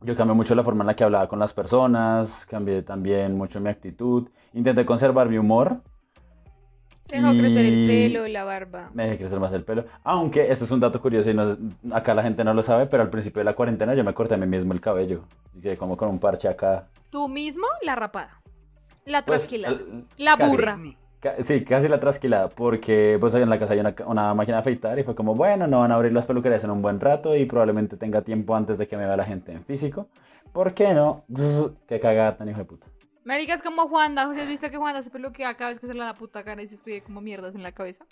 yo 0.00 0.16
cambié 0.16 0.34
mucho 0.34 0.54
la 0.54 0.64
forma 0.64 0.82
en 0.84 0.86
la 0.88 0.96
que 0.96 1.04
hablaba 1.04 1.28
con 1.28 1.38
las 1.38 1.52
personas, 1.52 2.46
cambié 2.46 2.82
también 2.82 3.36
mucho 3.36 3.60
mi 3.60 3.68
actitud, 3.68 4.28
intenté 4.54 4.86
conservar 4.86 5.28
mi 5.28 5.36
humor, 5.38 5.82
Se 7.00 7.16
dejó 7.16 7.30
crecer 7.30 7.64
el 7.64 7.78
Y- 7.78 7.86
pelo, 7.86 8.28
la 8.28 8.44
barba. 8.44 8.90
me 8.92 9.04
dejé 9.04 9.16
crecer 9.18 9.40
más 9.40 9.50
el 9.54 9.64
pelo. 9.64 9.84
Aunque 10.04 10.50
esto 10.52 10.66
es 10.66 10.70
un 10.70 10.80
dato 10.80 11.00
curioso 11.00 11.30
y 11.30 11.34
no- 11.34 11.56
acá 11.92 12.12
la 12.14 12.22
gente 12.22 12.44
no 12.44 12.52
lo 12.52 12.62
sabe, 12.62 12.84
pero 12.86 13.02
al 13.02 13.08
principio 13.10 13.40
de 13.40 13.44
la 13.44 13.54
cuarentena 13.54 13.94
yo 13.94 14.04
me 14.04 14.12
corté 14.12 14.34
a 14.34 14.36
mí 14.38 14.46
mismo 14.46 14.72
el 14.74 14.80
cabello. 14.82 15.24
Y 15.54 15.60
quedé 15.62 15.76
como 15.78 15.96
con 15.96 16.08
un 16.10 16.18
parche 16.18 16.48
acá. 16.48 16.88
Tú 17.10 17.26
mismo, 17.28 17.64
la 17.82 17.94
rapada. 17.96 18.40
La 19.06 19.24
Pues, 19.24 19.42
trasquilada. 19.42 19.74
el- 19.76 20.04
La 20.18 20.36
burra. 20.36 20.78
Sí, 21.44 21.64
casi 21.64 21.88
la 21.88 21.98
trasquilada, 21.98 22.48
porque 22.48 23.16
pues 23.20 23.34
en 23.34 23.50
la 23.50 23.58
casa 23.58 23.72
hay 23.72 23.80
una, 23.80 23.94
una 24.06 24.34
máquina 24.34 24.58
de 24.58 24.60
afeitar 24.60 24.98
y 25.00 25.02
fue 25.02 25.16
como, 25.16 25.34
bueno, 25.34 25.66
no 25.66 25.80
van 25.80 25.90
a 25.90 25.96
abrir 25.96 26.12
las 26.12 26.26
peluquerías 26.26 26.62
en 26.62 26.70
un 26.70 26.80
buen 26.80 27.00
rato 27.00 27.34
y 27.34 27.44
probablemente 27.44 27.96
tenga 27.96 28.22
tiempo 28.22 28.54
antes 28.54 28.78
de 28.78 28.86
que 28.86 28.96
me 28.96 29.04
vea 29.04 29.16
la 29.16 29.24
gente 29.24 29.52
en 29.52 29.64
físico. 29.64 30.08
¿Por 30.52 30.74
qué 30.74 30.94
no? 30.94 31.24
Qué 31.88 31.98
cagada 31.98 32.36
tan 32.36 32.48
hijo 32.48 32.58
de 32.58 32.64
puta. 32.64 32.86
Marica, 33.24 33.52
es 33.52 33.62
como 33.62 33.88
Juanda. 33.88 34.22
¿Has 34.22 34.48
visto 34.48 34.70
que 34.70 34.76
Juanda 34.76 35.02
se 35.02 35.10
peluquea 35.10 35.54
cada 35.54 35.70
vez 35.70 35.80
que 35.80 35.86
se 35.86 35.92
le 35.92 36.00
da 36.00 36.06
la 36.06 36.14
puta 36.14 36.44
cara 36.44 36.62
y 36.62 36.66
se 36.66 36.76
escribe 36.76 37.02
como 37.02 37.20
mierdas 37.20 37.54
en 37.54 37.62
la 37.62 37.72
cabeza? 37.72 38.06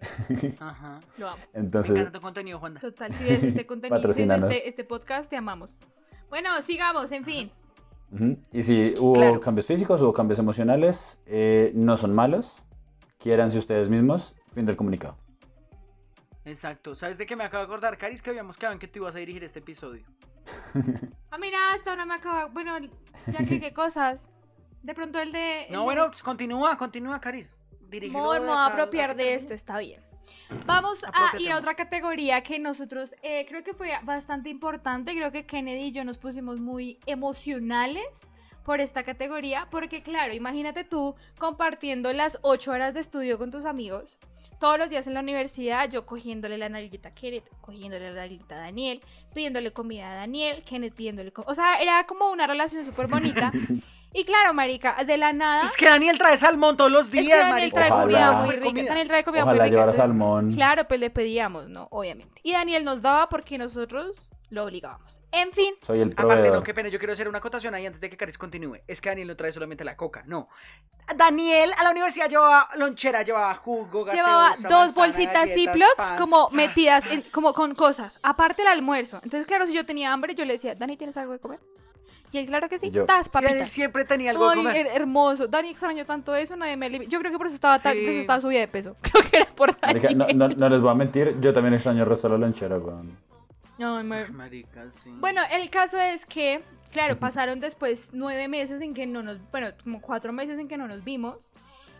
Ajá. 0.60 1.00
Lo 1.16 1.28
amo. 1.28 1.42
Me 1.52 1.60
Entonces, 1.60 1.92
encanta 1.92 2.12
tu 2.12 2.20
contenido, 2.20 2.58
Juanda. 2.58 2.80
Total, 2.80 3.12
si 3.14 3.24
ves 3.24 3.42
este 3.42 3.66
contenido, 3.66 4.12
si 4.12 4.26
ves 4.26 4.42
este, 4.42 4.68
este 4.68 4.84
podcast, 4.84 5.30
te 5.30 5.36
amamos. 5.36 5.78
Bueno, 6.28 6.60
sigamos, 6.62 7.10
en 7.12 7.24
fin. 7.24 7.50
Y 8.52 8.62
si 8.62 8.94
hubo 8.98 9.14
Claro. 9.14 9.40
cambios 9.40 9.66
físicos, 9.66 10.00
hubo 10.00 10.12
cambios 10.12 10.38
emocionales, 10.38 11.18
eh, 11.26 11.72
no 11.74 11.96
son 11.96 12.14
malos, 12.14 12.52
quiéranse 13.18 13.58
ustedes 13.58 13.88
mismos, 13.88 14.34
fin 14.54 14.64
del 14.66 14.76
comunicado. 14.76 15.16
Exacto. 16.44 16.94
¿Sabes 16.94 17.18
de 17.18 17.26
qué 17.26 17.36
me 17.36 17.44
acabo 17.44 17.62
de 17.62 17.66
acordar, 17.72 17.96
Caris? 17.98 18.20
Que 18.22 18.30
habíamos 18.30 18.56
quedado 18.58 18.74
en 18.74 18.78
que 18.78 18.86
tú 18.88 18.98
ibas 19.00 19.14
a 19.14 19.18
dirigir 19.18 19.42
este 19.44 19.58
episodio. 19.60 20.04
Ah, 21.30 21.38
mira, 21.38 21.72
hasta 21.72 21.90
ahora 21.90 22.06
me 22.06 22.14
acaba. 22.14 22.46
Bueno, 22.46 22.78
ya 23.26 23.44
que 23.44 23.58
qué 23.58 23.72
cosas. 23.74 24.30
De 24.84 24.94
pronto 24.94 25.20
el 25.20 25.32
de. 25.32 25.64
el 25.64 25.72
No, 25.72 25.80
de- 25.80 25.84
bueno, 25.84 26.06
pues 26.08 26.22
continúa, 26.22 26.76
continúa, 26.78 27.20
Caris. 27.20 27.56
Mor, 27.80 27.90
de 27.90 28.40
me 28.40 28.46
voy 28.46 28.56
a 28.56 28.66
apropiar 28.66 29.16
de 29.16 29.34
esto, 29.34 29.52
está 29.52 29.78
bien. 29.78 30.00
Vamos 30.66 31.04
a 31.04 31.38
ir 31.38 31.50
a 31.50 31.58
otra 31.58 31.74
categoría 31.74 32.42
que 32.42 32.58
nosotros 32.58 33.14
eh, 33.22 33.46
creo 33.48 33.62
que 33.62 33.74
fue 33.74 33.92
bastante 34.02 34.48
importante. 34.48 35.14
Creo 35.14 35.32
que 35.32 35.46
Kennedy 35.46 35.84
y 35.84 35.92
yo 35.92 36.04
nos 36.04 36.18
pusimos 36.18 36.60
muy 36.60 36.98
emocionales 37.06 38.32
por 38.64 38.80
esta 38.80 39.04
categoría. 39.04 39.68
Porque, 39.70 40.02
claro, 40.02 40.34
imagínate 40.34 40.84
tú 40.84 41.14
compartiendo 41.38 42.12
las 42.12 42.38
8 42.42 42.70
horas 42.70 42.94
de 42.94 43.00
estudio 43.00 43.38
con 43.38 43.50
tus 43.50 43.64
amigos. 43.64 44.18
Todos 44.60 44.78
los 44.78 44.88
días 44.88 45.06
en 45.06 45.14
la 45.14 45.20
universidad, 45.20 45.90
yo 45.90 46.06
cogiéndole 46.06 46.56
la 46.56 46.68
nalguita 46.68 47.08
a 47.08 47.12
Kenneth, 47.12 47.48
cogiéndole 47.60 48.10
la 48.10 48.20
nalguita 48.20 48.54
a 48.54 48.60
Daniel, 48.60 49.02
pidiéndole 49.34 49.72
comida 49.72 50.12
a 50.12 50.14
Daniel, 50.14 50.62
Kenneth 50.62 50.94
pidiéndole 50.94 51.32
comida. 51.32 51.50
O 51.50 51.54
sea, 51.54 51.82
era 51.82 52.06
como 52.06 52.30
una 52.30 52.46
relación 52.46 52.84
súper 52.84 53.08
bonita. 53.08 53.52
y 54.14 54.24
claro, 54.24 54.54
Marica, 54.54 55.02
de 55.04 55.16
la 55.18 55.32
nada. 55.32 55.64
Es 55.66 55.76
que 55.76 55.86
Daniel 55.86 56.16
trae 56.16 56.38
salmón 56.38 56.76
todos 56.76 56.90
los 56.90 57.06
Es 57.06 57.10
que 57.12 57.20
días, 57.20 57.38
Daniel 57.40 57.54
marica. 57.54 57.74
trae 57.76 57.90
Ojalá. 57.90 58.02
comida 58.02 58.32
muy 58.42 58.54
rica. 58.56 58.66
Comida. 58.66 58.88
Daniel 58.88 59.08
trae 59.08 59.24
comida 59.24 59.44
muy 59.44 59.52
rica. 59.54 59.66
llevara 59.66 59.82
entonces- 59.92 60.02
salmón. 60.06 60.50
Claro, 60.54 60.88
pues 60.88 61.00
le 61.00 61.10
pedíamos, 61.10 61.68
¿no? 61.68 61.88
Obviamente. 61.90 62.40
Y 62.42 62.52
Daniel 62.52 62.84
nos 62.84 63.02
daba 63.02 63.28
porque 63.28 63.58
nosotros 63.58 64.30
lo 64.50 64.62
obligábamos. 64.64 65.20
En 65.32 65.50
fin, 65.52 65.74
Soy 65.82 65.98
el 66.00 66.12
Aparte, 66.12 66.28
proveedor. 66.34 66.56
no, 66.58 66.62
qué 66.62 66.72
pena, 66.74 66.88
yo 66.88 66.98
quiero 67.00 67.12
hacer 67.12 67.28
una 67.28 67.38
acotación 67.38 67.74
ahí 67.74 67.86
antes 67.86 68.00
de 68.00 68.08
que 68.08 68.16
Caris 68.16 68.38
continúe. 68.38 68.76
Es 68.86 69.00
que 69.00 69.08
Daniel 69.08 69.26
no 69.26 69.36
trae 69.36 69.50
solamente 69.50 69.82
la 69.82 69.96
coca, 69.96 70.22
no. 70.26 70.48
Daniel 71.16 71.72
a 71.76 71.82
la 71.82 71.90
universidad 71.90 72.28
llevaba 72.28 72.68
lonchera, 72.76 73.22
llevaba 73.22 73.52
jugo, 73.56 74.04
gaseosa, 74.04 74.14
llevaba 74.14 74.48
dos 74.68 74.96
manzana, 74.96 75.06
bolsitas 75.06 75.50
Ziplocs 75.50 76.12
como 76.18 76.46
Ah, 76.46 76.48
metidas 76.52 77.04
en- 77.06 77.22
como 77.32 77.52
con 77.52 77.74
cosas. 77.74 78.20
Aparte 78.22 78.62
el 78.62 78.68
almuerzo. 78.68 79.16
Entonces, 79.24 79.46
claro, 79.46 79.66
si 79.66 79.72
yo 79.72 79.84
tenía 79.84 80.12
hambre, 80.12 80.36
yo 80.36 80.44
le 80.44 80.52
decía, 80.52 80.74
Dani, 80.76 80.96
¿tienes 80.96 81.16
algo 81.16 81.32
de 81.32 81.40
comer? 81.40 81.58
Y 82.34 82.38
él, 82.38 82.46
claro 82.46 82.68
que 82.68 82.78
sí. 82.78 82.86
Y 82.86 82.90
yo- 82.90 83.04
Tas, 83.04 83.28
y 83.28 83.30
Daniel 83.30 83.50
papitas. 83.52 83.68
siempre 83.70 84.04
tenía 84.04 84.32
algo 84.32 84.48
de 84.50 84.56
Ay, 84.58 84.64
comer. 84.64 84.86
her- 84.86 84.90
hermoso. 84.96 85.46
Dani 85.46 85.68
extrañó 85.70 86.04
tanto 86.04 86.34
eso, 86.34 86.56
nadie 86.56 86.76
me 86.76 87.06
Yo 87.06 87.20
creo 87.20 87.30
que 87.30 87.38
por 87.38 87.46
eso 87.46 87.54
estaba 87.54 87.78
tan, 87.78 87.92
Sí. 87.94 88.00
por 88.00 88.08
eso 88.10 88.20
estaba 88.20 88.40
subida 88.40 88.58
de 88.60 88.68
peso. 88.68 88.96
Creo 89.02 89.30
que 89.30 89.36
era 89.36 89.46
por 89.54 89.68
Dani. 89.80 89.94
Marica, 90.00 90.10
no, 90.14 90.26
no- 90.34 90.48
no 90.54 90.68
les 90.68 90.80
voy 90.80 90.90
a 90.90 90.94
mentir, 90.94 91.36
yo 91.40 91.52
también 91.52 91.74
extraño 91.74 92.02
el 92.02 92.08
resto 92.08 92.28
de 92.28 92.34
la 92.34 92.38
lonchera, 92.46 92.78
weón. 92.78 93.16
Ay, 93.78 94.04
me- 94.04 94.26
Marica, 94.28 94.90
sí. 94.90 95.10
Bueno, 95.20 95.42
el 95.52 95.70
caso 95.70 95.98
es 96.00 96.26
que, 96.26 96.62
claro, 96.92 97.18
pasaron 97.20 97.60
después 97.60 98.10
nueve 98.12 98.48
meses 98.48 98.80
en 98.82 98.94
que 98.94 99.06
no 99.06 99.22
nos, 99.22 99.38
bueno, 99.52 99.68
como 99.84 100.00
cuatro 100.00 100.32
meses 100.32 100.58
en 100.58 100.66
que 100.66 100.76
no 100.76 100.88
nos 100.88 101.04
vimos 101.04 101.52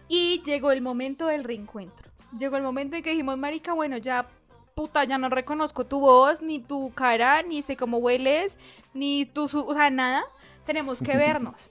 y 0.08 0.42
llegó 0.44 0.72
el 0.72 0.82
momento 0.82 1.26
del 1.28 1.44
reencuentro. 1.44 2.10
Llegó 2.36 2.56
el 2.56 2.64
momento 2.64 2.96
en 2.96 3.02
que 3.04 3.10
dijimos, 3.10 3.38
marica, 3.38 3.72
bueno, 3.72 3.96
ya, 3.98 4.26
puta, 4.74 5.04
ya 5.04 5.18
no 5.18 5.28
reconozco 5.28 5.86
tu 5.86 6.00
voz, 6.00 6.42
ni 6.42 6.60
tu 6.60 6.92
cara, 6.92 7.42
ni 7.42 7.62
sé 7.62 7.76
cómo 7.76 7.98
hueles, 7.98 8.58
ni 8.92 9.24
tu, 9.24 9.44
o 9.44 9.74
sea, 9.74 9.90
nada. 9.90 10.24
Tenemos 10.66 11.00
que 11.00 11.16
vernos. 11.16 11.70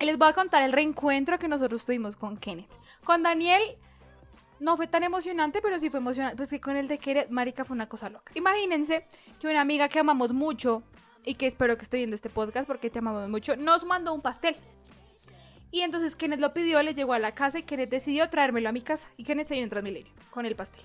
Y 0.00 0.06
les 0.06 0.16
voy 0.16 0.28
a 0.28 0.32
contar 0.32 0.62
el 0.62 0.72
reencuentro 0.72 1.38
que 1.38 1.48
nosotros 1.48 1.84
tuvimos 1.84 2.16
con 2.16 2.36
Kenneth. 2.36 2.70
Con 3.04 3.22
Daniel 3.22 3.62
no 4.60 4.76
fue 4.76 4.86
tan 4.86 5.02
emocionante, 5.02 5.60
pero 5.60 5.78
sí 5.78 5.90
fue 5.90 5.98
emocionante. 5.98 6.36
Pues 6.36 6.50
que 6.50 6.60
con 6.60 6.76
el 6.76 6.86
de 6.86 6.98
Kenneth, 6.98 7.30
marica, 7.30 7.64
fue 7.64 7.74
una 7.74 7.88
cosa 7.88 8.08
loca. 8.08 8.32
Imagínense 8.34 9.06
que 9.40 9.48
una 9.48 9.60
amiga 9.60 9.88
que 9.88 9.98
amamos 9.98 10.32
mucho 10.32 10.82
y 11.24 11.34
que 11.34 11.46
espero 11.46 11.76
que 11.76 11.82
esté 11.82 11.96
viendo 11.96 12.14
este 12.14 12.30
podcast 12.30 12.66
porque 12.66 12.90
te 12.90 13.00
amamos 13.00 13.28
mucho, 13.28 13.56
nos 13.56 13.84
mandó 13.84 14.14
un 14.14 14.22
pastel. 14.22 14.56
Y 15.70 15.80
entonces 15.80 16.16
Kenneth 16.16 16.40
lo 16.40 16.54
pidió, 16.54 16.82
le 16.82 16.94
llegó 16.94 17.12
a 17.12 17.18
la 17.18 17.32
casa 17.32 17.58
y 17.58 17.64
Kenneth 17.64 17.90
decidió 17.90 18.30
traérmelo 18.30 18.68
a 18.68 18.72
mi 18.72 18.80
casa. 18.80 19.08
Y 19.16 19.24
Kenneth 19.24 19.48
se 19.48 19.54
vino 19.54 19.64
en 19.64 19.70
Transmilenio 19.70 20.12
con 20.30 20.46
el 20.46 20.54
pastel. 20.54 20.84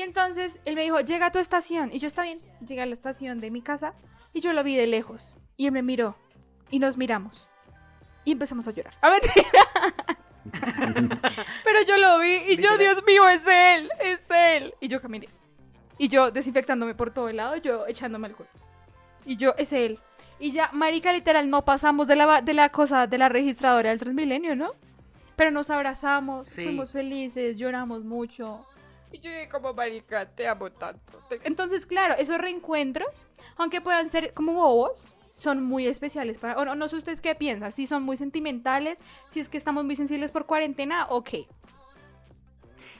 Y 0.00 0.02
entonces 0.02 0.58
él 0.64 0.76
me 0.76 0.82
dijo, 0.82 0.98
llega 1.00 1.26
a 1.26 1.30
tu 1.30 1.38
estación. 1.38 1.90
Y 1.92 1.98
yo, 1.98 2.06
está 2.06 2.22
bien, 2.22 2.40
llegué 2.66 2.80
a 2.80 2.86
la 2.86 2.94
estación 2.94 3.38
de 3.38 3.50
mi 3.50 3.60
casa 3.60 3.92
y 4.32 4.40
yo 4.40 4.54
lo 4.54 4.64
vi 4.64 4.74
de 4.74 4.86
lejos. 4.86 5.36
Y 5.58 5.66
él 5.66 5.72
me 5.72 5.82
miró 5.82 6.16
y 6.70 6.78
nos 6.78 6.96
miramos. 6.96 7.50
Y 8.24 8.32
empezamos 8.32 8.66
a 8.66 8.70
llorar. 8.70 8.94
A 9.02 9.10
Pero 11.64 11.82
yo 11.86 11.98
lo 11.98 12.18
vi 12.18 12.34
y 12.48 12.56
yo. 12.56 12.78
Dios 12.78 13.04
mío, 13.06 13.28
es 13.28 13.46
él, 13.46 13.90
es 14.02 14.20
él. 14.30 14.74
Y 14.80 14.88
yo 14.88 15.02
caminé. 15.02 15.28
Y 15.98 16.08
yo 16.08 16.30
desinfectándome 16.30 16.94
por 16.94 17.10
todo 17.10 17.28
el 17.28 17.36
lado, 17.36 17.56
yo 17.56 17.86
echándome 17.86 18.28
alcohol. 18.28 18.48
Y 19.26 19.36
yo, 19.36 19.52
es 19.58 19.74
él. 19.74 19.98
Y 20.38 20.50
ya, 20.52 20.70
marica, 20.72 21.12
literal, 21.12 21.50
no 21.50 21.62
pasamos 21.66 22.08
de 22.08 22.16
la, 22.16 22.40
de 22.40 22.54
la 22.54 22.70
cosa, 22.70 23.06
de 23.06 23.18
la 23.18 23.28
registradora 23.28 23.90
del 23.90 24.00
Transmilenio, 24.00 24.56
¿no? 24.56 24.72
Pero 25.36 25.50
nos 25.50 25.68
abrazamos, 25.68 26.48
Sí. 26.48 26.62
fuimos 26.62 26.90
felices, 26.92 27.58
lloramos 27.58 28.02
mucho. 28.02 28.64
Y 29.12 29.18
yo 29.18 29.30
dije, 29.30 29.48
como 29.48 29.74
marica, 29.74 30.26
te 30.26 30.46
amo 30.46 30.70
tanto. 30.70 31.18
Te- 31.28 31.40
Entonces, 31.44 31.84
claro, 31.86 32.14
esos 32.16 32.38
reencuentros, 32.38 33.26
aunque 33.56 33.80
puedan 33.80 34.10
ser 34.10 34.32
como 34.34 34.52
bobos, 34.54 35.08
son 35.32 35.62
muy 35.62 35.86
especiales 35.86 36.38
para... 36.38 36.56
O 36.58 36.64
no, 36.64 36.74
no 36.74 36.88
sé 36.88 36.96
ustedes 36.96 37.20
qué 37.20 37.34
piensan, 37.34 37.72
si 37.72 37.86
son 37.86 38.02
muy 38.02 38.16
sentimentales, 38.16 39.00
si 39.28 39.40
es 39.40 39.48
que 39.48 39.58
estamos 39.58 39.84
muy 39.84 39.96
sensibles 39.96 40.30
por 40.32 40.46
cuarentena, 40.46 41.06
ok. 41.08 41.30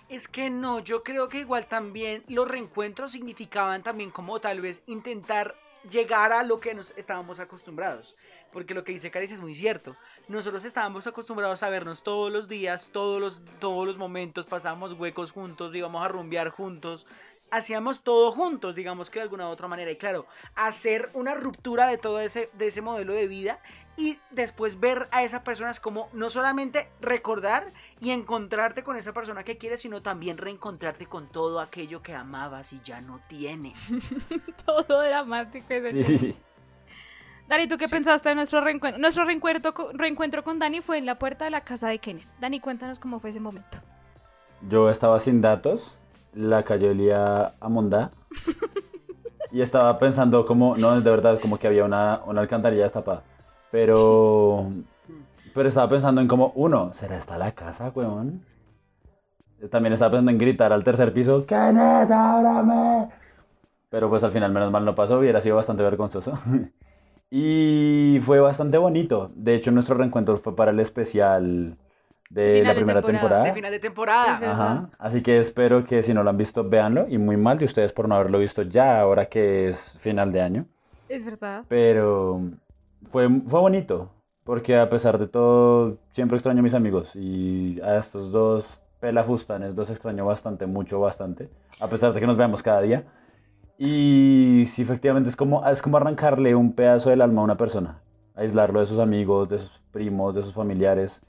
Es 0.09 0.27
que 0.27 0.51
no, 0.51 0.81
yo 0.81 1.05
creo 1.05 1.29
que 1.29 1.39
igual 1.39 1.67
también 1.67 2.25
los 2.27 2.49
reencuentros 2.49 3.13
significaban 3.13 3.83
también 3.83 4.11
como 4.11 4.41
tal 4.41 4.61
vez 4.61 4.83
intentar 4.87 5.55
llegar 5.89 6.33
a 6.33 6.43
lo 6.43 6.59
que 6.59 6.75
nos 6.75 6.93
estábamos 6.97 7.39
acostumbrados. 7.39 8.17
Porque 8.53 8.75
lo 8.75 8.83
que 8.83 8.91
dice 8.93 9.13
Caris 9.13 9.31
es 9.31 9.41
muy 9.41 9.55
cierto. 9.55 9.95
Nosotros 10.31 10.65
estábamos 10.65 11.09
acostumbrados 11.09 11.65
a 11.65 11.71
vernos 11.71 12.05
todos 12.05 12.31
los 12.31 12.47
días, 12.47 12.91
todos 12.93 13.21
los, 13.21 13.43
todos 13.59 13.85
los 13.85 13.97
momentos, 13.97 14.47
pasábamos 14.47 14.93
huecos 14.93 15.33
juntos, 15.33 15.75
íbamos 15.75 16.05
a 16.05 16.07
rumbear 16.07 16.51
juntos, 16.51 17.05
hacíamos 17.51 18.05
todo 18.05 18.31
juntos, 18.31 18.77
digamos 18.77 19.11
que 19.11 19.19
de 19.19 19.25
alguna 19.25 19.49
u 19.49 19.51
otra 19.51 19.67
manera. 19.67 19.91
Y 19.91 19.97
claro, 19.97 20.27
hacer 20.55 21.11
una 21.15 21.35
ruptura 21.35 21.89
de 21.89 21.99
todo 21.99 22.21
ese, 22.21 22.49
de 22.53 22.69
ese 22.69 22.81
modelo 22.81 23.13
de 23.13 23.27
vida 23.27 23.59
y 23.97 24.21
después 24.31 24.79
ver 24.79 25.09
a 25.11 25.25
esa 25.25 25.43
persona 25.43 25.73
es 25.73 25.81
como 25.81 26.09
no 26.13 26.31
solamente 26.31 26.89
recordar 27.01 27.73
y 27.99 28.13
encontrarte 28.13 28.85
con 28.85 28.95
esa 28.95 29.13
persona 29.13 29.43
que 29.43 29.59
quieres, 29.59 29.81
sino 29.81 30.01
también 30.01 30.39
reencontrarte 30.39 31.07
con 31.07 31.27
todo 31.27 31.59
aquello 31.59 32.03
que 32.05 32.15
amabas 32.15 32.73
y 32.73 32.81
ya 32.85 33.01
no 33.01 33.21
tienes. 33.29 34.13
Todo 34.65 35.03
dramático. 35.03 35.67
ese 35.75 36.05
Sí, 36.05 36.05
sí, 36.05 36.19
sí. 36.19 36.41
Dani, 37.51 37.67
¿tú 37.69 37.77
qué 37.77 37.87
Sí. 37.89 37.91
pensaste 37.95 38.29
de 38.29 38.37
nuestro 38.37 38.61
reencuentro? 38.61 39.01
Nuestro 39.01 39.25
reencuentro, 39.25 39.75
co- 39.75 39.91
reencuentro 39.93 40.45
con 40.45 40.59
Dani 40.61 40.81
fue 40.83 40.99
en 40.99 41.05
la 41.07 41.19
puerta 41.19 41.45
de 41.47 41.51
la 41.51 41.63
casa 41.63 41.89
de 41.89 41.99
Kenneth. 41.99 42.27
Dani, 42.41 42.61
cuéntanos 42.61 42.99
cómo 43.01 43.19
fue 43.19 43.31
ese 43.31 43.41
momento. 43.41 43.79
Yo 44.69 44.89
estaba 44.89 45.19
sin 45.21 45.41
datos, 45.41 45.99
la 46.33 46.63
calle 46.63 46.91
olía 46.91 47.55
a 47.61 47.69
mondá. 47.69 48.13
Y 49.53 49.63
estaba 49.63 49.99
pensando 49.99 50.47
como, 50.47 50.77
no, 50.77 51.01
de 51.01 51.11
verdad, 51.11 51.41
como 51.41 51.59
que 51.59 51.67
había 51.67 51.85
una, 51.85 52.21
una 52.25 52.41
alcantarilla 52.41 52.85
destapada. 52.85 53.25
Pero, 53.73 54.71
pero 55.53 55.69
estaba 55.69 55.89
pensando 55.89 56.21
en 56.21 56.29
como, 56.29 56.53
uno, 56.55 56.93
¿será 56.93 57.17
esta 57.17 57.37
la 57.37 57.51
casa, 57.51 57.91
weón? 57.93 58.45
También 59.69 59.93
estaba 59.93 60.13
pensando 60.13 60.31
en 60.31 60.39
gritar 60.39 60.73
al 60.73 60.85
tercer 60.85 61.13
piso, 61.13 61.47
¡Kenneth, 61.47 62.13
ábrame! 62.13 63.09
Pero 63.89 64.09
pues 64.09 64.23
al 64.23 64.31
final, 64.31 64.53
menos 64.53 64.71
mal 64.71 64.85
no 64.85 64.95
pasó, 64.95 65.19
hubiera 65.19 65.41
sido 65.41 65.57
bastante 65.57 65.83
vergonzoso. 65.83 66.39
Y 67.31 68.19
fue 68.25 68.41
bastante 68.41 68.77
bonito. 68.79 69.31
De 69.35 69.55
hecho, 69.55 69.71
nuestro 69.71 69.97
reencuentro 69.97 70.37
fue 70.37 70.57
para 70.57 70.73
el 70.73 70.81
especial 70.81 71.75
De 72.29 72.43
de 72.43 72.53
final 72.59 72.65
la 72.65 72.71
de 72.71 72.77
primera 72.77 73.03
temporada. 73.03 73.21
temporada. 73.21 73.45
De 73.45 73.53
final 73.53 73.71
de 73.73 73.79
temporada. 73.79 74.53
Ajá. 74.53 74.91
Así 74.99 75.23
que 75.23 75.39
espero 75.39 75.85
que 75.85 76.03
si 76.03 76.13
no 76.13 76.23
lo 76.25 76.31
han 76.31 76.37
visto, 76.37 76.65
véanlo. 76.69 77.07
Y 77.09 77.19
muy 77.19 77.37
mal 77.37 77.59
de 77.59 77.67
ustedes 77.67 77.93
por 77.93 78.09
no 78.09 78.17
haberlo 78.17 78.39
visto 78.41 78.63
ya, 78.63 79.01
ahora 79.01 79.27
que 79.27 79.69
es 79.69 79.97
final 79.99 80.33
de 80.33 80.41
año. 80.43 80.67
Es 81.09 81.25
verdad. 81.25 81.65
Pero 81.69 82.41
fue, 83.11 83.29
fue 83.29 83.61
bonito. 83.61 84.09
Porque 84.45 84.77
a 84.77 84.89
pesar 84.89 85.19
de 85.19 85.29
todo, 85.29 85.99
siempre 86.13 86.37
extraño 86.37 86.61
a 86.61 86.63
mis 86.63 86.75
amigos. 86.75 87.15
Y 87.15 87.81
a 87.83 87.99
estos 87.99 88.33
dos 88.33 88.77
pelafustanes 88.99 89.77
los 89.77 89.89
extraño 89.91 90.25
bastante, 90.27 90.67
mucho, 90.67 90.99
bastante. 90.99 91.49
A 91.79 91.87
pesar 91.87 92.13
de 92.13 92.19
que 92.19 92.27
nos 92.27 92.37
veamos 92.37 92.63
cada 92.63 92.81
día. 92.81 93.05
Y 93.83 94.67
sí, 94.67 94.83
efectivamente 94.83 95.31
es 95.31 95.37
como, 95.37 95.67
es 95.67 95.81
como 95.81 95.97
arrancarle 95.97 96.55
un 96.55 96.75
pedazo 96.75 97.09
del 97.09 97.23
alma 97.23 97.41
a 97.41 97.45
una 97.45 97.57
persona. 97.57 98.03
Aislarlo 98.35 98.81
de 98.81 98.85
sus 98.85 98.99
amigos, 98.99 99.49
de 99.49 99.59
sus 99.59 99.81
primos, 99.91 100.35
de 100.35 100.43
sus 100.43 100.53
familiares. 100.53 101.23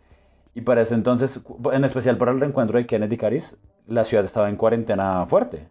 Y 0.54 0.60
para 0.60 0.82
ese 0.82 0.96
entonces, 0.96 1.40
en 1.72 1.86
especial 1.86 2.18
para 2.18 2.34
el 2.34 2.42
reencuentro 2.42 2.78
de 2.78 2.86
Kenneth 2.86 3.14
y 3.14 3.16
Caris, 3.18 3.56
la 3.88 4.04
ciudad 4.04 4.26
estaba 4.26 4.50
en 4.50 4.58
cuarentena 4.58 5.26
fuerte. 5.28 5.66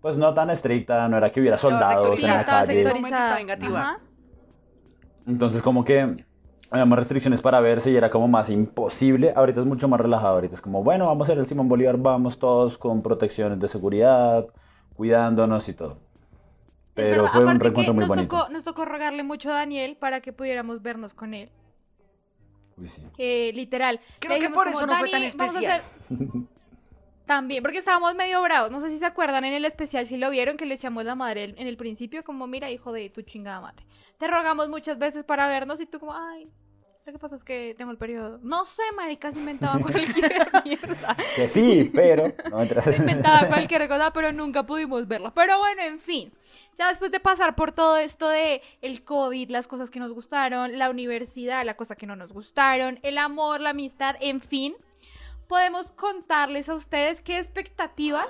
Pues 0.00 0.16
no 0.16 0.32
tan 0.32 0.50
estricta, 0.50 1.08
no 1.08 1.16
era 1.16 1.32
que 1.32 1.40
hubiera 1.40 1.58
soldados 1.58 2.14
Sí, 2.16 2.24
en 2.24 2.30
la 2.30 2.44
calle. 2.44 2.82
Estaba. 2.82 3.98
Entonces 5.26 5.62
como 5.62 5.84
que 5.84 6.24
había 6.70 6.84
más 6.84 6.98
restricciones 7.00 7.40
para 7.42 7.58
verse 7.58 7.90
y 7.90 7.96
era 7.96 8.08
como 8.08 8.28
más 8.28 8.50
imposible. 8.50 9.32
Ahorita 9.34 9.58
es 9.58 9.66
mucho 9.66 9.88
más 9.88 10.00
relajado. 10.00 10.34
Ahorita 10.36 10.54
es 10.54 10.60
como, 10.60 10.84
bueno, 10.84 11.06
vamos 11.06 11.28
a 11.28 11.32
hacer 11.32 11.40
el 11.40 11.48
Simón 11.48 11.68
Bolívar, 11.68 11.96
vamos 11.96 12.38
todos 12.38 12.78
con 12.78 13.02
protecciones 13.02 13.58
de 13.58 13.66
seguridad, 13.66 14.46
cuidándonos 14.94 15.68
y 15.68 15.74
todo. 15.74 15.96
Pero 16.94 17.26
fue 17.28 17.44
un 17.44 17.58
reencuentro 17.58 17.92
muy 17.92 18.02
nos 18.02 18.08
bonito. 18.08 18.36
tocó, 18.36 18.52
nos 18.52 18.64
tocó 18.64 18.84
rogarle 18.84 19.22
mucho 19.24 19.50
a 19.50 19.54
Daniel 19.54 19.96
para 19.96 20.20
que 20.20 20.32
pudiéramos 20.32 20.80
vernos 20.80 21.12
con 21.14 21.34
él. 21.34 21.50
Uy, 22.76 22.88
sí. 22.88 23.02
Eh, 23.18 23.52
literal. 23.54 24.00
Creo 24.20 24.38
que 24.38 24.50
por 24.50 24.66
como, 24.66 24.76
eso 24.78 24.86
no 24.86 24.96
fue 24.98 25.10
tan 25.10 25.20
"Dani, 25.22 25.32
vamos 25.36 25.56
a 25.56 25.60
especial". 25.60 25.80
hacer-". 25.80 26.54
También, 27.26 27.62
porque 27.62 27.78
estábamos 27.78 28.14
medio 28.14 28.42
bravos. 28.42 28.70
No 28.70 28.80
sé 28.80 28.90
si 28.90 28.98
se 28.98 29.06
acuerdan 29.06 29.44
en 29.44 29.54
el 29.54 29.64
especial, 29.64 30.04
si 30.06 30.18
lo 30.18 30.28
vieron, 30.30 30.56
que 30.56 30.66
le 30.66 30.74
echamos 30.74 31.04
la 31.04 31.14
madre 31.14 31.54
en 31.56 31.66
el 31.66 31.76
principio, 31.76 32.22
como, 32.22 32.46
mira, 32.46 32.70
hijo 32.70 32.92
de 32.92 33.08
tu 33.10 33.22
chingada 33.22 33.60
madre. 33.60 33.86
Te 34.18 34.28
rogamos 34.28 34.68
muchas 34.68 34.98
veces 34.98 35.24
para 35.24 35.48
vernos 35.48 35.80
y 35.80 35.86
tú 35.86 35.98
como, 35.98 36.14
ay, 36.14 36.48
Lo 37.06 37.12
que 37.12 37.18
pasa 37.18 37.34
es 37.34 37.44
que 37.44 37.74
tengo 37.76 37.90
el 37.90 37.98
periodo. 37.98 38.38
No 38.42 38.64
sé, 38.64 38.82
marica, 38.96 39.30
se 39.30 39.38
inventaba 39.38 39.78
cualquier 39.82 40.50
mierda. 40.64 41.16
Que 41.36 41.50
sí, 41.50 41.90
pero. 41.94 42.32
No, 42.50 42.56
mentira. 42.56 42.82
Se 42.82 42.96
inventaba 42.96 43.46
cualquier 43.46 43.86
cosa, 43.88 44.10
pero 44.10 44.32
nunca 44.32 44.64
pudimos 44.64 45.06
verlo. 45.06 45.34
Pero 45.34 45.58
bueno, 45.58 45.82
en 45.82 45.98
fin. 45.98 46.32
Ya 46.78 46.88
después 46.88 47.12
de 47.12 47.20
pasar 47.20 47.56
por 47.56 47.72
todo 47.72 47.98
esto 47.98 48.28
de 48.30 48.62
el 48.80 49.04
COVID, 49.04 49.50
las 49.50 49.68
cosas 49.68 49.90
que 49.90 50.00
nos 50.00 50.12
gustaron, 50.12 50.78
la 50.78 50.88
universidad, 50.88 51.64
la 51.66 51.76
cosa 51.76 51.94
que 51.94 52.06
no 52.06 52.16
nos 52.16 52.32
gustaron, 52.32 52.98
el 53.02 53.18
amor, 53.18 53.60
la 53.60 53.70
amistad, 53.70 54.16
en 54.20 54.40
fin, 54.40 54.74
podemos 55.46 55.92
contarles 55.92 56.70
a 56.70 56.74
ustedes 56.74 57.20
qué 57.20 57.36
expectativas 57.36 58.26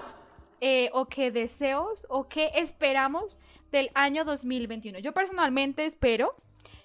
eh, 0.60 0.90
o 0.92 1.06
qué 1.06 1.30
deseos 1.30 2.04
o 2.08 2.28
qué 2.28 2.50
esperamos 2.56 3.38
del 3.70 3.90
año 3.94 4.24
2021. 4.24 4.98
Yo 4.98 5.12
personalmente 5.12 5.84
espero 5.84 6.32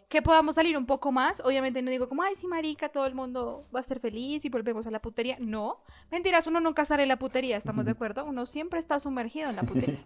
que 0.10 0.22
podamos 0.24 0.56
salir 0.56 0.76
un 0.78 0.86
poco 0.88 1.12
más. 1.12 1.40
Obviamente 1.46 1.82
no 1.84 1.92
digo 1.92 2.10
como, 2.10 2.24
ay, 2.24 2.34
sí, 2.36 2.48
marica, 2.48 2.90
todo 2.90 3.06
el 3.06 3.14
mundo 3.14 3.68
va 3.74 3.80
a 3.80 3.84
ser 3.84 4.00
feliz 4.00 4.44
y 4.44 4.50
volvemos 4.50 4.88
a 4.88 4.92
la 4.92 5.00
putería. 5.00 5.38
No, 5.40 5.82
mentiras, 6.12 6.48
uno 6.48 6.60
nunca 6.60 6.84
sale 6.84 7.04
en 7.04 7.10
la 7.10 7.18
putería, 7.20 7.56
¿estamos 7.58 7.86
de 7.86 7.92
acuerdo? 7.92 8.26
Uno 8.26 8.46
siempre 8.48 8.80
está 8.80 9.00
sumergido 9.00 9.50
en 9.52 9.56
la 9.58 9.62
putería. 9.72 10.00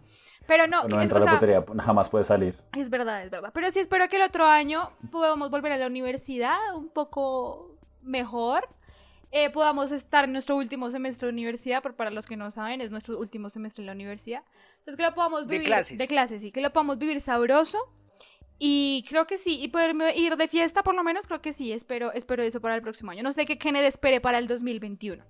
Pero 0.45 0.67
no, 0.67 0.83
No 0.89 0.97
es- 0.97 1.03
entra 1.09 1.19
o 1.19 1.21
a 1.21 1.25
la 1.25 1.31
putería, 1.39 1.63
jamás 1.83 2.09
puede 2.09 2.25
salir. 2.25 2.59
es 2.77 2.89
verdad, 2.89 3.23
es 3.23 3.31
verdad. 3.31 3.51
Pero 3.53 3.71
sí 3.71 3.79
espero 3.79 4.07
que 4.09 4.17
el 4.17 4.23
otro 4.23 4.45
año 4.45 4.91
podamos 5.09 5.49
volver 5.49 5.71
a 5.71 5.77
la 5.77 5.87
universidad 5.87 6.57
un 6.75 6.89
poco 6.89 7.77
mejor. 8.01 8.67
Eh, 9.31 9.49
podamos 9.49 9.91
estar 9.91 10.25
en 10.25 10.33
nuestro 10.33 10.57
último 10.57 10.91
semestre 10.91 11.27
de 11.27 11.33
universidad, 11.33 11.81
pero 11.81 11.95
para 11.95 12.11
los 12.11 12.27
que 12.27 12.37
no 12.37 12.51
saben, 12.51 12.81
es 12.81 12.91
nuestro 12.91 13.17
último 13.17 13.49
semestre 13.49 13.81
en 13.81 13.87
la 13.87 13.93
universidad. 13.93 14.43
Entonces 14.79 14.97
que 14.97 15.03
lo 15.03 15.13
podamos 15.15 15.47
De 15.47 15.51
vivir... 15.53 15.65
clases. 15.65 15.97
De 15.97 16.07
clases, 16.07 16.41
sí. 16.41 16.51
Que 16.51 16.61
lo 16.61 16.71
podamos 16.73 16.99
vivir 16.99 17.19
sabroso. 17.21 17.79
Y 18.65 19.03
creo 19.09 19.27
que 19.27 19.37
sí. 19.37 19.59
Y 19.61 19.67
poderme 19.67 20.15
ir 20.15 20.37
de 20.37 20.47
fiesta, 20.47 20.83
por 20.83 20.95
lo 20.95 21.03
menos, 21.03 21.27
creo 21.27 21.41
que 21.41 21.51
sí. 21.51 21.73
Espero, 21.73 22.13
espero 22.13 22.43
eso 22.43 22.61
para 22.61 22.75
el 22.75 22.81
próximo 22.81 23.11
año. 23.11 23.21
No 23.21 23.33
sé 23.33 23.45
qué 23.45 23.57
Kenneth 23.57 23.83
espere 23.83 24.21
para 24.21 24.37
el 24.37 24.47
2021. 24.47 25.21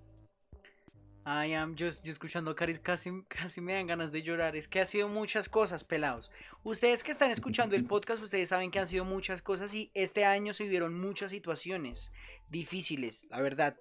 Ay, 1.25 1.55
am, 1.55 1.73
yo, 1.73 1.88
yo 1.89 2.11
escuchando 2.11 2.55
Caris 2.55 2.77
casi, 2.77 3.09
casi 3.27 3.59
me 3.59 3.73
dan 3.73 3.88
ganas 3.88 4.11
de 4.11 4.21
llorar. 4.21 4.55
Es 4.55 4.67
que 4.67 4.81
ha 4.81 4.86
sido 4.86 5.07
muchas 5.07 5.49
cosas, 5.49 5.84
pelados. 5.84 6.29
Ustedes 6.61 7.03
que 7.03 7.11
están 7.11 7.31
escuchando 7.31 7.75
el 7.75 7.86
podcast, 7.86 8.21
ustedes 8.21 8.49
saben 8.49 8.69
que 8.69 8.77
han 8.77 8.86
sido 8.86 9.03
muchas 9.03 9.41
cosas 9.41 9.73
y 9.73 9.89
este 9.95 10.25
año 10.25 10.53
se 10.53 10.65
vivieron 10.65 10.93
muchas 11.01 11.31
situaciones 11.31 12.11
difíciles, 12.49 13.25
la 13.31 13.41
verdad. 13.41 13.75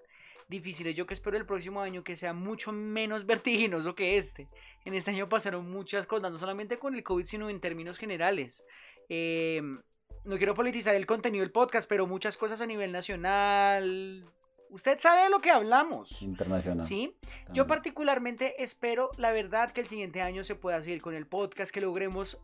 Difíciles. 0.49 0.97
Yo 0.97 1.07
que 1.07 1.15
espero 1.15 1.37
el 1.37 1.45
próximo 1.45 1.83
año 1.83 2.05
que 2.05 2.17
sea 2.17 2.33
mucho 2.33 2.73
menos 2.73 3.27
vertiginoso 3.27 3.95
que 3.95 4.17
este. 4.17 4.49
En 4.87 4.95
este 4.95 5.11
año 5.11 5.29
pasaron 5.29 5.71
muchas 5.71 6.07
cosas, 6.07 6.33
no 6.33 6.39
solamente 6.39 6.79
con 6.79 6.95
el 6.95 7.03
COVID, 7.03 7.27
sino 7.27 7.51
en 7.51 7.61
términos 7.61 7.99
generales. 7.99 8.65
Eh, 9.15 9.61
no 10.25 10.37
quiero 10.39 10.55
politizar 10.55 10.95
el 10.95 11.05
contenido 11.05 11.43
del 11.43 11.53
podcast, 11.53 11.87
pero 11.87 12.07
muchas 12.07 12.39
cosas 12.39 12.61
a 12.63 12.67
nivel 12.67 12.93
nacional. 12.93 14.25
Usted 14.71 14.99
sabe 14.99 15.25
de 15.25 15.29
lo 15.29 15.41
que 15.41 15.51
hablamos. 15.51 16.23
Internacional. 16.23 16.87
¿Sí? 16.87 17.15
Yo 17.53 17.67
particularmente 17.67 18.63
espero, 18.63 19.11
la 19.19 19.31
verdad, 19.33 19.71
que 19.71 19.83
el 19.83 19.87
siguiente 19.87 20.23
año 20.23 20.45
se 20.45 20.55
pueda 20.55 20.81
seguir 20.81 21.03
con 21.03 21.15
el 21.15 21.27
podcast, 21.27 21.71
que 21.75 21.83
logremos 21.83 22.39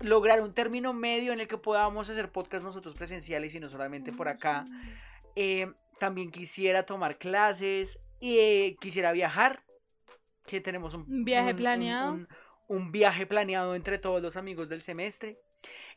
lograr 0.00 0.40
un 0.40 0.54
término 0.54 0.94
medio 0.94 1.34
en 1.34 1.40
el 1.40 1.48
que 1.48 1.58
podamos 1.58 2.08
hacer 2.08 2.30
podcast 2.32 2.64
nosotros 2.64 2.94
presenciales 2.94 3.54
y 3.54 3.60
no 3.60 3.68
solamente 3.68 4.10
por 4.12 4.28
acá. 4.28 4.64
Eh, 5.36 5.70
también 5.98 6.30
quisiera 6.30 6.86
tomar 6.86 7.18
clases, 7.18 7.98
y 8.20 8.38
eh, 8.38 8.76
quisiera 8.80 9.12
viajar, 9.12 9.62
que 10.46 10.62
tenemos 10.62 10.94
un, 10.94 11.02
Un 11.02 11.24
viaje 11.26 11.48
un- 11.48 11.50
un- 11.50 11.56
planeado. 11.56 12.12
Un, 12.14 12.28
un 12.68 12.90
viaje 12.92 13.26
planeado 13.26 13.74
entre 13.74 13.98
todos 13.98 14.22
los 14.22 14.36
amigos 14.38 14.70
del 14.70 14.80
semestre. 14.80 15.38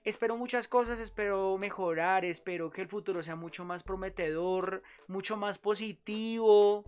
Espero 0.03 0.37
muchas 0.37 0.67
cosas, 0.67 0.99
espero 0.99 1.57
mejorar, 1.57 2.25
espero 2.25 2.69
que 2.69 2.81
el 2.81 2.87
futuro 2.87 3.23
sea 3.23 3.35
mucho 3.35 3.65
más 3.65 3.83
prometedor, 3.83 4.83
mucho 5.07 5.37
más 5.37 5.57
positivo. 5.57 6.85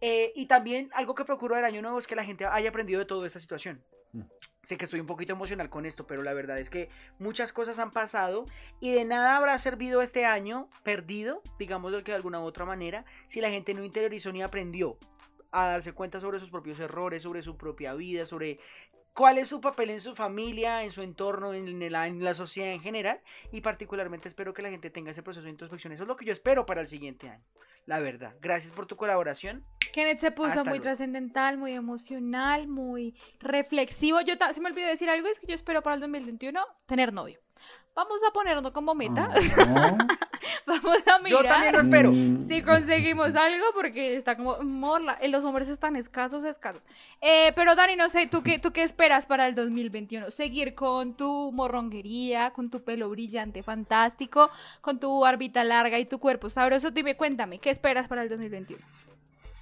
Eh, 0.00 0.32
y 0.34 0.46
también 0.46 0.90
algo 0.92 1.14
que 1.14 1.24
procuro 1.24 1.56
del 1.56 1.64
año 1.64 1.82
nuevo 1.82 1.98
es 1.98 2.06
que 2.06 2.16
la 2.16 2.24
gente 2.24 2.44
haya 2.44 2.68
aprendido 2.68 3.00
de 3.00 3.06
toda 3.06 3.26
esta 3.26 3.38
situación. 3.38 3.82
Mm. 4.12 4.22
Sé 4.62 4.76
que 4.76 4.84
estoy 4.84 4.98
un 4.98 5.06
poquito 5.06 5.32
emocional 5.32 5.70
con 5.70 5.86
esto, 5.86 6.06
pero 6.08 6.22
la 6.22 6.34
verdad 6.34 6.58
es 6.58 6.70
que 6.70 6.88
muchas 7.20 7.52
cosas 7.52 7.78
han 7.78 7.92
pasado 7.92 8.46
y 8.80 8.92
de 8.92 9.04
nada 9.04 9.36
habrá 9.36 9.56
servido 9.58 10.02
este 10.02 10.26
año 10.26 10.68
perdido, 10.82 11.40
digámoslo 11.58 12.02
que 12.02 12.10
de 12.10 12.16
alguna 12.16 12.40
u 12.40 12.42
otra 12.42 12.64
manera, 12.64 13.04
si 13.26 13.40
la 13.40 13.50
gente 13.50 13.74
no 13.74 13.84
interiorizó 13.84 14.32
ni 14.32 14.42
aprendió 14.42 14.98
a 15.52 15.68
darse 15.68 15.92
cuenta 15.92 16.18
sobre 16.18 16.40
sus 16.40 16.50
propios 16.50 16.80
errores, 16.80 17.22
sobre 17.22 17.42
su 17.42 17.56
propia 17.56 17.94
vida, 17.94 18.24
sobre 18.24 18.58
cuál 19.16 19.38
es 19.38 19.48
su 19.48 19.60
papel 19.60 19.90
en 19.90 20.00
su 20.00 20.14
familia, 20.14 20.84
en 20.84 20.92
su 20.92 21.02
entorno, 21.02 21.54
en, 21.54 21.82
el- 21.82 21.94
en 21.94 22.22
la 22.22 22.34
sociedad 22.34 22.70
en 22.72 22.80
general. 22.80 23.20
Y 23.50 23.62
particularmente 23.62 24.28
espero 24.28 24.52
que 24.54 24.62
la 24.62 24.70
gente 24.70 24.90
tenga 24.90 25.10
ese 25.10 25.22
proceso 25.22 25.44
de 25.44 25.50
introspección. 25.50 25.92
Eso 25.92 26.02
es 26.04 26.08
lo 26.08 26.16
que 26.16 26.24
yo 26.26 26.32
espero 26.32 26.66
para 26.66 26.80
el 26.82 26.88
siguiente 26.88 27.28
año. 27.30 27.42
La 27.86 27.98
verdad. 28.00 28.34
Gracias 28.40 28.72
por 28.72 28.86
tu 28.86 28.96
colaboración. 28.96 29.64
Kenneth 29.92 30.18
se 30.18 30.30
puso 30.32 30.48
Hasta 30.48 30.64
muy 30.64 30.80
trascendental, 30.80 31.56
muy 31.56 31.72
emocional, 31.72 32.68
muy 32.68 33.14
reflexivo. 33.40 34.20
Yo 34.20 34.34
se 34.52 34.60
me 34.60 34.68
olvidó 34.70 34.88
decir 34.88 35.08
algo, 35.08 35.28
es 35.28 35.38
que 35.40 35.46
yo 35.46 35.54
espero 35.54 35.82
para 35.82 35.94
el 35.94 36.00
2021 36.00 36.60
tener 36.86 37.12
novio. 37.12 37.40
Vamos 37.94 38.20
a 38.28 38.32
ponerlo 38.32 38.72
como 38.74 38.94
meta. 38.94 39.30
Ah, 39.58 39.96
Vamos 40.66 40.98
a 41.06 41.18
mirar 41.20 41.42
Yo 41.42 41.48
también 41.48 41.72
lo 41.74 41.80
espero. 41.80 42.10
mm, 42.12 42.38
si 42.48 42.62
conseguimos 42.62 43.34
algo 43.36 43.64
porque 43.74 44.16
está 44.16 44.36
como 44.36 44.58
morla. 44.62 45.18
eh, 45.20 45.28
Los 45.28 45.44
hombres 45.44 45.68
están 45.68 45.96
escasos, 45.96 46.44
escasos. 46.44 46.82
Eh, 47.20 47.52
pero 47.54 47.74
Dani, 47.74 47.96
no 47.96 48.08
sé, 48.08 48.26
¿tú 48.26 48.42
qué, 48.42 48.58
¿tú 48.58 48.72
qué 48.72 48.82
esperas 48.82 49.26
para 49.26 49.46
el 49.48 49.54
2021? 49.54 50.30
¿Seguir 50.30 50.74
con 50.74 51.14
tu 51.16 51.52
morronguería, 51.52 52.50
con 52.52 52.70
tu 52.70 52.82
pelo 52.82 53.08
brillante, 53.10 53.62
fantástico, 53.62 54.50
con 54.80 54.98
tu 55.00 55.20
barbita 55.20 55.64
larga 55.64 55.98
y 55.98 56.06
tu 56.06 56.18
cuerpo 56.18 56.48
sabroso? 56.48 56.90
Dime, 56.90 57.16
cuéntame, 57.16 57.58
¿qué 57.58 57.70
esperas 57.70 58.08
para 58.08 58.22
el 58.22 58.28
2021? 58.28 58.82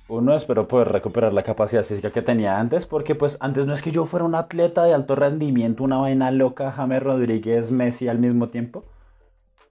Uno, 0.07 0.35
espero 0.35 0.69
poder 0.69 0.89
recuperar 0.89 1.33
la 1.33 1.43
capacidad 1.43 1.83
física 1.83 2.11
que 2.11 2.21
tenía 2.21 2.59
antes, 2.61 2.85
porque 2.85 3.15
pues 3.15 3.39
antes 3.41 3.65
no 3.65 3.73
es 3.73 3.81
que 3.81 3.91
yo 3.91 4.05
fuera 4.05 4.27
un 4.27 4.35
atleta 4.35 4.85
de 4.85 4.93
alto 4.93 5.17
rendimiento, 5.17 5.83
una 5.83 5.97
vaina 5.97 6.31
loca, 6.31 6.73
James 6.73 7.03
Rodríguez, 7.03 7.71
Messi 7.71 8.09
al 8.09 8.19
mismo 8.19 8.51
tiempo. 8.51 8.85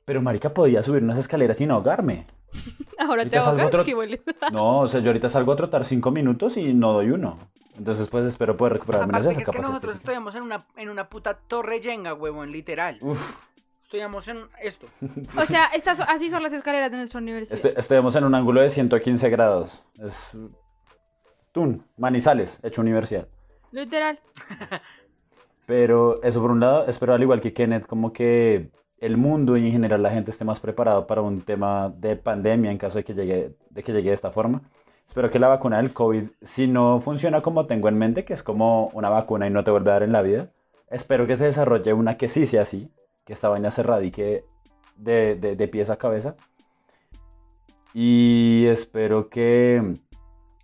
Pero 0.05 0.21
marica 0.21 0.53
podía 0.53 0.83
subir 0.83 1.03
unas 1.03 1.17
escaleras 1.17 1.57
sin 1.57 1.71
ahogarme. 1.71 2.27
Ahora 2.99 3.25
te 3.27 3.37
Ahorita 3.37 3.49
ahogas 3.49 3.67
otro- 3.67 3.83
vuelves. 3.95 4.21
No, 4.51 4.79
o 4.81 4.87
sea, 4.87 4.99
yo 4.99 5.07
ahorita 5.09 5.29
salgo 5.29 5.51
a 5.53 5.55
trotar 5.55 5.85
cinco 5.85 6.11
minutos 6.11 6.57
y 6.57 6.73
no 6.73 6.93
doy 6.93 7.11
uno. 7.11 7.37
Entonces 7.77 8.07
pues 8.09 8.25
espero 8.25 8.55
poder 8.55 8.73
recuperar 8.73 9.01
al 9.03 9.07
menos 9.07 9.21
Aparte 9.25 9.31
esa 9.31 9.37
que 9.37 9.41
es 9.41 9.47
que 9.47 9.51
capacidad 9.51 9.69
nosotros 9.73 9.93
física. 9.93 10.11
estudiamos 10.11 10.35
en 10.35 10.41
una, 10.43 10.65
en 10.75 10.89
una 10.89 11.09
puta 11.09 11.33
torre 11.35 11.79
yenga, 11.79 12.13
huevón, 12.13 12.51
literal. 12.51 12.97
Uf, 13.01 13.19
Estudiamos 13.83 14.27
en 14.27 14.45
esto. 14.61 14.87
O 15.37 15.45
sea, 15.45 15.65
estas, 15.73 15.99
así 16.01 16.29
son 16.29 16.43
las 16.43 16.53
escaleras 16.53 16.91
de 16.91 16.97
nuestra 16.97 17.19
universidad. 17.19 17.55
estoy- 17.55 17.73
estuvimos 17.77 18.15
en 18.15 18.23
un 18.25 18.35
ángulo 18.35 18.61
de 18.61 18.69
115 18.69 19.29
grados. 19.29 19.83
Es... 19.99 20.37
Tun, 21.51 21.85
Manizales, 21.97 22.59
hecho 22.63 22.81
universidad. 22.81 23.27
Literal. 23.71 24.19
Pero 25.65 26.21
eso 26.23 26.41
por 26.41 26.51
un 26.51 26.59
lado, 26.59 26.85
espero 26.87 27.13
al 27.13 27.21
igual 27.21 27.39
que 27.41 27.53
Kenneth, 27.53 27.85
como 27.87 28.11
que 28.11 28.71
el 29.03 29.17
mundo 29.17 29.57
y 29.57 29.65
en 29.65 29.73
general 29.73 30.01
la 30.01 30.11
gente 30.11 30.31
esté 30.31 30.45
más 30.45 30.61
preparado 30.61 31.07
para 31.07 31.21
un 31.21 31.41
tema 31.41 31.93
de 31.97 32.15
pandemia 32.15 32.71
en 32.71 32.77
caso 32.77 32.97
de 32.99 33.03
que 33.03 33.13
llegue 33.13 33.53
de, 33.69 33.83
que 33.83 33.91
llegue 33.91 34.09
de 34.09 34.15
esta 34.15 34.31
forma. 34.31 34.61
Espero 35.05 35.29
que 35.29 35.39
la 35.39 35.49
vacuna 35.49 35.77
del 35.77 35.93
COVID, 35.93 36.23
si 36.41 36.67
no 36.67 37.01
funciona 37.01 37.41
como 37.41 37.65
tengo 37.65 37.89
en 37.89 37.97
mente, 37.97 38.23
que 38.23 38.33
es 38.33 38.43
como 38.43 38.87
una 38.93 39.09
vacuna 39.09 39.45
y 39.45 39.49
no 39.49 39.65
te 39.65 39.71
vuelve 39.71 39.89
a 39.91 39.95
dar 39.95 40.03
en 40.03 40.13
la 40.13 40.21
vida, 40.21 40.51
espero 40.89 41.27
que 41.27 41.37
se 41.37 41.43
desarrolle 41.43 41.91
una 41.91 42.15
que 42.15 42.29
sí 42.29 42.45
sea 42.45 42.61
así, 42.61 42.89
que 43.25 43.33
esta 43.33 43.49
vaina 43.49 43.71
se 43.71 43.83
radique 43.83 44.45
de, 44.95 45.35
de, 45.35 45.57
de 45.57 45.67
pies 45.67 45.89
a 45.89 45.97
cabeza. 45.97 46.35
Y 47.93 48.65
espero 48.67 49.29
que 49.29 49.99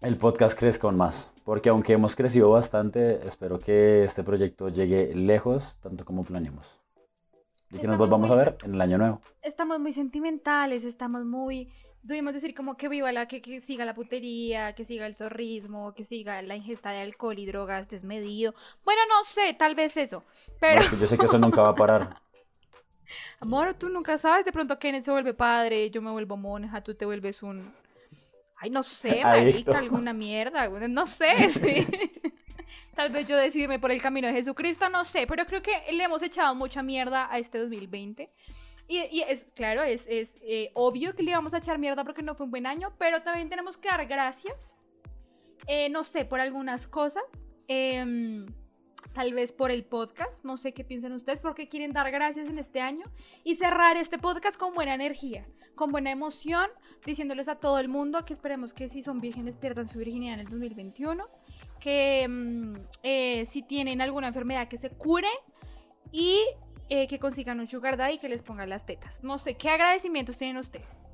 el 0.01 0.17
podcast 0.17 0.57
crezca 0.57 0.87
aún 0.87 0.95
más. 0.95 1.29
Porque 1.43 1.69
aunque 1.69 1.93
hemos 1.93 2.15
crecido 2.15 2.51
bastante, 2.51 3.27
espero 3.27 3.59
que 3.59 4.05
este 4.05 4.23
proyecto 4.23 4.69
llegue 4.69 5.13
lejos, 5.13 5.77
tanto 5.81 6.05
como 6.05 6.23
planeamos. 6.23 6.78
Y 7.71 7.79
que 7.79 7.87
nos 7.87 7.97
volvamos 7.97 8.31
a 8.31 8.35
ver 8.35 8.57
en 8.63 8.75
el 8.75 8.81
año 8.81 8.97
nuevo. 8.97 9.21
Estamos 9.41 9.79
muy 9.79 9.91
sentimentales, 9.91 10.83
estamos 10.83 11.23
muy... 11.25 11.71
Debemos 12.01 12.33
decir 12.33 12.55
como 12.55 12.77
que 12.77 12.87
viva 12.87 13.11
la, 13.11 13.27
que, 13.27 13.41
que 13.41 13.59
siga 13.59 13.83
la 13.85 13.93
putería, 13.93 14.73
que 14.73 14.85
siga 14.85 15.05
el 15.05 15.15
zorrismo, 15.15 15.93
que 15.93 16.05
siga 16.05 16.41
la 16.41 16.55
ingesta 16.55 16.91
de 16.91 17.01
alcohol 17.01 17.37
y 17.37 17.45
drogas 17.45 17.89
desmedido. 17.89 18.53
Bueno, 18.85 19.01
no 19.09 19.23
sé, 19.23 19.53
tal 19.53 19.75
vez 19.75 19.97
eso. 19.97 20.23
Pero, 20.59 20.77
No, 20.77 20.81
es 20.81 20.89
que 20.89 20.97
yo 20.97 21.07
sé 21.07 21.17
que 21.17 21.25
eso 21.25 21.37
nunca 21.37 21.61
va 21.61 21.69
a 21.69 21.75
parar. 21.75 22.21
amor, 23.39 23.73
tú 23.73 23.89
nunca 23.89 24.17
sabes, 24.17 24.45
de 24.45 24.51
pronto 24.51 24.77
Kenneth 24.79 25.03
se 25.03 25.11
vuelve 25.11 25.33
padre, 25.33 25.89
yo 25.89 26.01
me 26.01 26.11
vuelvo 26.11 26.37
monja, 26.37 26.81
tú 26.81 26.93
te 26.93 27.05
vuelves 27.05 27.43
un... 27.43 27.73
Ay, 28.57 28.69
no 28.69 28.83
sé, 28.83 29.21
marica, 29.23 29.77
alguna 29.77 30.13
mierda, 30.13 30.67
no 30.87 31.05
sé, 31.05 31.49
sí. 31.49 31.87
Tal 32.95 33.09
vez 33.09 33.27
yo 33.27 33.37
decidirme 33.37 33.79
por 33.79 33.91
el 33.91 34.01
camino 34.01 34.27
de 34.27 34.33
Jesucristo, 34.33 34.89
no 34.89 35.05
sé, 35.05 35.27
pero 35.27 35.45
creo 35.45 35.61
que 35.61 35.91
le 35.91 36.03
hemos 36.03 36.21
echado 36.21 36.55
mucha 36.55 36.83
mierda 36.83 37.31
a 37.31 37.39
este 37.39 37.59
2020. 37.59 38.31
Y, 38.87 39.21
es 39.27 39.51
claro, 39.51 39.83
es, 39.83 40.07
es 40.07 40.35
eh, 40.41 40.71
obvio 40.73 41.13
que 41.13 41.21
le 41.21 41.29
íbamos 41.29 41.53
a 41.53 41.59
echar 41.59 41.77
mierda 41.77 42.03
porque 42.03 42.23
no 42.23 42.33
fue 42.33 42.45
un 42.45 42.51
buen 42.51 42.65
año, 42.65 42.91
pero 42.97 43.21
también 43.21 43.47
tenemos 43.47 43.77
que 43.77 43.87
dar 43.87 44.07
gracias, 44.07 44.73
eh, 45.67 45.89
no 45.89 46.03
sé, 46.03 46.25
por 46.25 46.39
algunas 46.39 46.87
cosas. 46.87 47.23
Em, 47.67 48.47
tal 49.13 49.33
vez 49.33 49.53
por 49.53 49.71
el 49.71 49.85
podcast, 49.85 50.43
no 50.43 50.57
sé 50.57 50.73
qué 50.73 50.83
piensan 50.83 51.13
ustedes, 51.13 51.39
porque 51.39 51.67
quieren 51.67 51.91
dar 51.91 52.09
gracias 52.11 52.49
en 52.49 52.57
este 52.57 52.81
año 52.81 53.05
y 53.43 53.55
cerrar 53.55 53.97
este 53.97 54.17
podcast 54.17 54.59
con 54.59 54.73
buena 54.73 54.93
energía, 54.93 55.45
con 55.75 55.91
buena 55.91 56.11
emoción, 56.11 56.69
diciéndoles 57.05 57.47
a 57.47 57.59
todo 57.59 57.79
el 57.79 57.89
mundo 57.89 58.25
que 58.25 58.33
esperemos 58.33 58.73
que 58.73 58.87
si 58.87 59.01
son 59.01 59.19
vírgenes 59.19 59.55
pierdan 59.55 59.87
su 59.87 59.99
virginidad 59.99 60.35
en 60.35 60.39
el 60.41 60.47
2021, 60.47 61.27
que 61.79 62.27
mm, 62.27 62.75
eh, 63.03 63.45
si 63.45 63.63
tienen 63.63 64.01
alguna 64.01 64.27
enfermedad 64.27 64.67
que 64.67 64.77
se 64.77 64.89
cure 64.89 65.29
y 66.11 66.41
eh, 66.89 67.07
que 67.07 67.19
consigan 67.19 67.59
un 67.59 67.67
sugar 67.67 67.97
daddy 67.97 68.15
y 68.15 68.17
que 68.19 68.29
les 68.29 68.41
pongan 68.41 68.69
las 68.69 68.85
tetas. 68.85 69.23
No 69.23 69.37
sé, 69.37 69.55
¿qué 69.55 69.69
agradecimientos 69.69 70.37
tienen 70.37 70.57
ustedes? 70.57 71.05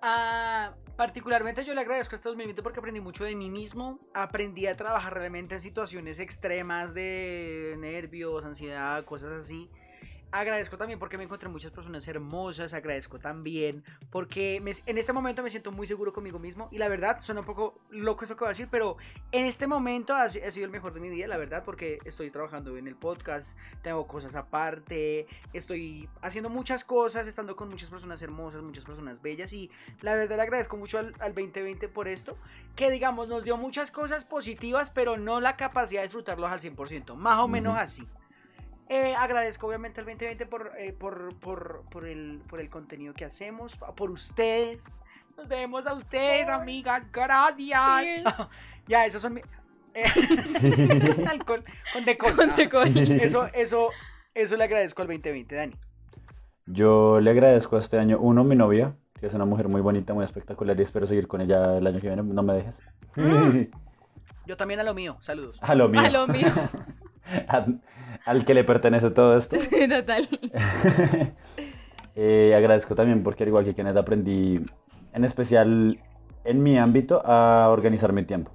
Ah, 0.00 0.72
particularmente 0.96 1.64
yo 1.64 1.74
le 1.74 1.80
agradezco 1.80 2.14
este 2.14 2.28
2020 2.28 2.62
porque 2.62 2.78
aprendí 2.78 3.00
mucho 3.00 3.24
de 3.24 3.34
mí 3.34 3.50
mismo. 3.50 3.98
Aprendí 4.12 4.66
a 4.66 4.76
trabajar 4.76 5.14
realmente 5.14 5.54
en 5.54 5.60
situaciones 5.60 6.20
extremas 6.20 6.92
de 6.92 7.74
nervios, 7.78 8.44
ansiedad, 8.44 9.04
cosas 9.04 9.32
así. 9.32 9.70
Agradezco 10.34 10.76
también 10.76 10.98
porque 10.98 11.16
me 11.16 11.22
encontré 11.22 11.48
muchas 11.48 11.70
personas 11.70 12.08
hermosas. 12.08 12.74
Agradezco 12.74 13.20
también 13.20 13.84
porque 14.10 14.56
en 14.56 14.98
este 14.98 15.12
momento 15.12 15.44
me 15.44 15.48
siento 15.48 15.70
muy 15.70 15.86
seguro 15.86 16.12
conmigo 16.12 16.40
mismo. 16.40 16.66
Y 16.72 16.78
la 16.78 16.88
verdad, 16.88 17.20
suena 17.20 17.42
un 17.42 17.46
poco 17.46 17.78
loco 17.90 18.24
esto 18.24 18.34
que 18.34 18.40
voy 18.40 18.48
a 18.48 18.48
decir, 18.48 18.66
pero 18.68 18.96
en 19.30 19.44
este 19.44 19.68
momento 19.68 20.12
ha, 20.12 20.28
sido 20.28 20.66
el 20.66 20.72
mejor 20.72 20.92
de 20.92 20.98
mi 20.98 21.08
vida, 21.08 21.28
la 21.28 21.36
verdad, 21.36 21.62
porque 21.64 22.00
estoy 22.04 22.32
trabajando 22.32 22.76
en 22.76 22.88
el 22.88 22.96
podcast, 22.96 23.56
tengo 23.82 24.08
cosas 24.08 24.34
aparte, 24.34 25.28
estoy 25.52 26.08
haciendo 26.20 26.50
muchas 26.50 26.82
cosas, 26.82 27.28
estando 27.28 27.54
con 27.54 27.68
muchas 27.68 27.88
personas 27.88 28.20
hermosas, 28.20 28.60
muchas 28.60 28.82
personas 28.82 29.22
bellas. 29.22 29.52
Y 29.52 29.70
la 30.00 30.16
verdad 30.16 30.34
le 30.34 30.42
agradezco 30.42 30.76
mucho 30.76 30.98
al, 30.98 31.12
2020 31.12 31.86
por 31.86 32.08
esto, 32.08 32.36
que 32.74 32.90
digamos 32.90 33.28
nos 33.28 33.44
dio 33.44 33.56
muchas 33.56 33.92
cosas 33.92 34.24
positivas, 34.24 34.90
pero 34.90 35.16
no 35.16 35.40
la 35.40 35.56
capacidad 35.56 36.00
de 36.00 36.08
disfrutarlos 36.08 36.50
al 36.50 36.58
100%, 36.58 37.14
más 37.14 37.38
o 37.38 37.46
menos 37.46 37.78
así. 37.78 38.08
Eh, 38.88 39.14
agradezco 39.14 39.66
obviamente 39.66 40.00
al 40.00 40.06
2020 40.06 40.46
por, 40.46 40.72
eh, 40.78 40.92
por, 40.92 41.34
por, 41.40 41.84
por, 41.90 42.06
el, 42.06 42.42
por 42.48 42.60
el 42.60 42.68
contenido 42.68 43.14
que 43.14 43.24
hacemos, 43.24 43.78
por 43.96 44.10
ustedes. 44.10 44.94
Nos 45.36 45.48
vemos 45.48 45.86
a 45.86 45.94
ustedes, 45.94 46.48
amigas. 46.48 47.04
Gracias. 47.10 48.24
ya, 48.86 49.06
esos 49.06 49.22
son 49.22 49.34
mis... 49.34 49.44
Eh, 49.94 50.04
alcohol, 51.28 51.64
con 51.92 52.56
decol. 52.56 52.96
Eso, 52.96 53.46
eso, 53.54 53.90
eso 54.34 54.56
le 54.56 54.64
agradezco 54.64 55.02
al 55.02 55.08
2020, 55.08 55.54
Dani. 55.54 55.74
Yo 56.66 57.20
le 57.20 57.30
agradezco 57.30 57.76
a 57.76 57.80
este 57.80 57.98
año, 57.98 58.18
uno, 58.18 58.42
mi 58.42 58.56
novia, 58.56 58.96
que 59.18 59.26
es 59.26 59.34
una 59.34 59.44
mujer 59.44 59.68
muy 59.68 59.80
bonita, 59.80 60.14
muy 60.14 60.24
espectacular 60.24 60.78
y 60.78 60.82
espero 60.82 61.06
seguir 61.06 61.28
con 61.28 61.40
ella 61.40 61.78
el 61.78 61.86
año 61.86 62.00
que 62.00 62.08
viene. 62.08 62.22
No 62.22 62.42
me 62.42 62.54
dejes. 62.54 62.82
Yo 64.46 64.56
también 64.56 64.80
a 64.80 64.82
lo 64.82 64.94
mío, 64.94 65.16
saludos. 65.20 65.58
A 65.62 65.74
lo 65.74 65.88
mío. 65.88 66.00
A 66.00 66.10
lo 66.10 66.26
mío. 66.26 66.46
Al 68.24 68.44
que 68.44 68.54
le 68.54 68.64
pertenece 68.64 69.10
todo 69.10 69.36
esto. 69.36 69.56
Total. 69.56 70.28
Eh, 72.16 72.54
agradezco 72.56 72.94
también 72.94 73.24
porque 73.24 73.42
al 73.42 73.48
igual 73.48 73.64
que 73.64 73.74
Kenneth 73.74 73.96
aprendí, 73.96 74.64
en 75.12 75.24
especial 75.24 75.98
en 76.44 76.62
mi 76.62 76.78
ámbito, 76.78 77.20
a 77.24 77.68
organizar 77.70 78.12
mi 78.12 78.22
tiempo. 78.22 78.52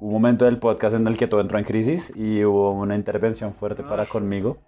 Hubo 0.00 0.08
un 0.08 0.12
momento 0.12 0.44
del 0.44 0.58
podcast 0.58 0.94
en 0.94 1.06
el 1.06 1.16
que 1.16 1.26
todo 1.26 1.40
entró 1.40 1.58
en 1.58 1.64
crisis 1.64 2.12
y 2.14 2.44
hubo 2.44 2.72
una 2.72 2.94
intervención 2.94 3.54
fuerte 3.54 3.82
para 3.84 4.04
conmigo. 4.04 4.58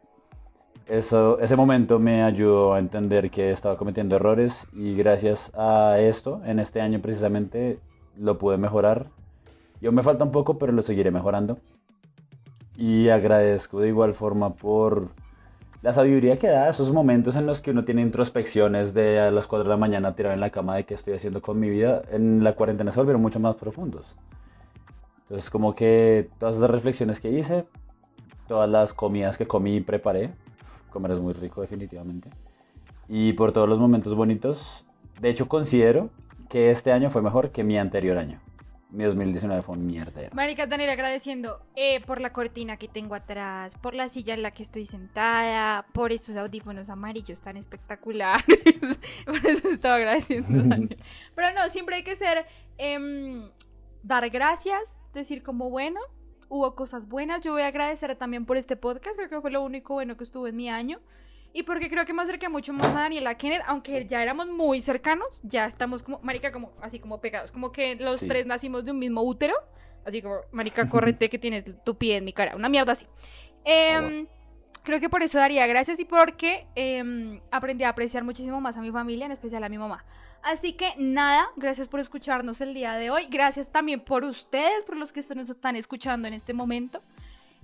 Eso, 0.87 1.39
ese 1.41 1.57
momento 1.57 1.99
me 1.99 2.23
ayudó 2.23 2.73
a 2.73 2.79
entender 2.79 3.31
que 3.31 3.51
estaba 3.51 3.77
cometiendo 3.77 4.17
errores 4.17 4.67
y 4.73 4.97
gracias 4.97 5.53
a 5.55 5.99
esto, 5.99 6.41
en 6.47 6.59
este 6.59 6.81
año 6.81 7.03
precisamente, 7.03 7.81
lo 8.17 8.39
pude 8.39 8.57
mejorar. 8.57 9.09
Yo 9.83 9.93
me 9.93 10.03
falta 10.03 10.25
un 10.25 10.33
poco, 10.33 10.57
pero 10.57 10.73
lo 10.73 10.81
seguiré 10.81 11.11
mejorando. 11.11 11.59
Y 12.77 13.09
agradezco 13.09 13.81
de 13.81 13.89
igual 13.89 14.15
forma 14.15 14.55
por 14.55 15.11
la 15.83 15.95
sabiduría 15.95 16.39
que 16.39 16.49
da 16.49 16.69
esos 16.69 16.93
momentos 16.93 17.37
en 17.37 17.47
los 17.47 17.61
que 17.61 17.71
uno 17.71 17.85
tiene 17.85 18.03
introspecciones 18.03 18.93
de 18.93 19.21
a 19.21 19.31
las 19.31 19.47
4 19.47 19.65
de 19.65 19.71
la 19.71 19.77
mañana 19.77 20.15
tirado 20.15 20.35
en 20.35 20.41
la 20.41 20.51
cama 20.51 20.77
de 20.77 20.85
qué 20.85 20.95
estoy 20.95 21.15
haciendo 21.15 21.41
con 21.41 21.61
mi 21.61 21.69
vida. 21.69 22.03
En 22.11 22.43
la 22.43 22.55
cuarentena 22.55 22.93
se 22.93 22.99
volvieron 22.99 23.23
mucho 23.23 23.41
más 23.41 23.57
profundos. 23.57 24.05
Entonces 25.23 25.49
como 25.51 25.75
que 25.75 26.29
todas 26.39 26.57
esas 26.57 26.71
reflexiones 26.71 27.21
que 27.21 27.31
hice, 27.31 27.67
todas 28.49 28.69
las 28.69 28.95
comidas 28.95 29.39
que 29.39 29.47
comí 29.47 29.77
y 29.77 29.81
preparé, 29.81 30.31
comer 30.91 31.13
es 31.13 31.21
muy 31.21 31.33
rico 31.35 31.61
definitivamente. 31.61 32.31
Y 33.09 33.33
por 33.35 33.53
todos 33.53 33.69
los 33.69 33.79
momentos 33.79 34.15
bonitos, 34.15 34.85
de 35.21 35.31
hecho 35.31 35.49
considero 35.49 36.11
que 36.49 36.71
este 36.71 36.93
año 36.93 37.11
fue 37.11 37.23
mejor 37.23 37.51
que 37.51 37.65
mi 37.65 37.79
anterior 37.79 38.19
año. 38.19 38.41
Mi 38.91 39.05
2019 39.05 39.63
fue 39.63 39.77
un 39.77 39.87
mierda. 39.87 40.31
Marica, 40.33 40.67
Daniel, 40.67 40.91
agradeciendo 40.91 41.61
eh, 41.75 42.01
por 42.05 42.21
la 42.21 42.33
cortina 42.33 42.77
que 42.77 42.87
tengo 42.87 43.15
atrás, 43.15 43.77
por 43.77 43.95
la 43.95 44.09
silla 44.09 44.35
en 44.35 44.43
la 44.43 44.53
que 44.53 44.63
estoy 44.63 44.87
sentada, 44.87 45.87
por 45.93 46.13
estos 46.13 46.37
audífonos 46.37 46.89
amarillos 46.89 47.43
tan 47.43 47.57
espectaculares. 47.57 48.45
por 49.27 49.45
eso 49.45 49.69
estaba 49.69 49.97
agradeciendo, 49.97 50.63
Daniel. 50.69 51.03
Pero 51.35 51.53
no, 51.53 51.69
siempre 51.69 51.97
hay 51.97 52.05
que 52.05 52.15
ser. 52.15 52.47
Em, 52.79 53.51
dar 54.03 54.31
gracias, 54.31 55.01
decir 55.13 55.43
como 55.43 55.69
bueno, 55.69 56.01
hubo 56.49 56.75
cosas 56.77 57.09
buenas. 57.09 57.43
Yo 57.43 57.53
voy 57.53 57.63
a 57.63 57.69
agradecer 57.69 58.15
también 58.17 58.47
por 58.47 58.57
este 58.57 58.77
podcast, 58.77 59.17
creo 59.17 59.29
que 59.29 59.41
fue 59.41 59.51
lo 59.51 59.63
único 59.63 59.95
bueno 59.95 60.17
que 60.17 60.25
estuvo 60.25 60.47
en 60.47 60.57
mi 60.57 60.69
año. 60.69 61.01
Y 61.57 61.63
porque 61.63 61.89
creo 61.89 62.05
que 62.05 62.13
me 62.13 62.21
acerqué 62.21 62.51
mucho 62.51 62.75
más 62.75 62.85
a 62.85 63.01
Daniela 63.01 63.35
Kenneth, 63.35 63.63
aunque 63.67 64.07
ya 64.07 64.23
éramos 64.23 64.47
muy 64.47 64.83
cercanos, 64.83 65.41
ya 65.43 65.65
estamos 65.65 66.03
como, 66.03 66.19
marica, 66.19 66.53
como 66.53 66.71
así 66.83 66.99
como 66.99 67.19
pegados, 67.19 67.51
como 67.51 67.73
que 67.73 67.95
los 67.95 68.21
tres 68.21 68.45
nacimos 68.45 68.85
de 68.85 68.91
un 68.91 68.99
mismo 68.99 69.23
útero, 69.23 69.55
así 70.05 70.21
como, 70.21 70.41
marica, 70.53 70.87
córrete 70.87 71.31
que 71.31 71.39
tienes 71.39 71.65
tu 71.83 71.97
pie 71.97 72.19
en 72.19 72.27
mi 72.27 72.35
cara, 72.35 72.55
una 72.57 72.69
mierda 72.69 72.93
así. 72.93 73.07
Em, 73.65 74.27
creo 74.83 75.01
que 75.01 75.09
por 75.09 75.23
eso 75.23 75.39
daría 75.39 75.67
gracias 75.67 75.99
y 75.99 76.05
porque 76.05 76.67
em, 76.75 77.41
aprendí 77.51 77.85
a 77.85 77.89
apreciar 77.89 78.23
muchísimo 78.23 78.61
más 78.61 78.77
a 78.77 78.83
mi 78.83 78.91
familia, 78.91 79.25
en 79.25 79.33
especial 79.33 79.65
a 79.65 79.71
mi 79.71 79.79
mamá. 79.79 80.05
Así 80.43 80.75
que 80.75 80.93
nada, 80.99 81.49
gracias 81.57 81.89
por 81.89 82.01
escucharnos 82.01 82.61
el 82.61 82.75
día 82.75 82.97
de 82.97 83.09
hoy. 83.09 83.29
Gracias 83.31 83.73
también 83.73 84.01
por 84.01 84.25
ustedes, 84.25 84.85
por 84.85 84.99
los 84.99 85.11
que 85.11 85.23
nos 85.35 85.49
están 85.49 85.75
escuchando 85.75 86.29
en 86.29 86.35
este 86.35 86.53
momento. 86.53 87.01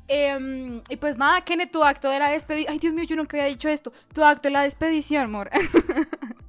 Em, 0.09 0.83
y 0.89 0.97
pues 0.97 1.17
nada, 1.17 1.43
Kenneth, 1.43 1.71
tu 1.71 1.83
acto 1.85 2.09
de 2.11 2.19
la 2.19 2.31
despedición. 2.31 2.73
Ay, 2.73 2.79
Dios 2.79 2.95
mío, 2.95 3.05
yo 3.05 3.17
nunca 3.17 3.37
había 3.37 3.49
dicho 3.49 3.69
esto. 3.69 3.93
Tu 4.13 4.23
acto 4.23 4.49
de 4.49 4.53
la 4.53 4.63
despedición, 4.63 5.25
amor. 5.25 5.51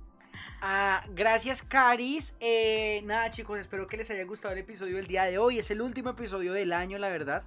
Ah, 0.65 1.03
gracias, 1.13 1.61
Caris. 1.61 2.37
Eh, 2.39 3.01
nada, 3.03 3.29
chicos, 3.29 3.59
espero 3.59 3.85
que 3.85 3.97
les 3.97 4.09
haya 4.11 4.23
gustado 4.23 4.53
el 4.53 4.61
episodio 4.61 4.95
del 4.95 5.07
día 5.07 5.25
de 5.25 5.37
hoy. 5.37 5.59
Es 5.59 5.69
el 5.71 5.81
último 5.81 6.11
episodio 6.11 6.53
del 6.53 6.71
año, 6.71 6.97
la 6.99 7.09
verdad. 7.09 7.43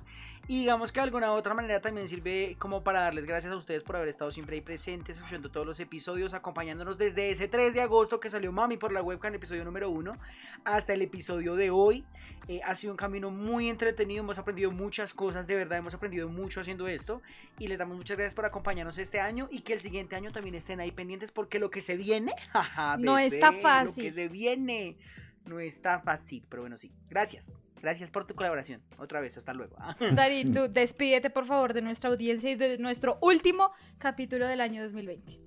Y 0.48 0.60
digamos 0.60 0.92
que 0.92 1.00
de 1.00 1.04
alguna 1.04 1.32
u 1.32 1.34
otra 1.34 1.54
manera 1.54 1.80
también 1.80 2.06
sirve 2.06 2.54
como 2.60 2.84
para 2.84 3.00
darles 3.00 3.26
gracias 3.26 3.52
a 3.52 3.56
ustedes 3.56 3.82
por 3.82 3.96
haber 3.96 4.08
estado 4.08 4.30
siempre 4.30 4.54
ahí 4.54 4.62
presentes, 4.62 5.16
escuchando 5.16 5.50
todos 5.50 5.66
los 5.66 5.80
episodios, 5.80 6.34
acompañándonos 6.34 6.98
desde 6.98 7.30
ese 7.30 7.48
3 7.48 7.74
de 7.74 7.80
agosto 7.80 8.20
que 8.20 8.30
salió 8.30 8.52
Mami 8.52 8.76
por 8.76 8.92
la 8.92 9.02
webcam, 9.02 9.34
episodio 9.34 9.64
número 9.64 9.90
1, 9.90 10.16
hasta 10.64 10.92
el 10.92 11.02
episodio 11.02 11.56
de 11.56 11.70
hoy. 11.70 12.04
Eh, 12.46 12.60
ha 12.64 12.76
sido 12.76 12.92
un 12.92 12.96
camino 12.96 13.30
muy 13.30 13.68
entretenido, 13.68 14.22
hemos 14.22 14.38
aprendido 14.38 14.70
muchas 14.70 15.14
cosas, 15.14 15.48
de 15.48 15.56
verdad 15.56 15.78
hemos 15.78 15.94
aprendido 15.94 16.28
mucho 16.28 16.60
haciendo 16.60 16.86
esto. 16.86 17.22
Y 17.58 17.66
les 17.66 17.76
damos 17.76 17.96
muchas 17.96 18.16
gracias 18.16 18.34
por 18.34 18.44
acompañarnos 18.44 18.98
este 18.98 19.18
año 19.18 19.48
y 19.50 19.62
que 19.62 19.72
el 19.72 19.80
siguiente 19.80 20.14
año 20.14 20.30
también 20.30 20.54
estén 20.54 20.78
ahí 20.78 20.92
pendientes 20.92 21.32
porque 21.32 21.58
lo 21.58 21.70
que 21.70 21.80
se 21.80 21.96
viene, 21.96 22.32
no 23.02 23.18
está 23.18 23.50
fácil. 23.50 23.96
Lo 23.96 24.10
que 24.10 24.12
se 24.12 24.28
viene 24.28 24.96
no 25.44 25.58
está 25.58 25.98
fácil, 25.98 26.44
pero 26.48 26.62
bueno, 26.62 26.78
sí. 26.78 26.92
Gracias. 27.08 27.50
Gracias 27.82 28.10
por 28.10 28.26
tu 28.26 28.34
colaboración. 28.34 28.80
Otra 28.98 29.20
vez, 29.20 29.36
hasta 29.36 29.52
luego. 29.52 29.76
Dari, 30.14 30.50
tú 30.50 30.68
despídete 30.68 31.30
por 31.30 31.46
favor 31.46 31.74
de 31.74 31.82
nuestra 31.82 32.10
audiencia 32.10 32.50
y 32.50 32.56
de 32.56 32.78
nuestro 32.78 33.18
último 33.20 33.70
capítulo 33.98 34.46
del 34.46 34.60
año 34.60 34.82
2020. 34.82 35.40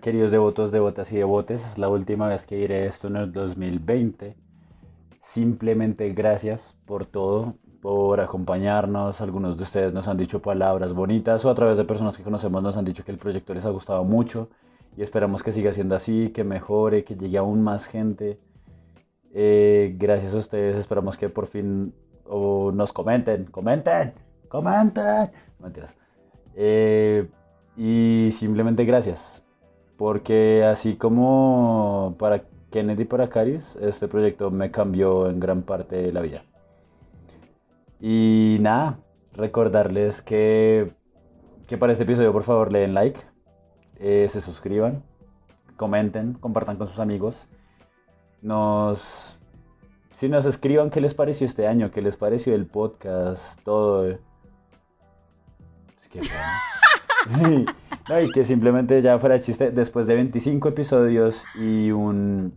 Queridos 0.00 0.32
devotos, 0.32 0.72
devotas 0.72 1.12
y 1.12 1.16
devotes, 1.16 1.64
es 1.64 1.78
la 1.78 1.88
última 1.88 2.26
vez 2.26 2.44
que 2.44 2.56
diré 2.56 2.86
esto 2.86 3.06
en 3.06 3.16
el 3.16 3.32
2020. 3.32 4.36
Simplemente 5.22 6.12
gracias 6.12 6.76
por 6.86 7.06
todo, 7.06 7.54
por 7.80 8.20
acompañarnos. 8.20 9.20
Algunos 9.20 9.56
de 9.56 9.62
ustedes 9.62 9.92
nos 9.92 10.08
han 10.08 10.16
dicho 10.16 10.42
palabras 10.42 10.92
bonitas 10.92 11.44
o 11.44 11.50
a 11.50 11.54
través 11.54 11.76
de 11.76 11.84
personas 11.84 12.16
que 12.16 12.24
conocemos 12.24 12.62
nos 12.62 12.76
han 12.76 12.84
dicho 12.84 13.04
que 13.04 13.12
el 13.12 13.18
proyecto 13.18 13.54
les 13.54 13.64
ha 13.64 13.70
gustado 13.70 14.02
mucho 14.02 14.50
y 14.96 15.02
esperamos 15.02 15.42
que 15.42 15.52
siga 15.52 15.72
siendo 15.72 15.94
así, 15.94 16.30
que 16.30 16.42
mejore, 16.42 17.04
que 17.04 17.14
llegue 17.14 17.38
aún 17.38 17.62
más 17.62 17.86
gente. 17.86 18.40
Eh, 19.38 19.94
gracias 19.98 20.32
a 20.32 20.38
ustedes, 20.38 20.76
esperamos 20.76 21.18
que 21.18 21.28
por 21.28 21.46
fin 21.46 21.92
nos 22.26 22.92
comenten, 22.94 23.44
comenten, 23.44 24.14
comenten. 24.48 25.30
Mentiras. 25.58 25.94
Eh, 26.54 27.28
y 27.76 28.30
simplemente 28.32 28.86
gracias. 28.86 29.42
Porque 29.98 30.64
así 30.64 30.96
como 30.96 32.14
para 32.18 32.44
Kennedy 32.70 33.02
y 33.02 33.04
para 33.04 33.28
Caris, 33.28 33.76
este 33.76 34.08
proyecto 34.08 34.50
me 34.50 34.70
cambió 34.70 35.28
en 35.28 35.38
gran 35.38 35.60
parte 35.60 36.10
la 36.14 36.22
vida. 36.22 36.42
Y 38.00 38.56
nada, 38.62 39.00
recordarles 39.34 40.22
que, 40.22 40.94
que 41.66 41.76
para 41.76 41.92
este 41.92 42.04
episodio 42.04 42.32
por 42.32 42.44
favor 42.44 42.72
le 42.72 42.78
den 42.78 42.94
like, 42.94 43.20
eh, 44.00 44.28
se 44.30 44.40
suscriban, 44.40 45.02
comenten, 45.76 46.32
compartan 46.32 46.78
con 46.78 46.88
sus 46.88 47.00
amigos 47.00 47.46
nos 48.46 49.36
Si 50.12 50.28
nos 50.28 50.46
escriban 50.46 50.90
qué 50.90 51.00
les 51.00 51.14
pareció 51.14 51.46
este 51.46 51.66
año, 51.66 51.90
qué 51.90 52.00
les 52.00 52.16
pareció 52.16 52.54
el 52.54 52.66
podcast, 52.66 53.60
todo. 53.62 54.18
Sí. 57.26 57.66
No, 58.08 58.20
y 58.20 58.30
que 58.30 58.44
simplemente 58.44 59.02
ya 59.02 59.18
fuera 59.18 59.40
chiste, 59.40 59.72
después 59.72 60.06
de 60.06 60.14
25 60.14 60.68
episodios 60.68 61.44
y 61.56 61.90
un 61.90 62.54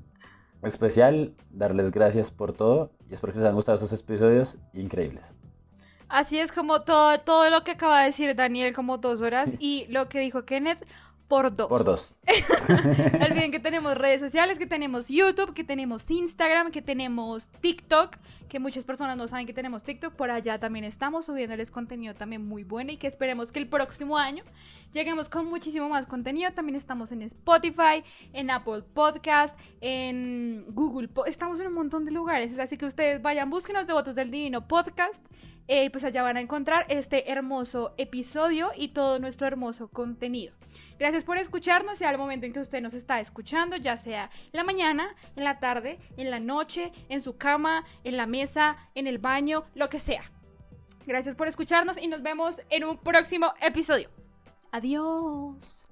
especial, 0.62 1.34
darles 1.50 1.90
gracias 1.90 2.30
por 2.30 2.54
todo 2.54 2.92
y 3.10 3.16
espero 3.16 3.34
que 3.34 3.40
les 3.40 3.46
hayan 3.46 3.56
gustado 3.56 3.78
esos 3.78 3.92
episodios 4.00 4.60
increíbles. 4.74 5.26
Así 6.08 6.38
es 6.38 6.52
como 6.52 6.82
todo, 6.82 7.20
todo 7.22 7.50
lo 7.50 7.64
que 7.64 7.72
acaba 7.72 8.02
de 8.02 8.06
decir 8.06 8.36
Daniel, 8.36 8.76
como 8.76 9.00
dos 9.00 9.22
horas, 9.22 9.54
y 9.58 9.88
lo 9.90 10.08
que 10.08 10.20
dijo 10.20 10.46
Kenneth, 10.46 10.86
por 11.30 11.56
dos. 11.56 11.68
Por 11.70 11.84
dos. 11.86 12.14
No 13.20 13.26
olviden 13.26 13.52
que 13.52 13.60
tenemos 13.60 13.96
redes 13.98 14.20
sociales, 14.22 14.60
que 14.60 14.68
tenemos 14.68 15.08
YouTube, 15.08 15.54
que 15.54 15.64
tenemos 15.64 16.10
Instagram, 16.12 16.70
que 16.72 16.82
tenemos 16.82 17.48
TikTok, 17.62 18.18
que 18.50 18.60
muchas 18.60 18.84
personas 18.84 19.16
no 19.18 19.28
saben 19.28 19.46
que 19.48 19.54
tenemos 19.54 19.84
TikTok. 19.84 20.14
Por 20.16 20.30
allá 20.30 20.60
también 20.60 20.86
estamos 20.86 21.26
subiéndoles 21.28 21.72
contenido 21.72 22.14
también 22.14 22.46
muy 22.46 22.64
bueno 22.64 22.92
y 22.92 22.98
que 22.98 23.08
esperemos 23.08 23.52
que 23.52 23.60
el 23.60 23.68
próximo 23.70 24.18
año 24.18 24.44
lleguemos 24.94 25.30
con 25.30 25.48
muchísimo 25.48 25.88
más 25.90 26.06
contenido. 26.06 26.52
También 26.52 26.76
estamos 26.76 27.12
en 27.12 27.22
Spotify, 27.24 28.04
en 28.34 28.50
Apple 28.52 28.84
Podcast, 28.94 29.58
en 29.82 30.66
Google. 30.70 31.08
Po- 31.08 31.26
estamos 31.26 31.60
en 31.60 31.68
un 31.68 31.74
montón 31.74 32.06
de 32.06 32.12
lugares, 32.12 32.58
así 32.60 32.78
que 32.78 32.86
ustedes 32.86 33.22
vayan, 33.22 33.50
búsquenos 33.50 33.88
de 33.88 33.94
Votos 33.94 34.16
del 34.16 34.30
Divino 34.32 34.68
Podcast. 34.68 35.26
eh, 35.72 35.92
pues 35.92 36.04
allá 36.04 36.24
van 36.24 36.36
a 36.38 36.42
encontrar 36.42 36.86
este 36.90 37.32
hermoso 37.32 37.94
episodio 37.98 38.72
y 38.76 38.88
todo 38.88 39.20
nuestro 39.20 39.46
hermoso 39.46 39.88
contenido. 39.88 40.54
Gracias 41.00 41.24
por 41.24 41.38
escucharnos, 41.38 41.98
sea 41.98 42.12
el 42.12 42.18
momento 42.18 42.46
en 42.46 42.52
que 42.52 42.60
usted 42.60 42.82
nos 42.82 42.94
está 42.94 43.22
escuchando, 43.22 43.78
ya 43.78 43.96
sea 43.96 44.30
en 44.52 44.58
la 44.58 44.66
mañana, 44.66 45.16
en 45.38 45.46
la 45.46 45.58
tarde, 45.58 45.98
en 46.18 46.30
la 46.30 46.42
noche, 46.42 46.92
en 47.08 47.22
su 47.22 47.38
cama, 47.38 47.86
en 48.04 48.18
la 48.18 48.26
mesa, 48.26 48.76
en 48.96 49.08
el 49.08 49.18
baño, 49.18 49.64
lo 49.76 49.90
que 49.90 49.98
sea. 49.98 50.30
Gracias 51.08 51.36
por 51.36 51.48
escucharnos 51.48 51.98
y 51.98 52.08
nos 52.08 52.22
vemos 52.22 52.62
en 52.70 52.84
un 52.84 52.98
próximo 52.98 53.54
episodio. 53.62 54.10
Adiós. 54.72 55.89